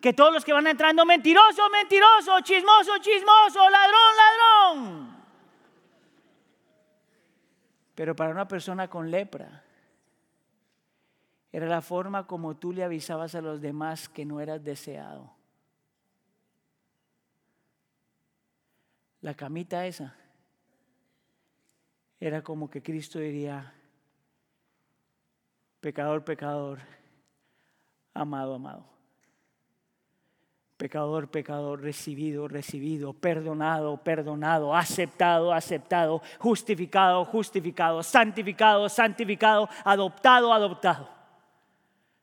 Que 0.00 0.12
todos 0.12 0.32
los 0.32 0.44
que 0.44 0.52
van 0.52 0.66
entrando, 0.66 1.06
mentiroso, 1.06 1.70
mentiroso, 1.70 2.40
chismoso, 2.40 2.98
chismoso, 2.98 3.70
ladrón, 3.70 4.16
ladrón. 4.16 5.16
Pero 7.94 8.16
para 8.16 8.32
una 8.32 8.48
persona 8.48 8.88
con 8.88 9.08
lepra, 9.08 9.62
era 11.52 11.66
la 11.66 11.82
forma 11.82 12.26
como 12.26 12.56
tú 12.56 12.72
le 12.72 12.84
avisabas 12.84 13.34
a 13.34 13.40
los 13.40 13.60
demás 13.60 14.08
que 14.08 14.24
no 14.24 14.40
eras 14.40 14.62
deseado. 14.62 15.40
la 19.20 19.34
camita 19.34 19.86
esa, 19.86 20.14
era 22.18 22.42
como 22.42 22.70
que 22.70 22.82
Cristo 22.82 23.18
diría, 23.18 23.72
pecador, 25.80 26.24
pecador, 26.24 26.80
amado, 28.14 28.54
amado. 28.54 28.90
Pecador, 30.76 31.30
pecador, 31.30 31.82
recibido, 31.82 32.48
recibido, 32.48 33.12
perdonado, 33.12 34.02
perdonado, 34.02 34.74
aceptado, 34.74 35.52
aceptado, 35.52 36.22
justificado, 36.38 37.26
justificado, 37.26 38.02
santificado, 38.02 38.88
santificado, 38.88 39.68
adoptado, 39.84 40.54
adoptado. 40.54 41.19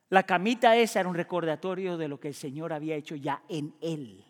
La 0.09 0.23
camita 0.23 0.75
esa 0.75 1.01
era 1.01 1.09
un 1.09 1.15
recordatorio 1.15 1.97
de 1.97 2.07
lo 2.07 2.19
que 2.19 2.29
el 2.29 2.33
Señor 2.33 2.71
había 2.71 2.95
hecho 2.95 3.15
ya 3.15 3.43
en 3.49 3.75
él. 3.81 4.23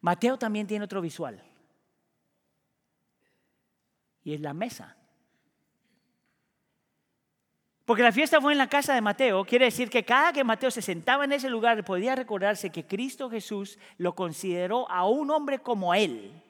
Mateo 0.00 0.38
también 0.38 0.66
tiene 0.66 0.84
otro 0.84 1.00
visual. 1.00 1.42
Y 4.22 4.34
es 4.34 4.40
la 4.40 4.54
mesa. 4.54 4.96
Porque 7.84 8.02
la 8.02 8.10
fiesta 8.10 8.40
fue 8.40 8.52
en 8.52 8.58
la 8.58 8.68
casa 8.68 8.94
de 8.94 9.00
Mateo, 9.00 9.44
quiere 9.44 9.66
decir 9.66 9.88
que 9.88 10.04
cada 10.04 10.32
que 10.32 10.42
Mateo 10.42 10.72
se 10.72 10.82
sentaba 10.82 11.24
en 11.24 11.32
ese 11.32 11.48
lugar 11.48 11.84
podía 11.84 12.16
recordarse 12.16 12.70
que 12.70 12.84
Cristo 12.84 13.30
Jesús 13.30 13.78
lo 13.96 14.16
consideró 14.16 14.90
a 14.90 15.08
un 15.08 15.30
hombre 15.30 15.60
como 15.60 15.94
él, 15.94 16.42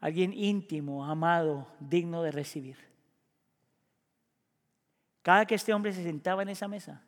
alguien 0.00 0.32
íntimo, 0.32 1.04
amado, 1.04 1.68
digno 1.80 2.22
de 2.22 2.32
recibir. 2.32 2.93
Cada 5.24 5.46
que 5.46 5.54
este 5.54 5.72
hombre 5.72 5.90
se 5.94 6.02
sentaba 6.02 6.42
en 6.42 6.50
esa 6.50 6.68
mesa, 6.68 7.02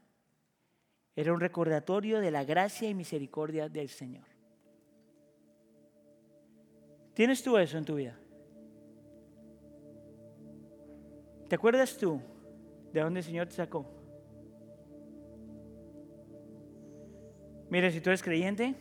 era 1.15 1.35
un 1.35 1.39
recordatorio 1.39 2.19
de 2.19 2.31
la 2.31 2.45
gracia 2.45 2.89
y 2.89 2.95
misericordia 2.95 3.69
del 3.69 3.91
Señor. 3.91 4.25
¿Tienes 7.13 7.43
tú 7.43 7.59
eso 7.59 7.77
en 7.77 7.85
tu 7.85 7.97
vida? 7.97 8.19
¿Te 11.47 11.57
acuerdas 11.57 11.99
tú 11.99 12.19
de 12.91 13.03
dónde 13.03 13.21
el 13.21 13.25
Señor 13.25 13.49
te 13.49 13.55
sacó? 13.57 13.85
Mire, 17.69 17.91
si 17.91 18.01
tú 18.01 18.09
eres 18.09 18.23
creyente, 18.23 18.75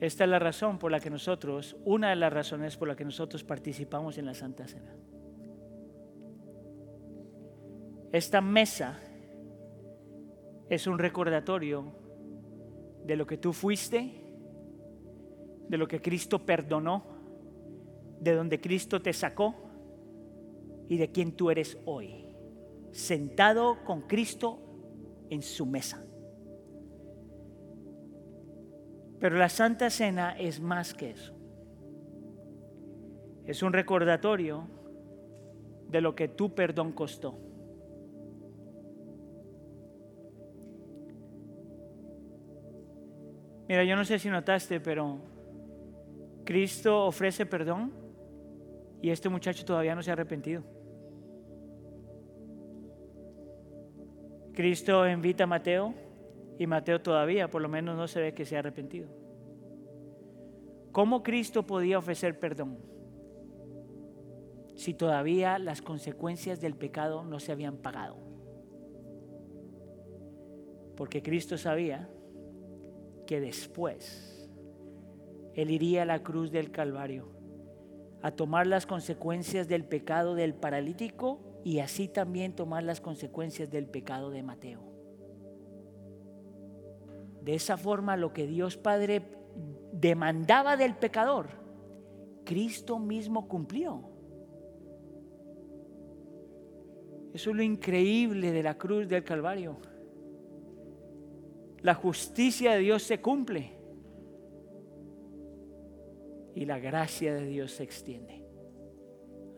esta 0.00 0.24
es 0.24 0.30
la 0.30 0.40
razón 0.40 0.80
por 0.80 0.90
la 0.90 0.98
que 0.98 1.10
nosotros, 1.10 1.76
una 1.84 2.10
de 2.10 2.16
las 2.16 2.32
razones 2.32 2.76
por 2.76 2.88
la 2.88 2.96
que 2.96 3.04
nosotros 3.04 3.44
participamos 3.44 4.18
en 4.18 4.26
la 4.26 4.34
Santa 4.34 4.66
Cena. 4.66 4.96
Esta 8.14 8.40
mesa 8.40 8.96
es 10.68 10.86
un 10.86 11.00
recordatorio 11.00 11.84
de 13.04 13.16
lo 13.16 13.26
que 13.26 13.38
tú 13.38 13.52
fuiste 13.52 14.22
de 15.68 15.78
lo 15.78 15.88
que 15.88 16.00
Cristo 16.00 16.46
perdonó, 16.46 17.02
de 18.20 18.36
donde 18.36 18.60
Cristo 18.60 19.02
te 19.02 19.12
sacó 19.12 19.56
y 20.88 20.96
de 20.96 21.10
quien 21.10 21.32
tú 21.32 21.50
eres 21.50 21.76
hoy, 21.86 22.24
sentado 22.92 23.82
con 23.84 24.02
Cristo 24.02 24.60
en 25.28 25.42
su 25.42 25.66
mesa. 25.66 26.06
Pero 29.18 29.38
la 29.38 29.48
Santa 29.48 29.90
Cena 29.90 30.38
es 30.38 30.60
más 30.60 30.94
que 30.94 31.10
eso. 31.10 31.34
Es 33.44 33.60
un 33.64 33.72
recordatorio 33.72 34.68
de 35.88 36.00
lo 36.00 36.14
que 36.14 36.28
tu 36.28 36.54
perdón 36.54 36.92
costó. 36.92 37.43
Mira, 43.68 43.84
yo 43.84 43.96
no 43.96 44.04
sé 44.04 44.18
si 44.18 44.28
notaste, 44.28 44.78
pero 44.80 45.18
Cristo 46.44 47.06
ofrece 47.06 47.46
perdón 47.46 47.92
y 49.00 49.10
este 49.10 49.28
muchacho 49.28 49.64
todavía 49.64 49.94
no 49.94 50.02
se 50.02 50.10
ha 50.10 50.12
arrepentido. 50.12 50.62
Cristo 54.52 55.08
invita 55.08 55.44
a 55.44 55.46
Mateo 55.46 55.94
y 56.58 56.66
Mateo 56.66 57.00
todavía 57.00 57.50
por 57.50 57.62
lo 57.62 57.68
menos 57.68 57.96
no 57.96 58.06
se 58.06 58.20
ve 58.20 58.34
que 58.34 58.44
se 58.44 58.56
ha 58.56 58.60
arrepentido. 58.60 59.08
¿Cómo 60.92 61.22
Cristo 61.22 61.66
podía 61.66 61.98
ofrecer 61.98 62.38
perdón 62.38 62.78
si 64.76 64.94
todavía 64.94 65.58
las 65.58 65.82
consecuencias 65.82 66.60
del 66.60 66.76
pecado 66.76 67.24
no 67.24 67.40
se 67.40 67.50
habían 67.50 67.78
pagado? 67.78 68.16
Porque 70.96 71.22
Cristo 71.22 71.58
sabía 71.58 72.08
que 73.26 73.40
después 73.40 74.50
él 75.54 75.70
iría 75.70 76.02
a 76.02 76.06
la 76.06 76.22
cruz 76.22 76.50
del 76.50 76.70
Calvario 76.70 77.28
a 78.22 78.30
tomar 78.30 78.66
las 78.66 78.86
consecuencias 78.86 79.68
del 79.68 79.84
pecado 79.84 80.34
del 80.34 80.54
paralítico 80.54 81.60
y 81.62 81.80
así 81.80 82.08
también 82.08 82.54
tomar 82.54 82.82
las 82.82 83.00
consecuencias 83.00 83.70
del 83.70 83.86
pecado 83.86 84.30
de 84.30 84.42
Mateo. 84.42 84.82
De 87.42 87.54
esa 87.54 87.76
forma 87.76 88.16
lo 88.16 88.32
que 88.32 88.46
Dios 88.46 88.76
Padre 88.78 89.22
demandaba 89.92 90.76
del 90.76 90.94
pecador, 90.96 91.48
Cristo 92.44 92.98
mismo 92.98 93.46
cumplió. 93.46 94.10
Eso 97.34 97.50
es 97.50 97.56
lo 97.56 97.62
increíble 97.62 98.52
de 98.52 98.62
la 98.62 98.78
cruz 98.78 99.08
del 99.08 99.24
Calvario. 99.24 99.76
La 101.84 101.94
justicia 101.94 102.72
de 102.72 102.78
Dios 102.78 103.02
se 103.02 103.20
cumple 103.20 103.70
y 106.54 106.64
la 106.64 106.78
gracia 106.78 107.34
de 107.34 107.44
Dios 107.44 107.72
se 107.72 107.82
extiende 107.82 108.42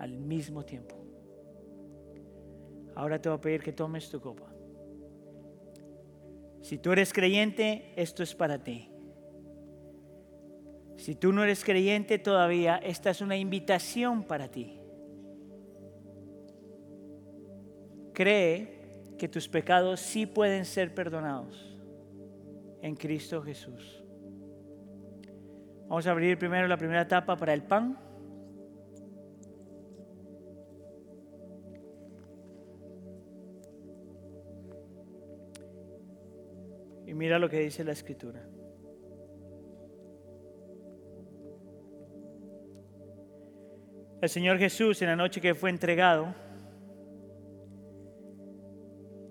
al 0.01 0.18
mismo 0.18 0.64
tiempo. 0.64 0.97
Ahora 2.97 3.22
te 3.22 3.29
voy 3.29 3.39
a 3.39 3.41
pedir 3.41 3.62
que 3.62 3.72
tomes 3.72 4.11
tu 4.11 4.20
copa. 4.20 4.53
Si 6.62 6.79
tú 6.79 6.91
eres 6.91 7.12
creyente, 7.12 7.93
esto 7.95 8.24
es 8.24 8.35
para 8.35 8.59
ti. 8.64 8.91
Si 10.97 11.14
tú 11.14 11.33
no 11.33 11.45
eres 11.45 11.62
creyente 11.64 12.18
todavía, 12.18 12.79
esta 12.79 13.11
es 13.11 13.20
una 13.20 13.37
invitación 13.37 14.24
para 14.24 14.51
ti. 14.51 14.81
Cree 18.12 19.14
que 19.16 19.29
tus 19.29 19.47
pecados 19.47 20.01
sí 20.01 20.27
pueden 20.27 20.64
ser 20.64 20.93
perdonados 20.93 21.76
en 22.83 22.95
Cristo 22.97 23.43
Jesús. 23.43 24.05
Vamos 25.89 26.07
a 26.07 26.11
abrir 26.11 26.37
primero 26.37 26.66
la 26.66 26.77
primera 26.77 27.03
etapa 27.03 27.37
para 27.37 27.55
el 27.55 27.62
pan. 27.62 27.97
Y 37.07 37.14
mira 37.14 37.39
lo 37.39 37.49
que 37.49 37.61
dice 37.61 37.85
la 37.85 37.93
escritura. 37.93 38.45
El 44.20 44.29
Señor 44.29 44.59
Jesús 44.59 45.01
en 45.03 45.09
la 45.09 45.16
noche 45.16 45.41
que 45.41 45.55
fue 45.55 45.70
entregado, 45.70 46.35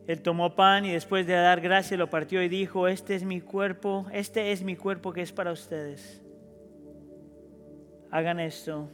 Él 0.08 0.22
tomó 0.22 0.56
pan 0.56 0.86
y 0.86 0.92
después 0.92 1.26
de 1.26 1.34
dar 1.34 1.62
gracias 1.62 2.00
lo 2.00 2.10
partió 2.10 2.44
y 2.44 2.50
dijo, 2.50 2.88
este 2.88 3.16
es 3.16 3.24
mi 3.24 3.42
cuerpo, 3.42 4.06
este 4.12 4.52
es 4.52 4.64
mi 4.64 4.76
cuerpo 4.76 5.12
que 5.12 5.22
es 5.22 5.32
para 5.32 5.52
ustedes. 5.52 6.24
Hagan 8.12 8.40
esto 8.40 8.88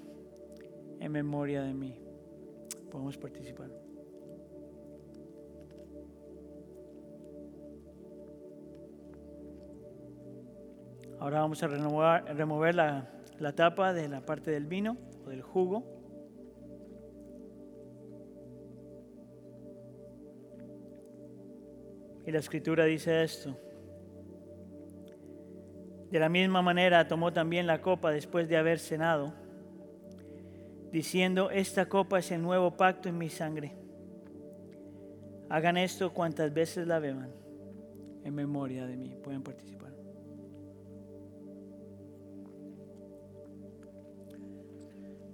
en 0.99 1.11
memoria 1.11 1.63
de 1.63 1.73
mí. 1.73 1.99
Podemos 2.89 3.17
participar. 3.17 3.69
Ahora 11.19 11.41
vamos 11.41 11.61
a 11.61 11.67
remover 11.67 12.73
la, 12.73 13.11
la 13.37 13.53
tapa 13.53 13.93
de 13.93 14.07
la 14.07 14.21
parte 14.21 14.49
del 14.49 14.65
vino 14.65 14.97
o 15.25 15.29
del 15.29 15.41
jugo. 15.41 16.00
La 22.31 22.39
escritura 22.39 22.85
dice 22.85 23.23
esto. 23.23 23.57
De 26.09 26.19
la 26.19 26.29
misma 26.29 26.61
manera 26.61 27.07
tomó 27.07 27.31
también 27.31 27.67
la 27.67 27.81
copa 27.81 28.11
después 28.11 28.49
de 28.49 28.57
haber 28.57 28.79
cenado, 28.79 29.33
diciendo, 30.91 31.51
esta 31.51 31.87
copa 31.87 32.19
es 32.19 32.31
el 32.31 32.41
nuevo 32.41 32.75
pacto 32.75 33.07
en 33.07 33.17
mi 33.17 33.29
sangre. 33.29 33.75
Hagan 35.49 35.77
esto 35.77 36.13
cuantas 36.13 36.53
veces 36.53 36.87
la 36.87 36.99
beban 36.99 37.31
en 38.23 38.35
memoria 38.35 38.85
de 38.85 38.97
mí. 38.97 39.15
Pueden 39.23 39.41
participar. 39.41 39.91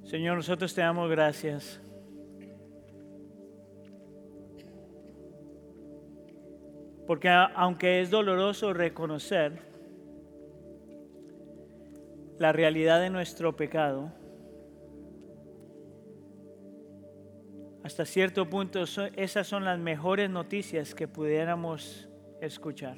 Señor, 0.04 0.38
nosotros 0.38 0.74
te 0.74 0.82
damos 0.82 1.10
gracias. 1.10 1.82
Porque 7.08 7.30
aunque 7.30 8.02
es 8.02 8.10
doloroso 8.12 8.74
reconocer 8.74 9.54
la 12.38 12.52
realidad 12.52 13.00
de 13.00 13.10
nuestro 13.10 13.56
pecado, 13.56 14.12
hasta 17.84 18.06
cierto 18.06 18.50
punto 18.50 18.84
esas 19.16 19.48
son 19.48 19.64
las 19.64 19.80
mejores 19.80 20.30
noticias 20.30 20.94
que 20.94 21.08
pudiéramos 21.08 22.10
escuchar. 22.42 22.98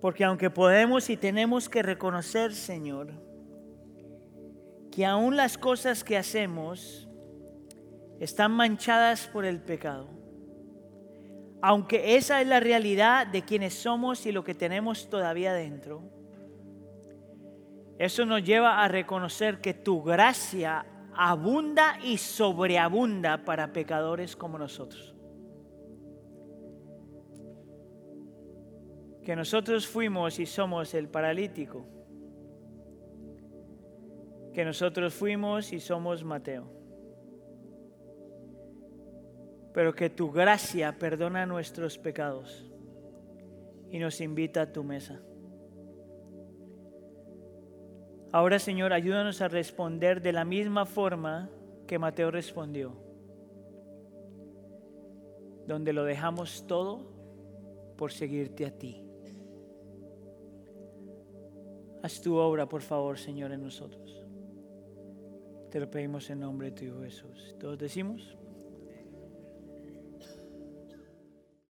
Porque 0.00 0.22
aunque 0.22 0.50
podemos 0.50 1.10
y 1.10 1.16
tenemos 1.16 1.68
que 1.68 1.82
reconocer, 1.82 2.54
Señor, 2.54 3.08
que 4.92 5.04
aún 5.04 5.36
las 5.36 5.58
cosas 5.58 6.04
que 6.04 6.16
hacemos 6.16 7.08
están 8.22 8.52
manchadas 8.52 9.26
por 9.26 9.44
el 9.44 9.60
pecado, 9.60 10.08
aunque 11.60 12.16
esa 12.16 12.40
es 12.40 12.46
la 12.46 12.60
realidad 12.60 13.26
de 13.26 13.42
quienes 13.42 13.74
somos 13.74 14.26
y 14.26 14.32
lo 14.32 14.44
que 14.44 14.54
tenemos 14.54 15.08
todavía 15.08 15.52
dentro, 15.52 16.02
eso 17.98 18.24
nos 18.24 18.42
lleva 18.42 18.82
a 18.82 18.88
reconocer 18.88 19.60
que 19.60 19.74
tu 19.74 20.02
gracia 20.02 20.86
abunda 21.14 21.98
y 22.02 22.18
sobreabunda 22.18 23.44
para 23.44 23.72
pecadores 23.72 24.34
como 24.34 24.58
nosotros. 24.58 25.12
que 29.24 29.36
nosotros 29.36 29.86
fuimos 29.86 30.38
y 30.40 30.46
somos 30.46 30.94
el 30.94 31.08
paralítico, 31.08 31.86
que 34.52 34.64
nosotros 34.64 35.14
fuimos 35.14 35.72
y 35.72 35.78
somos 35.78 36.24
Mateo, 36.24 36.81
pero 39.72 39.94
que 39.94 40.10
tu 40.10 40.30
gracia 40.30 40.98
perdona 40.98 41.46
nuestros 41.46 41.98
pecados 41.98 42.70
y 43.90 43.98
nos 43.98 44.20
invita 44.20 44.62
a 44.62 44.72
tu 44.72 44.84
mesa. 44.84 45.20
Ahora, 48.32 48.58
Señor, 48.58 48.92
ayúdanos 48.92 49.42
a 49.42 49.48
responder 49.48 50.22
de 50.22 50.32
la 50.32 50.44
misma 50.44 50.86
forma 50.86 51.50
que 51.86 51.98
Mateo 51.98 52.30
respondió, 52.30 52.94
donde 55.66 55.92
lo 55.92 56.04
dejamos 56.04 56.66
todo 56.66 57.12
por 57.96 58.10
seguirte 58.10 58.64
a 58.64 58.70
ti. 58.70 59.04
Haz 62.02 62.20
tu 62.20 62.36
obra, 62.36 62.66
por 62.66 62.80
favor, 62.80 63.18
Señor, 63.18 63.52
en 63.52 63.62
nosotros. 63.62 64.24
Te 65.70 65.78
lo 65.78 65.90
pedimos 65.90 66.28
en 66.30 66.40
nombre 66.40 66.70
de 66.70 66.76
tu 66.76 66.84
Hijo 66.84 67.02
Jesús. 67.02 67.54
Todos 67.60 67.78
decimos. 67.78 68.36